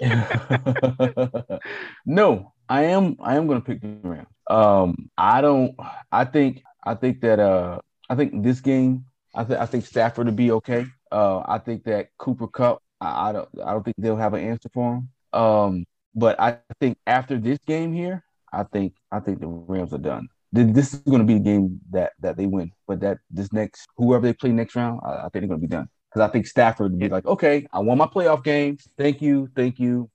[2.05, 4.27] no, I am I am gonna pick the Rams.
[4.49, 5.75] Um, I don't
[6.11, 10.25] I think I think that uh I think this game I, th- I think Stafford
[10.25, 10.85] will be okay.
[11.11, 14.43] Uh, I think that Cooper Kupp, I, I don't, I don't think they'll have an
[14.43, 15.09] answer for him.
[15.39, 19.99] Um, but I think after this game here, I think, I think the Rams are
[19.99, 20.27] done.
[20.51, 22.71] This is going to be the game that that they win.
[22.87, 25.67] But that this next, whoever they play next round, I, I think they're going to
[25.67, 25.87] be done.
[26.09, 28.79] Because I think Stafford will be like, okay, I won my playoff game.
[28.97, 30.09] Thank you, thank you.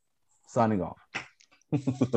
[0.48, 0.98] Signing off.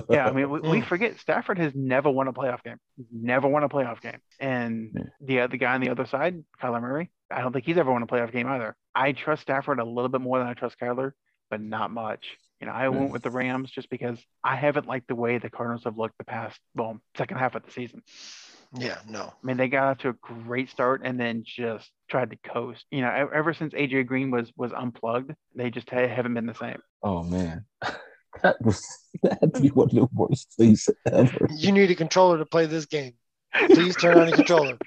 [0.10, 2.78] Yeah, I mean, we, we forget Stafford has never won a playoff game.
[2.96, 4.20] He's Never won a playoff game.
[4.40, 5.04] And Yeah.
[5.22, 7.92] the uh, other guy on the other side, Kyler Murray, I don't think he's ever
[7.92, 8.76] won a playoff game either.
[8.96, 11.12] I trust Stafford a little bit more than I trust Kyler,
[11.50, 12.26] but not much.
[12.60, 15.50] You know, I went with the Rams just because I haven't liked the way the
[15.50, 18.02] Cardinals have looked the past, well, second half of the season.
[18.76, 19.22] Yeah, no.
[19.22, 22.84] I mean, they got off to a great start and then just tried to coast.
[22.92, 26.80] You know, ever since AJ Green was was unplugged, they just haven't been the same.
[27.04, 27.64] oh man,
[28.44, 28.86] that was
[29.24, 31.48] that had to be one of the worst things ever.
[31.56, 33.14] You need a controller to play this game.
[33.70, 34.78] Please turn on your controller.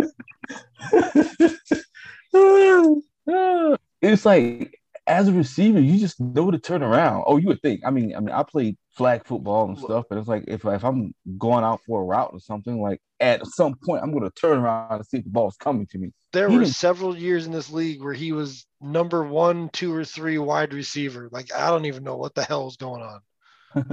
[4.03, 7.25] it's like as a receiver, you just know to turn around.
[7.27, 7.81] Oh, you would think.
[7.85, 10.85] I mean, I mean, I played flag football and stuff, but it's like if if
[10.85, 14.31] I'm going out for a route or something, like at some point, I'm going to
[14.31, 16.13] turn around and see if the ball's coming to me.
[16.33, 20.05] There He were several years in this league where he was number one, two, or
[20.05, 21.29] three wide receiver.
[21.33, 23.21] Like I don't even know what the hell is going on.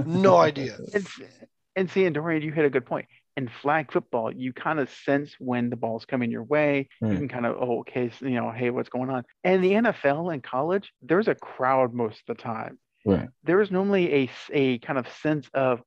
[0.04, 0.76] No idea.
[0.94, 1.06] And,
[1.76, 3.06] and see, and Dorian, you hit a good point.
[3.36, 6.88] In flag football, you kind of sense when the ball's coming your way.
[7.00, 7.16] You hmm.
[7.16, 9.22] can kind of, oh, okay, so, you know, hey, what's going on?
[9.44, 12.80] And the NFL and college, there's a crowd most of the time.
[13.04, 13.28] Right.
[13.44, 15.80] There is normally a, a kind of sense of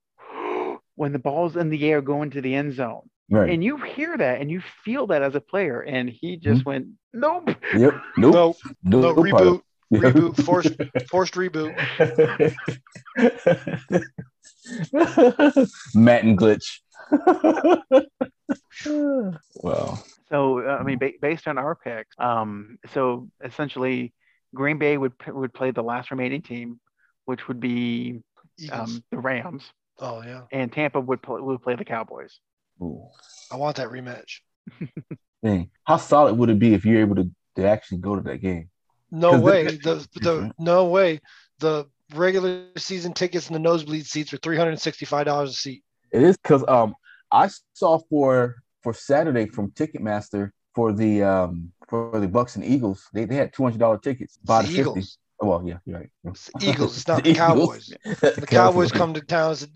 [0.95, 3.09] when the ball's in the air going to the end zone.
[3.29, 3.49] Right.
[3.49, 5.81] And you hear that and you feel that as a player.
[5.81, 6.69] And he just hmm.
[6.69, 7.49] went, nope.
[7.73, 7.93] yep.
[8.17, 8.33] Nope.
[8.33, 9.61] No, No, no, reboot, it.
[9.91, 10.73] Reboot, forced,
[11.09, 11.75] forced reboot.
[15.93, 16.79] Matt and glitch.
[19.55, 24.13] well, So uh, I mean, ba- based on our picks, um, so essentially,
[24.55, 26.79] Green Bay would would play the last remaining team,
[27.25, 28.21] which would be
[28.71, 29.63] um, the Rams,
[29.99, 32.39] oh yeah, and Tampa would play would play the Cowboys.
[32.81, 33.07] ooh,
[33.51, 34.39] I want that rematch.
[35.43, 35.69] dang.
[35.83, 38.69] How solid would it be if you're able to, to actually go to that game?
[39.11, 39.63] No 'Cause the- way.
[39.63, 40.55] The the Different.
[40.59, 41.19] no way.
[41.59, 45.51] The regular season tickets and the nosebleed seats are three hundred and sixty five dollars
[45.51, 45.83] a seat.
[46.11, 46.95] It is because um
[47.31, 53.07] I saw for for Saturday from Ticketmaster for the um for the Bucks and Eagles
[53.13, 54.81] they, they had two hundred dollar tickets by the the fifty.
[54.81, 55.17] Eagles.
[55.43, 56.09] Oh, well, yeah, you're right.
[56.25, 56.97] It's Eagles.
[56.97, 57.91] It's not the Cowboys.
[58.21, 59.53] The Cowboys come to town.
[59.53, 59.67] It's,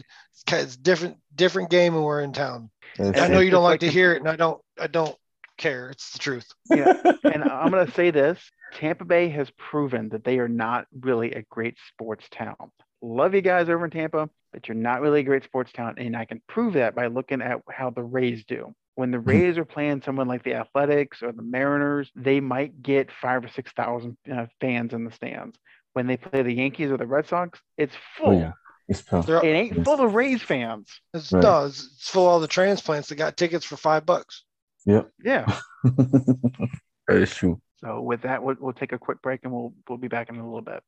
[0.52, 2.70] it's different different game when we're in town.
[2.98, 5.16] That's I know you don't like like to hear it, and I don't I don't
[5.58, 5.90] care.
[5.90, 6.48] It's the truth.
[6.70, 8.40] Yeah, and I'm gonna say this:
[8.76, 12.56] Tampa Bay has proven that they are not really a great sports town.
[13.02, 16.16] Love you guys over in Tampa, but you're not really a great sports town, and
[16.16, 18.74] I can prove that by looking at how the Rays do.
[18.96, 23.12] When the Rays are playing someone like the Athletics or the Mariners, they might get
[23.12, 25.58] five or six thousand uh, fans in the stands.
[25.94, 28.40] When they play the Yankees or the Red Sox, it's Oh, full.
[28.40, 28.52] yeah.
[28.88, 29.26] It's tough.
[29.26, 30.90] They're, It ain't full of Rays fans.
[31.14, 31.42] it's, Right.
[31.44, 34.44] No, it's, it's full of all the transplants that got tickets for five bucks.
[34.86, 35.10] Yep.
[35.24, 35.60] Yeah.
[35.84, 37.60] that is true.
[37.78, 40.36] So with that, we'll, we'll take a quick break and we'll we'll be back in
[40.38, 40.84] a little bit.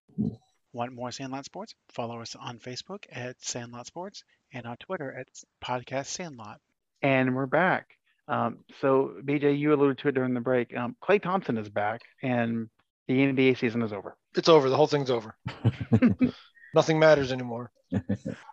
[0.74, 1.74] Want more Sandlot Sports?
[1.94, 4.24] Follow us on Facebook at Sandlot Sports
[4.54, 5.28] and on Twitter at
[5.64, 6.60] Podcast Sandlot.
[7.02, 7.88] And we're back.
[8.28, 10.76] Um, so, BJ, you alluded to it during the break.
[10.76, 12.70] Um, Klay Thompson is back, and
[13.08, 14.18] the NBA season is over.
[14.36, 14.70] It's over.
[14.70, 15.36] The whole thing's over.
[16.74, 17.72] Nothing matters anymore.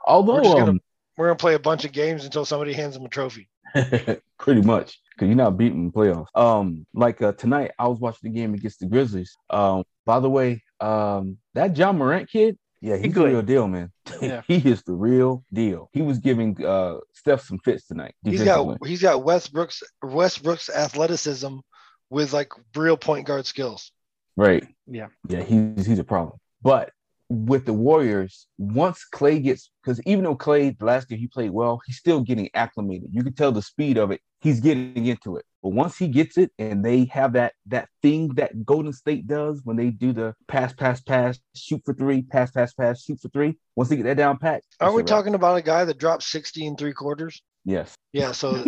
[0.07, 0.81] Although We're gonna- um,
[1.17, 3.49] We're gonna play a bunch of games until somebody hands them a trophy.
[4.39, 6.27] pretty much because you're not beating the playoffs.
[6.35, 9.37] Um, like uh, tonight, I was watching the game against the Grizzlies.
[9.51, 13.91] Um, by the way, um, that Ja Morant kid, yeah, he's the real deal, man.
[14.21, 14.43] Yeah.
[14.49, 15.89] he is the real deal.
[15.93, 18.15] He was giving uh Steph some fits tonight.
[18.23, 21.57] He's got he's got Westbrook's Westbrook's athleticism
[22.11, 23.91] with like real point guard skills.
[24.37, 24.67] right.
[24.87, 25.07] Yeah.
[25.29, 26.39] Yeah, he's he's a problem.
[26.61, 26.91] But
[27.29, 31.51] with the Warriors, once Klay gets because even though Klay the last year he played
[31.51, 33.09] well, he's still getting acclimated.
[33.13, 34.21] You can tell the speed of it.
[34.41, 35.45] He's getting into it.
[35.63, 39.63] But once he gets it, and they have that that thing that Golden State does
[39.65, 43.29] when they do the pass, pass, pass, shoot for three, pass, pass, pass, shoot for
[43.31, 43.57] three.
[43.75, 46.23] Once they get that down pat, Are we a talking about a guy that dropped
[46.25, 47.43] 60 and three quarters?
[47.65, 48.63] Yes, Yeah, so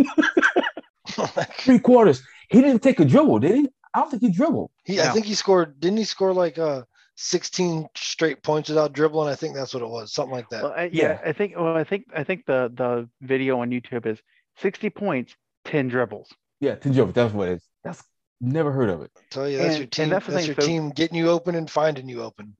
[1.58, 2.22] three quarters.
[2.48, 3.68] He didn't take a dribble, did he?
[3.94, 4.70] I don't think he dribbled.
[4.84, 6.82] he I think he scored didn't he score like uh
[7.16, 9.28] 16 straight points without dribbling?
[9.28, 10.62] I think that's what it was, something like that.
[10.62, 11.20] Well, I, yeah, Yeah.
[11.24, 11.54] I think.
[11.56, 14.18] Well, I think I think the the video on YouTube is
[14.58, 15.34] 60 points,
[15.64, 16.28] 10 dribbles.
[16.60, 17.14] Yeah, ten dribbles.
[17.14, 17.62] That's what it is.
[17.84, 18.02] That's
[18.40, 19.10] never heard of it.
[19.30, 20.08] tell you that's and- your team.
[20.10, 22.56] that's That's, your so- team getting you open and finding you open.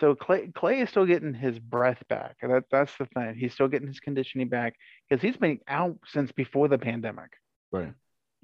[0.00, 2.36] So Klay Klay is still getting his breath back.
[2.42, 3.36] That that's the thing.
[3.38, 4.74] He's still getting his conditioning back
[5.08, 7.30] because he's been out since before the pandemic.
[7.70, 7.92] Right.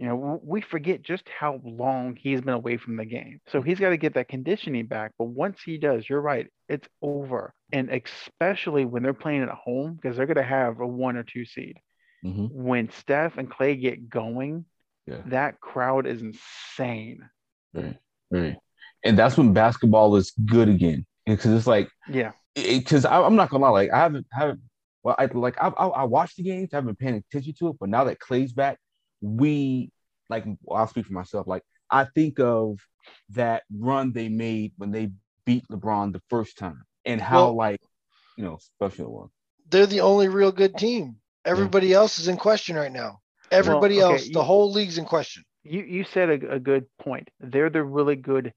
[0.01, 3.43] You know, we forget just how long he's been away from the game.
[3.53, 5.13] So he's got to get that conditioning back.
[5.19, 7.53] But once he does, you're right, it's over.
[7.71, 11.23] And especially when they're playing at home, because they're going to have a one or
[11.23, 11.77] two seed.
[12.23, 14.65] hmm When Steph and Klay get going,
[15.07, 15.21] Yeah.
[15.27, 17.29] that crowd is insane.
[17.75, 17.99] Right.
[18.31, 18.57] Right.
[19.05, 21.05] And that's when basketball is good again.
[21.27, 22.33] Because it's like, Yeah.
[22.55, 24.61] because I'm not gonna lie, like I haven't haven't
[25.03, 27.69] well, I like I, I I watched the games, I haven't been paying attention to
[27.69, 28.79] it, but now that Klay's back,
[29.21, 29.91] we
[30.29, 31.47] like I'll speak for myself.
[31.47, 32.79] Like I think of
[33.31, 35.11] that run they made when they
[35.45, 37.81] beat LeBron the first time, and how Well- like
[38.37, 39.31] you know special it was.
[39.69, 41.17] They're the only real good team.
[41.45, 43.21] Everybody else is in question right now.
[43.51, 45.45] Everybody okay, else, you- the whole league's in question.
[45.63, 47.29] You you said a, a good point.
[47.41, 48.53] They're the really good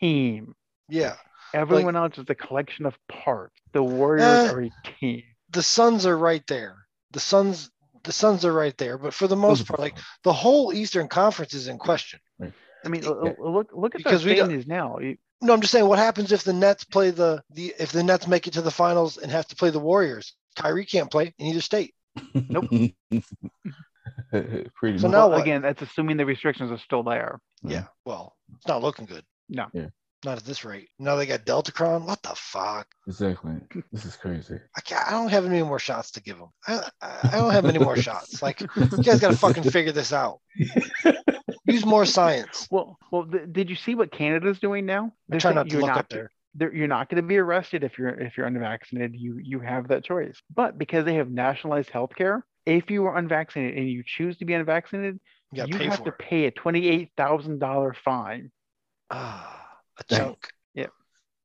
[0.00, 0.54] team.
[0.88, 1.16] Yeah.
[1.54, 3.54] Everyone else is a collection of parts.
[3.72, 4.52] The Warriors Eh.
[4.52, 4.70] are a
[5.00, 5.22] team.
[5.50, 6.76] The Suns are right there.
[7.12, 7.70] The Suns,
[8.08, 8.96] the Suns are right there.
[8.96, 12.18] But for the most part, like the whole Eastern Conference is in question.
[12.40, 13.10] I mean, Yeah.
[13.10, 14.98] l- l- look look at Because the we don't- standings now.
[14.98, 18.02] You- No, I'm just saying what happens if the Nets play the the if the
[18.02, 20.34] Nets make it to the finals and have to play the Warriors.
[20.56, 21.94] Kyrie can't play in either state.
[22.34, 22.64] Nope.
[24.30, 25.12] Pretty So much.
[25.12, 27.40] now well, again, that's assuming the restrictions are still there.
[27.62, 27.84] Yeah.
[28.06, 29.24] Well, it's not looking good.
[29.48, 29.66] No.
[29.72, 29.88] Yeah.
[30.24, 30.88] Not at this rate.
[30.98, 32.04] Now they got Deltacron.
[32.04, 32.88] What the fuck?
[33.06, 33.52] Exactly.
[33.92, 34.58] This is crazy.
[34.76, 35.06] I can't.
[35.06, 36.48] I don't have any more shots to give them.
[36.66, 38.42] I, I, I don't have any more shots.
[38.42, 38.68] Like you
[39.02, 40.40] guys got to fucking figure this out.
[41.66, 42.66] Use more science.
[42.70, 45.12] Well, well, th- did you see what Canada's doing now?
[45.28, 46.30] They're try not to you're look not up there.
[46.54, 49.14] they're- you're not going to be arrested if you're if you're unvaccinated.
[49.14, 50.40] You you have that choice.
[50.52, 54.54] But because they have nationalized healthcare, if you are unvaccinated and you choose to be
[54.54, 55.20] unvaccinated,
[55.52, 56.18] You you have to it.
[56.18, 58.50] pay a twenty eight thousand dollar fine
[59.10, 59.57] Ah,
[59.98, 60.18] a Dang.
[60.18, 60.38] chunk.
[60.74, 60.90] Yep.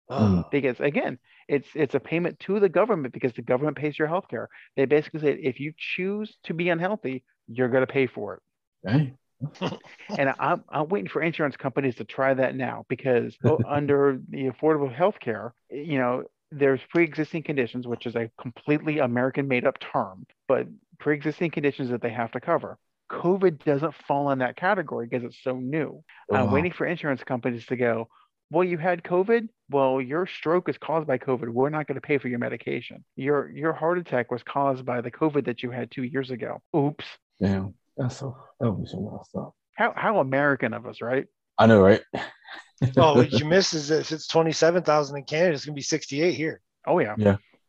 [0.09, 0.51] Oh, mm.
[0.51, 4.47] because again, it's it's a payment to the government because the government pays your healthcare.
[4.75, 8.41] They basically say if you choose to be unhealthy, you're going to pay for it.
[8.85, 9.17] Dang.
[10.17, 13.35] And I'm, I'm waiting for insurance companies to try that now because
[13.67, 19.47] under the Affordable Health Care, you know, there's pre-existing conditions, which is a completely American
[19.47, 20.67] made-up term, but
[20.99, 22.77] pre-existing conditions that they have to cover.
[23.11, 26.03] COVID doesn't fall in that category because it's so new.
[26.31, 26.53] I'm Wow.
[26.53, 28.07] waiting for insurance companies to go,
[28.49, 29.49] well, you had COVID.
[29.69, 31.49] Well, your stroke is caused by COVID.
[31.49, 33.03] We're not going to pay for your medication.
[33.15, 36.61] Your your heart attack was caused by the COVID that you had two years ago.
[36.75, 37.05] Oops.
[37.41, 37.73] Damn.
[37.97, 39.55] That's so that would be so messed up.
[39.75, 41.25] How how American of us, right?
[41.57, 42.01] I know, right?
[42.97, 46.35] oh, what you miss is if it's twenty-seven thousand in Canada, it's gonna be sixty-eight
[46.35, 46.61] here.
[46.85, 47.15] Oh yeah,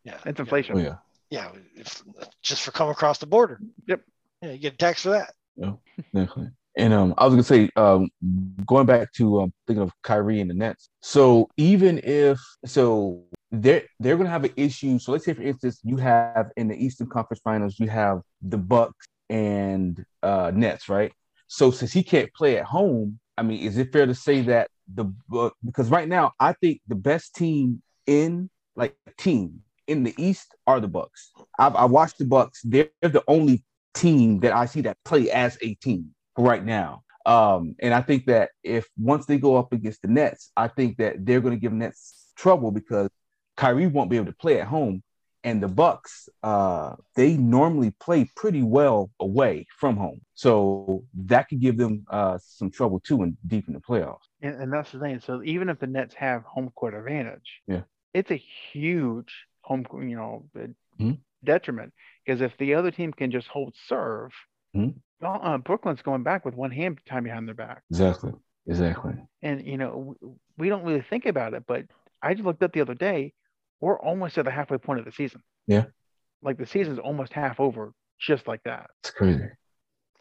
[0.05, 0.77] Yeah, it's inflation.
[0.77, 0.97] Oh yeah.
[1.31, 2.03] yeah, if,
[2.43, 3.61] just for coming across the border.
[3.87, 4.01] Yep.
[4.43, 5.33] Yeah, you get taxed for that.
[5.57, 5.81] No,
[6.13, 6.51] definitely.
[6.77, 8.11] And um, I was gonna say, um,
[8.67, 10.89] going back to um, thinking of Kyrie and the Nets.
[11.03, 13.23] So even if so,
[13.53, 14.99] they're they're gonna have an issue.
[14.99, 18.59] So let's say, for instance, you have in the Eastern Conference Finals, you have the
[18.59, 21.13] Bucks and uh, Nets, right?
[21.47, 24.69] So since he can't play at home, I mean, is it fair to say that
[24.93, 25.05] the
[25.65, 30.81] because right now I think the best team in like team in the East are
[30.81, 31.31] the Bucks.
[31.59, 32.63] I've I watched the Bucks.
[32.63, 33.63] They're the only
[33.95, 37.02] team that I see that play as a team right now.
[37.27, 40.98] Um, and I think that if once they go up against the Nets, I think
[40.98, 43.09] that they're going to give Nets trouble because
[43.56, 45.02] Kyrie won't be able to play at home,
[45.43, 51.61] and the Bucks, uh, they normally play pretty well away from home, so that could
[51.61, 54.27] give them uh, some trouble too, in deep in the playoffs.
[54.43, 55.20] And, and that's the thing.
[55.20, 57.82] So even if the Nets have home court advantage, Yeah.
[58.12, 58.43] it's a
[58.73, 60.48] huge home, you know,
[61.01, 61.19] Mhm.
[61.43, 61.93] detriment
[62.24, 64.32] because if the other team can just hold serve,
[64.75, 64.95] Mhm.
[65.23, 67.83] uh, Brooklyn's going back with one hand tied behind their back.
[67.91, 68.33] Exactly,
[68.67, 69.15] exactly.
[69.43, 70.17] And you know,
[70.59, 71.85] we don't really think about it, but
[72.23, 73.33] I just looked up the other day.
[73.81, 75.43] We're almost at the halfway point of the season.
[75.67, 75.87] Yeah.
[76.43, 78.91] Like the season's almost half over, just like that.
[79.03, 79.49] It's crazy.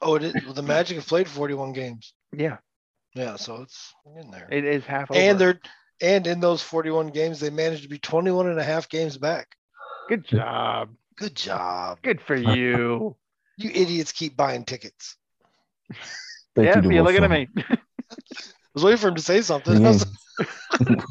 [0.02, 0.34] Oh, it is.
[0.54, 2.14] The Magic have played forty-one games.
[2.36, 2.58] Yeah,
[3.16, 4.48] Yeah, so it's in there.
[4.52, 5.20] it is half over.
[5.20, 5.60] and they're
[6.02, 9.56] and in those 41 games, they managed to be 21 and a half games back.
[10.10, 10.90] good job.
[11.16, 12.00] Good job.
[12.02, 13.16] Good for you.
[13.58, 15.18] You idiots keep buying tickets.
[16.56, 17.48] Thank yeah, you, see, look Divorce at me.
[17.70, 17.78] I
[18.74, 19.82] was waiting for him to say something.
[19.82, 20.06] The I was
[20.86, 21.04] game.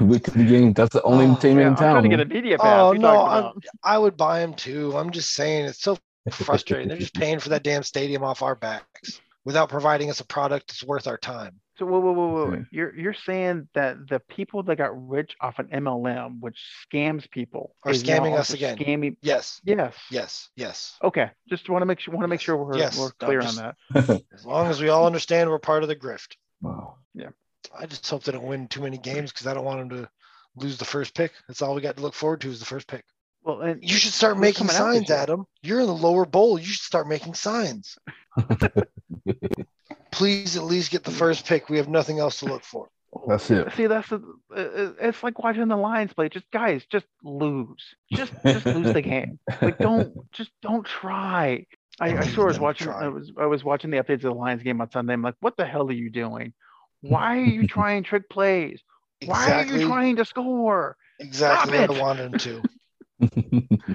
[0.00, 0.72] Wait till the game.
[0.74, 1.92] That's the only Oh, entertainment Yeah, in I'm town.
[1.94, 2.80] trying to get a media oh, pass.
[2.82, 3.52] Oh no, I'm.
[3.82, 4.96] I would buy them too.
[4.96, 5.98] I'm just saying it's so
[6.30, 6.88] frustrating.
[6.88, 10.68] They're just paying for that damn stadium off our backs without providing us a product
[10.68, 11.60] that's worth our time.
[11.80, 12.40] So whoa, whoa, whoa, whoa.
[12.52, 12.64] Okay.
[12.70, 16.58] You're you're saying that the people that got rich off an MLM, which
[16.92, 18.76] scams people, Are scamming us again.
[18.76, 19.16] Scamming.
[19.22, 19.94] Yes, Yes.
[20.10, 20.98] yes, yes.
[21.02, 21.30] Okay.
[21.48, 23.58] Just want to make sure want to make sure we're, Yes, we're I'm clear just-
[23.58, 24.22] on that.
[24.34, 26.36] As long as we all understand we're part of the grift.
[26.60, 26.96] Wow.
[27.14, 27.30] Yeah.
[27.74, 30.10] I just hope they don't win too many games because I don't want them to
[30.56, 31.32] lose the first pick.
[31.48, 33.06] That's all we got to look forward to is the first pick.
[33.42, 35.10] Well, and You should start making coming out this signs.
[35.10, 35.46] Adam.
[35.62, 36.58] You're in the lower bowl.
[36.58, 37.96] You should start making signs.
[40.10, 41.68] Please at least get the first pick.
[41.68, 42.88] We have nothing else to look for.
[43.26, 43.72] That's it.
[43.72, 44.22] See, that's the.
[44.54, 46.28] uh, uh, It's like watching the Lions play.
[46.28, 47.82] Just guys, just lose.
[48.12, 49.38] Just just lose the game.
[49.60, 51.66] Like don't just don't try.
[51.98, 52.86] I, I sure was watching.
[52.86, 53.04] try.
[53.04, 55.12] I was I was watching the updates of the Lions game on Sunday.
[55.12, 56.52] I'm like, what the hell are you doing?
[57.00, 58.80] Why are you trying trick plays?
[59.24, 60.96] Why are you trying to score?
[61.18, 62.00] exactly Stop what it.
[62.00, 62.62] I wanted him to.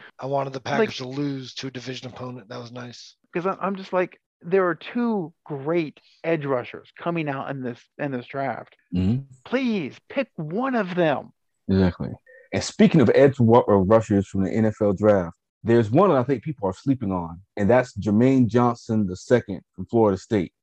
[0.20, 2.50] I wanted the Packers to lose to a division opponent.
[2.50, 3.16] That was nice.
[3.34, 8.12] Because I'm just like, there are two great edge rushers coming out in this in
[8.12, 8.76] this draft.
[8.94, 9.26] Mhm.
[9.44, 11.32] Please pick one of them.
[11.68, 12.12] Exactly.
[12.54, 16.44] And speaking of edge uh, rushers from the NFL draft, there's one that I think
[16.44, 20.54] people are sleeping on, and that's Jermaine Johnson the second from Florida State.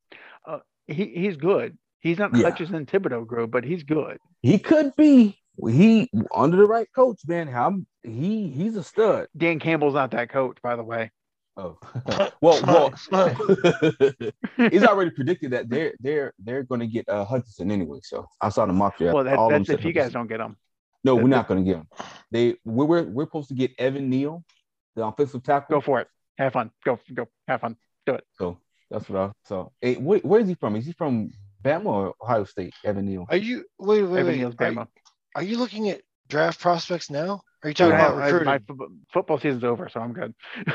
[0.89, 1.79] He he's good.
[2.01, 2.51] He's not Yeah.
[2.51, 4.19] Hutchinson Thibodeaux Grove, but he's good.
[4.43, 5.39] He could be
[5.69, 7.47] he under the right coach, man.
[7.47, 9.29] How he he's a stud.
[9.37, 11.11] Dan Campbell's not that coach, by the way.
[11.57, 11.77] Oh,
[12.41, 12.95] well, well,
[14.71, 17.99] he's already predicted that they're they're they're going to get uh, Hutchinson anyway.
[18.03, 19.15] So I saw the mock draft.
[19.15, 20.57] Well, that, All that's if you guys don't get him.
[21.05, 21.89] No, that- we're not going to get him.
[22.31, 24.45] They we're, we're we're supposed to get Evan Neal,
[24.97, 25.77] the offensive tackle.
[25.77, 26.09] Go for it.
[26.39, 26.71] Have fun.
[26.85, 27.29] Go go.
[27.47, 27.77] Have fun.
[28.07, 28.25] Do it.
[28.33, 28.57] So
[28.91, 29.73] that's what I so.
[29.83, 30.75] Hey, where, where is he from?
[30.77, 32.73] Is he from Bama or Ohio State?
[32.83, 33.27] Evan Neal.
[33.29, 34.39] Are you wait wait Evan wait?
[34.39, 34.89] Neal's Are, Bama.
[35.35, 37.43] are you looking at draft prospects now?
[37.63, 38.47] Are you talking about I- I- recruiting?
[38.47, 40.35] my football, football season's over, so I'm good.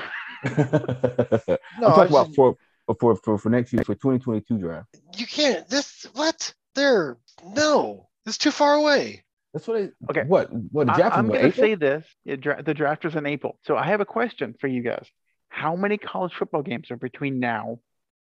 [0.43, 2.55] no, I'm talking about just- for,
[2.99, 4.87] for for for next year for 2022 draft.
[5.17, 5.67] you can't.
[5.67, 6.53] This what?
[6.75, 7.17] There
[7.55, 8.07] no.
[8.25, 9.23] It's too far away.
[9.53, 9.77] That's what.
[9.81, 10.23] It, Okay.
[10.27, 11.15] What what the I, draft?
[11.15, 13.57] is am going to say this: it the draft is in April.
[13.65, 15.07] So I have a question for you guys.
[15.49, 17.79] How many college football games are between now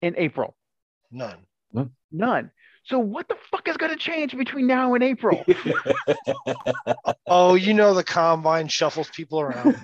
[0.01, 0.55] and April?
[1.11, 1.37] None.
[2.11, 2.51] None.
[2.89, 5.45] So what the fuck is going to change between now and April?
[7.31, 9.75] Oh, you know the combine shuffles people around.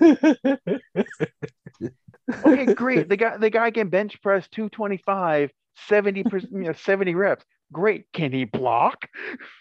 [2.44, 3.08] okay, great.
[3.08, 5.52] The guy the guy can bench press 225,
[5.88, 7.44] 70 percent, you know, 70 reps.
[7.72, 8.06] Great.
[8.12, 9.08] Can he block?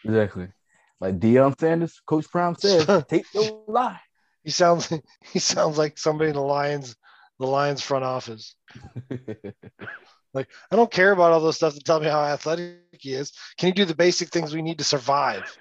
[0.04, 0.48] exactly.
[1.00, 4.00] Like Deion Sanders, Coach Prime says, "Take no lie."
[4.44, 4.92] He sounds
[5.32, 6.96] he sounds like somebody in the Lions
[7.40, 8.56] the Lions front office.
[10.36, 13.32] Like I don't care about all those stuff to tell me how athletic he is.
[13.58, 15.58] Can you do the basic things we need to survive?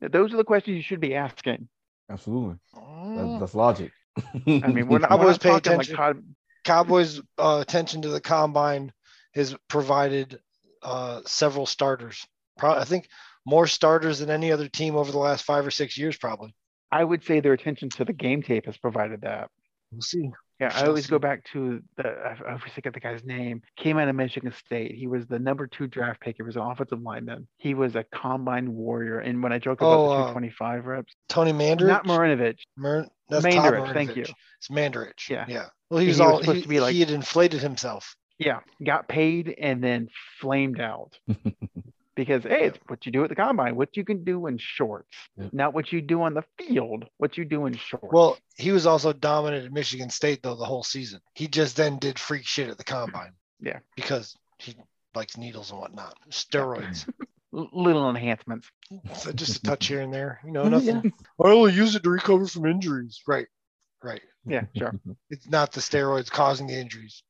[0.00, 1.68] Those are the questions you should be asking.
[2.10, 3.40] Absolutely, that's, Mm.
[3.40, 3.90] that's logic.
[4.46, 5.96] I mean, we're not, Cowboys we're not pay talking like attention.
[5.96, 6.22] Todd,
[6.64, 8.92] Cowboys' uh, attention to the combine
[9.34, 10.38] has provided
[10.82, 12.26] uh, several starters.
[12.58, 13.08] Pro- I think
[13.46, 16.54] more starters than any other team over the last five or six years, probably.
[16.90, 19.50] I would say their attention to the game tape has provided that.
[19.90, 20.30] We'll see.
[20.62, 22.04] Yeah, I always go back to the
[22.48, 23.62] I forget the guy's name.
[23.76, 24.94] Came out of Michigan State.
[24.94, 26.36] He was the number two draft pick.
[26.36, 27.48] He was an offensive lineman.
[27.58, 29.18] He was a combine warrior.
[29.18, 31.86] And when I joke about Oh, the uh, 225 reps, Tony Mandarich.
[31.88, 32.60] not Marinovich.
[32.76, 34.22] Mer- that's Mandarich, thank you.
[34.22, 35.28] It's Mandarich.
[35.28, 35.46] Yeah.
[35.48, 35.66] Yeah.
[35.90, 38.14] Well, he was He was all supposed he, to be like- he had inflated himself.
[38.38, 40.08] Yeah, got paid and then
[40.40, 41.18] flamed out.
[42.14, 45.08] Because hey, it's what you do at the combine, what you can do in shorts,
[45.38, 45.52] Yep.
[45.54, 48.08] not what you do on the field, what you do in shorts.
[48.12, 51.20] Well, he was also dominant at Michigan State though the whole season.
[51.34, 53.32] He just then did freak shit at the combine.
[53.64, 53.78] Yeah.
[53.94, 54.74] Because he
[55.14, 57.08] likes needles and whatnot, steroids.
[57.52, 58.68] Little enhancements.
[59.14, 60.40] So just a touch here and there.
[60.44, 60.68] You know, Yeah.
[60.70, 61.12] nothing.
[61.40, 63.20] I only use it to recover from injuries.
[63.26, 63.46] Right.
[64.02, 64.22] Right.
[64.44, 64.92] Yeah, sure.
[65.30, 67.22] It's not the steroids causing the injuries.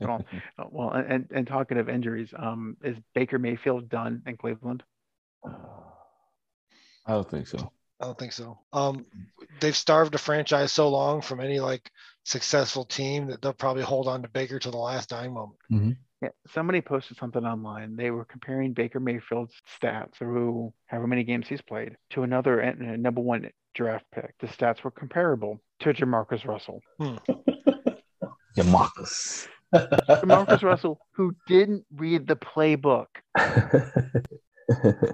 [0.00, 0.24] Well,
[0.58, 4.82] uh, well, and and talking of injuries, um, is Baker Mayfield done in Cleveland?
[5.44, 7.70] I don't think so.
[8.00, 8.58] I don't think so.
[8.72, 9.06] Um,
[9.60, 11.90] they've starved a franchise so long from any like
[12.24, 15.58] successful team that they'll probably hold on to Baker to the last dying moment.
[16.22, 17.94] Yeah, somebody posted something online.
[17.94, 22.96] They were comparing Baker Mayfield's stats through however many games he's played to another uh,
[22.96, 24.34] number one draft pick.
[24.40, 26.80] The stats were comparable to JaMarcus Russell.
[28.56, 29.46] JaMarcus.
[29.74, 33.06] JaMarcus Russell, who didn't read the playbook.
[34.82, 35.08] Can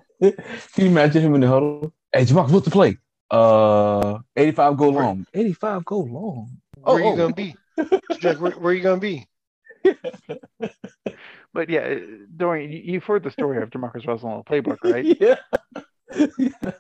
[0.77, 1.93] you imagine him in the huddle?
[2.13, 2.99] Hey, JaMarcus, what's the play?
[3.31, 5.27] Uh, 85 go Where- long.
[5.35, 6.51] 85 go long.
[6.77, 7.17] Where Oh, you oh.
[7.17, 7.55] gonna be?
[8.21, 9.27] Jack, where, where you gonna be?
[11.55, 11.97] But yeah, uh,
[12.35, 15.05] Dorian, you- you've heard the story of JaMarcus Russell in the playbook, right?
[15.21, 15.37] Yeah.
[16.39, 16.73] yeah.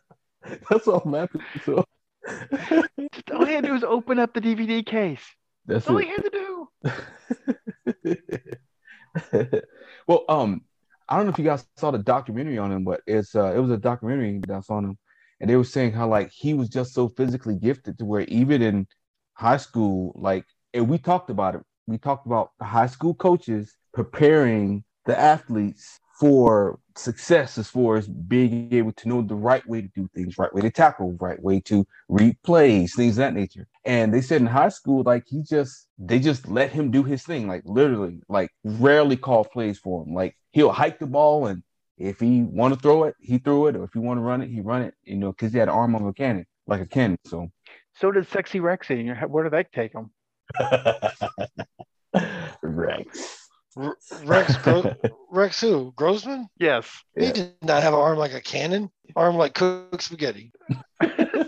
[0.71, 1.41] That's all I'm happy.
[1.67, 1.85] So
[2.27, 5.23] Just all he had to do was open up the DVD case.
[5.66, 6.69] that's That's all he had to do.
[10.07, 10.62] well, um,
[11.09, 13.59] I don't know if you guys saw the documentary on him, but it's uh, it
[13.59, 14.99] was a documentary that's on him,
[15.40, 18.62] and they were saying how like he was just so physically gifted to where even
[18.62, 18.86] in
[19.35, 21.62] high school, like, and we talked about it.
[21.86, 28.09] We talked about the high school coaches preparing the athletes for success as far as
[28.09, 31.43] being able to know the right way to do things, right way to tackle, right
[31.43, 33.66] way to read plays, things of that nature.
[33.85, 37.23] And they said in high school, like he just they just let him do his
[37.23, 40.14] thing, like literally, like rarely call plays for him.
[40.14, 41.62] Like he'll hike the ball and
[41.98, 44.43] if he want to throw it, he threw it, or if he want to run
[44.43, 46.81] it, he run it, you know, because he had an arm of a cannon, like
[46.81, 47.19] a cannon.
[47.27, 47.48] So
[47.94, 49.28] So did Sexy Rexy.
[49.28, 50.10] Where did that take him?
[52.62, 53.41] Rex.
[53.77, 54.94] R- Rex Gro-
[55.31, 55.93] Rex who?
[55.97, 56.49] Grossman?
[56.59, 56.86] Yes.
[57.16, 57.32] He Yeah.
[57.32, 58.90] did not have an arm like a cannon.
[59.16, 60.53] Arm like cooked spaghetti.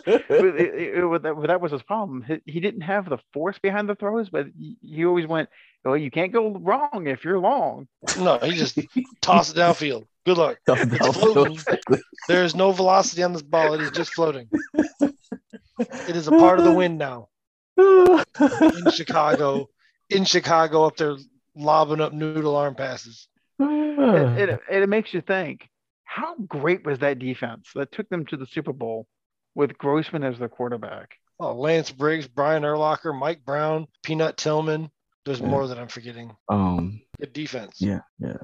[0.06, 2.22] But it- it- it- that, but that was his problem.
[2.22, 5.48] He, he didn't have the force behind the throws, but he, he always went,
[5.82, 7.88] "Well, you can't go wrong if you're long."
[8.18, 8.78] No, he just
[9.22, 10.04] tossed it downfield.
[10.26, 10.58] Good luck.
[10.68, 11.58] It's floating.
[12.28, 13.72] There is no velocity on this ball.
[13.74, 14.48] It is just floating.
[15.78, 17.28] It is a part of the wind now
[17.78, 19.68] in Chicago.
[20.10, 21.16] In Chicago, up there
[21.56, 23.28] lobbing up noodle arm passes.
[23.58, 25.68] It, it, it makes you think,
[26.04, 29.06] how great was that defense that took them to the Super Bowl
[29.54, 31.10] with Grossman as their quarterback?
[31.40, 34.90] Oh, Lance Briggs, Brian Urlacher, Mike Brown, Peanut Tillman.
[35.24, 35.48] There's Yeah.
[35.48, 36.36] more that I'm forgetting.
[36.48, 37.80] um, Good defense.
[37.80, 38.36] yeah, yeah.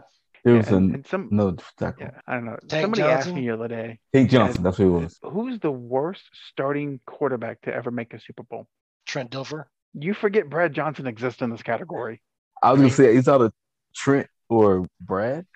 [0.45, 2.07] There was Yeah, an, and some, no tackle.
[2.07, 2.57] yeah, I don't know.
[2.67, 3.19] Tank Somebody Johnson?
[3.33, 5.19] asked me the other day, Hank Johnson, that's who it was.
[5.23, 8.67] who's the worst starting quarterback to ever make a Super Bowl?
[9.07, 9.65] Trent Dilfer.
[9.93, 12.23] You forget Brad Johnson exists in this category.
[12.63, 13.51] I was gonna say it's either
[13.95, 15.47] Trent or Brad.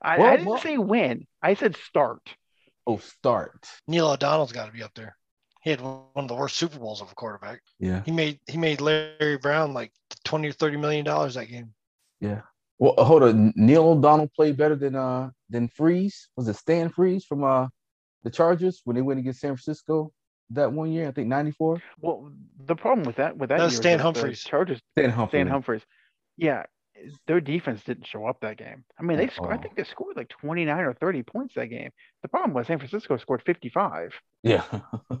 [0.00, 1.26] I, Well, I didn't well- say win.
[1.42, 2.22] I said start.
[2.86, 3.66] Oh, start.
[3.86, 5.14] Neil O'Donnell's got to be up there.
[5.62, 7.60] He had one of the worst Super Bowls of a quarterback.
[7.78, 9.92] Yeah, He made he made Larry Brown like
[10.24, 11.74] twenty or thirty million dollars that game.
[12.20, 12.42] yeah.
[12.80, 13.52] Well, uh, hold on.
[13.56, 16.28] Neil O'Donnell played better than uh than Freeze.
[16.36, 17.66] Was it Stan Freeze from uh
[18.22, 20.12] the Chargers when they went against San Francisco
[20.50, 21.08] that one year?
[21.08, 21.82] I think '94.
[22.00, 22.32] Well,
[22.64, 24.42] the problem with that with that That was Stan Humphries.
[24.44, 25.40] Chargers, Stan Humphrey.
[25.40, 25.82] Stan Humphries.
[26.38, 26.62] Yeah,
[27.26, 28.84] their defense didn't show up that game.
[28.98, 29.52] I mean, they scored.
[29.52, 31.90] I think they scored like 29 or 30 points that game.
[32.22, 34.14] The problem was San Francisco scored 55.
[34.42, 34.64] Yeah.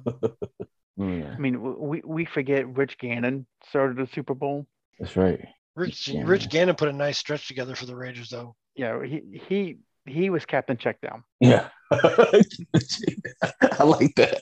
[1.00, 4.66] Oh, yeah, I mean, we we forget Rich Gannon started the Super Bowl.
[4.98, 5.38] that's right.
[5.76, 6.24] Rich Yeah.
[6.26, 8.56] Rich Gannon put a nice stretch together for the Raiders though.
[8.74, 9.76] Yeah, he he
[10.06, 11.22] he was captain checkdown.
[11.38, 11.68] Yeah.
[11.92, 14.40] I like that.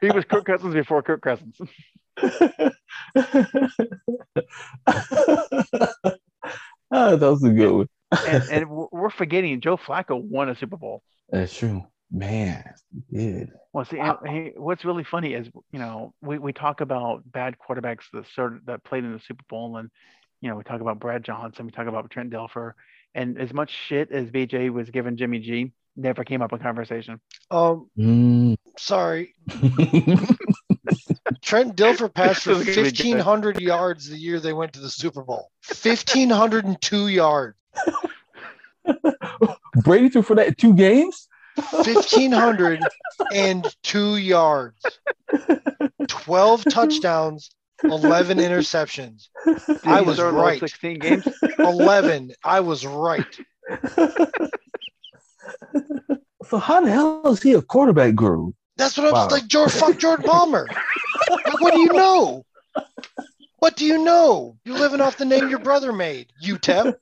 [0.00, 1.58] He was Kirk Cousins before Kirk Cousins.
[4.36, 4.44] oh,
[6.90, 7.88] that was a good one.
[8.28, 11.02] and, and we're- we're forgetting Joe Flacco won a Super Bowl.
[11.30, 11.82] That's true.
[12.10, 12.62] Man,
[13.10, 13.50] he did.
[13.72, 17.56] Well, see, and he, what's really funny is you know we, we talk about bad
[17.58, 19.88] quarterbacks that started that played in the Super Bowl, and
[20.42, 22.72] you know we talk about Brad Johnson, we talk about Trent Dilfer,
[23.14, 27.18] and as much shit as BJ was giving Jimmy G, never came up in conversation.
[27.50, 28.56] Um, Mm.
[28.76, 29.34] sorry,
[31.42, 32.96] Trent Dilfer passed for This is gonna be good.
[32.96, 35.50] fifteen hundred yards the year they went to the Super Bowl.
[35.62, 37.56] Fifteen hundred and two yards.
[39.84, 41.28] Brady threw for that two games.
[41.84, 42.80] Fifteen hundred
[43.34, 44.82] and two yards.
[46.08, 47.50] Twelve touchdowns.
[47.84, 49.26] 11 interceptions.
[49.44, 50.26] Did I was right.
[50.26, 50.60] all right.
[50.60, 51.26] 16 games.
[51.58, 52.30] 11.
[52.44, 53.26] I was right.
[56.44, 58.52] so how the hell is he a quarterback guru?
[58.82, 59.46] That's what I'm like.
[59.46, 60.66] George, fuck Jordan Palmer.
[61.30, 62.44] Like, what do you know?
[63.58, 64.56] What do you know?
[64.64, 66.32] You're living off the name your brother made.
[66.44, 66.94] UTEP.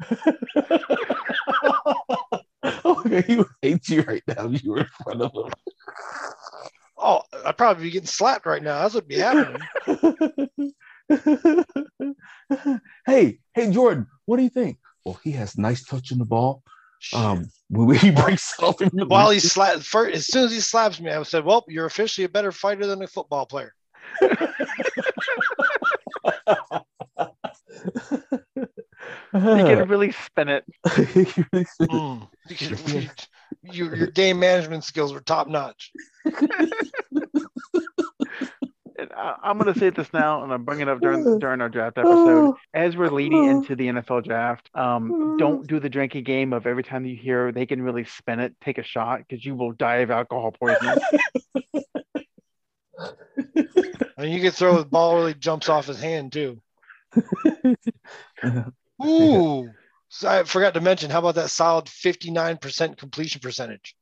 [2.84, 5.52] okay, he would hate you right now you were in front of him.
[6.96, 8.82] Oh, I'd probably be getting slapped right now.
[8.82, 9.62] That's what'd be happening.
[13.06, 14.78] hey, hey, Jordan, what do you think?
[15.04, 16.64] Well, he has nice touch on the ball.
[17.14, 20.60] Um, when he breaks off, he really- While he slapped, first, as soon as he
[20.60, 23.74] slaps me, I said, "Well, you're officially a better fighter than a football player."
[29.34, 30.64] You can really spin it.
[30.96, 32.28] He really said- Mm.
[32.48, 33.10] You can-
[33.62, 35.92] you- your game management skills were top notch.
[39.18, 41.60] And I, I'm going to say this now, and I'm bringing it up during during
[41.60, 42.54] our draft episode.
[42.72, 46.82] As we're leading into the NFL draft, um, don't do the drinking game of every
[46.82, 49.96] time you hear they can really spin it, take a shot because you will die
[49.96, 50.96] of alcohol poisoning.
[54.18, 56.60] And you can throw the ball really jumps off his hand too.
[59.06, 59.70] Ooh.
[60.08, 63.94] So I forgot to mention, how about that solid 59% completion percentage?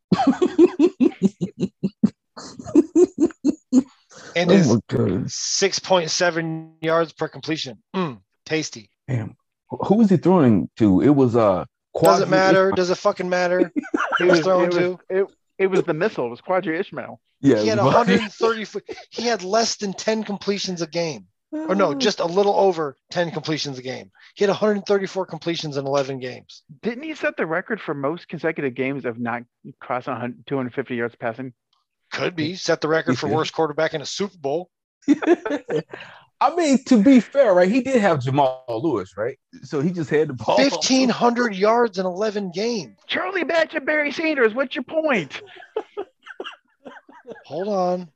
[4.36, 5.24] And oh his my god!
[5.24, 7.82] 6.7 yards per completion.
[7.94, 8.90] Mm, tasty.
[9.08, 9.36] Damn,
[9.70, 11.00] who was he throwing to?
[11.00, 11.64] It was uh.
[12.00, 12.70] Does it Qadry- matter?
[12.72, 13.72] Does it fucking matter?
[14.18, 15.26] he was was, throwing it, was, it,
[15.58, 16.26] it was the missile.
[16.26, 17.18] It was Qadry Ismail.
[17.40, 18.64] Yeah, He had was- 130.
[18.66, 21.26] foot- He had less than 10 completions a game.
[21.52, 24.10] or no, just a little over 10 completions a game.
[24.34, 26.62] He had 134 completions in 11 games.
[26.82, 29.44] Didn't he set the record for most consecutive games of not
[29.80, 31.54] crossing 250 yards passing?
[32.16, 34.70] Could be set the record for worst quarterback in a Super Bowl.
[36.40, 37.70] I mean, to be fair, right?
[37.70, 39.38] He did have Jamal Lewis, right?
[39.62, 40.56] So he just had the ball.
[40.56, 42.96] 1,500 yards in 11 games.
[43.06, 45.42] Charlie Batch and Barry Sanders, what's your point?
[47.44, 48.08] Hold on.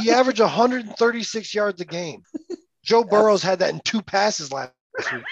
[0.00, 2.22] He averaged 136 yards a game.
[2.84, 4.72] Joe Burrows had that in two passes last
[5.12, 5.24] week.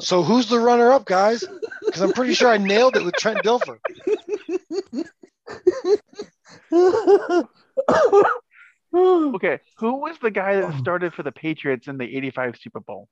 [0.00, 1.44] So who's the runner up, guys?
[1.84, 3.78] Because I'm pretty sure I nailed it with Trent Dilfer.
[8.94, 13.08] Okay, who was the guy that started for the Patriots in the 85 Super Bowl?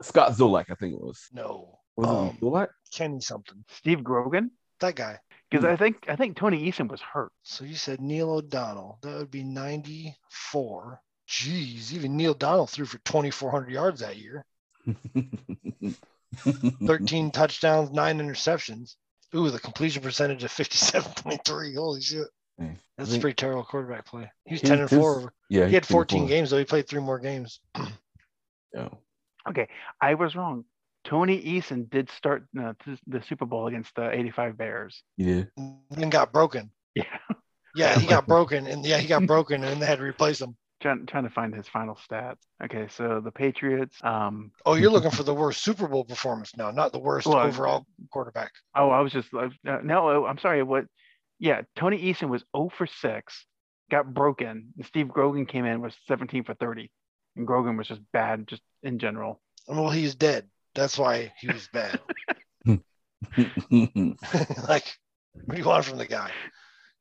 [0.00, 1.28] Scott Zolak, I think it was.
[1.32, 1.78] No.
[1.96, 2.68] Was Um, it Zolak?
[2.94, 3.62] Kenny something.
[3.68, 4.50] Steve Grogan?
[4.80, 5.18] That guy.
[5.50, 5.70] Because Hmm.
[5.70, 7.30] I think I think Tony Eason was hurt.
[7.42, 8.98] So you said Neil O'Donnell.
[9.02, 11.00] That would be 94.
[11.28, 14.44] Jeez, even Neil Donald threw for 2,400 yards that year.
[16.86, 18.96] 13 touchdowns, nine interceptions.
[19.34, 21.74] Ooh, the completion percentage of 57.3.
[21.76, 22.26] Holy shit.
[22.58, 24.30] Hey, That's I a think- pretty terrible quarterback play.
[24.44, 25.32] He was 10 and 4.
[25.48, 26.58] yeah, He had 14 games, though.
[26.58, 27.60] He played three more games.
[28.74, 28.88] Yeah.
[29.46, 29.68] Okay,
[30.00, 30.64] I was wrong.
[31.04, 35.02] Tony Eason did start uh, th- the Super Bowl against the 85 Bears.
[35.18, 35.42] Yeah.
[35.58, 36.70] And then got broken.
[36.94, 37.04] Yeah,
[37.76, 38.66] Yeah, he got broken.
[38.66, 40.56] And yeah, he got broken and they had to replace him.
[40.82, 42.36] Trying, trying to find his final stats.
[42.62, 43.96] Okay, so the Patriots.
[44.02, 47.38] Um, Oh, you're looking for the worst Super Bowl performance now, not the worst Well,
[47.38, 48.52] overall quarterback.
[48.74, 50.26] oh, I was just uh, no.
[50.26, 50.62] I'm sorry.
[50.62, 50.84] What?
[51.38, 53.46] Yeah, Tony Eason was 0 for 6,
[53.90, 54.72] got broken.
[54.76, 56.90] And Steve Grogan came in was 17 for 30,
[57.36, 59.40] and Grogan was just bad, just in general.
[59.66, 60.48] Well, he's dead.
[60.74, 62.00] That's why he was bad.
[64.68, 64.96] like,
[65.44, 66.30] what do you want from the guy?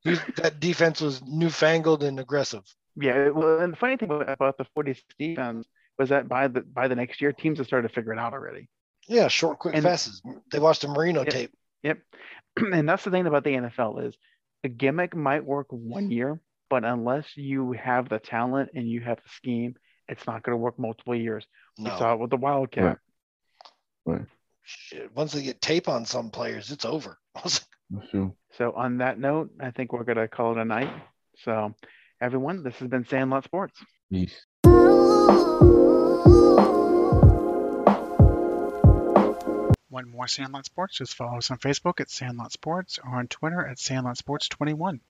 [0.03, 2.63] He, that defense was newfangled and aggressive.
[2.95, 6.61] Yeah, well, and the funny thing about about the 40s defense was that by the
[6.61, 8.67] by the next year, teams have started to figure it out already.
[9.07, 10.21] Yeah, short, quick And- passes.
[10.51, 11.29] They watched the Marino Yeah.
[11.29, 11.51] tape.
[11.83, 11.99] Yep.
[12.73, 14.15] and that's the thing about the NFL is
[14.63, 16.39] a gimmick might work one year,
[16.69, 19.75] but unless you have the talent and you have the scheme,
[20.07, 21.45] it's not going to work multiple years.
[21.77, 22.99] We No, saw it with the Wildcat.
[24.05, 24.25] Right.
[24.63, 25.11] shit.
[25.15, 27.17] Once they get tape on some players, it's over.
[27.35, 27.65] That's
[28.11, 28.35] true.
[28.57, 30.91] So on that note, I think we're going to call it a night.
[31.37, 31.73] So
[32.21, 33.83] everyone, this has been Sandlot Sports.
[34.09, 34.45] Peace.
[39.89, 40.97] Want more Sandlot Sports?
[40.97, 45.01] Just follow us on Facebook at Sandlot Sports or on Twitter at Sandlot Sports 21.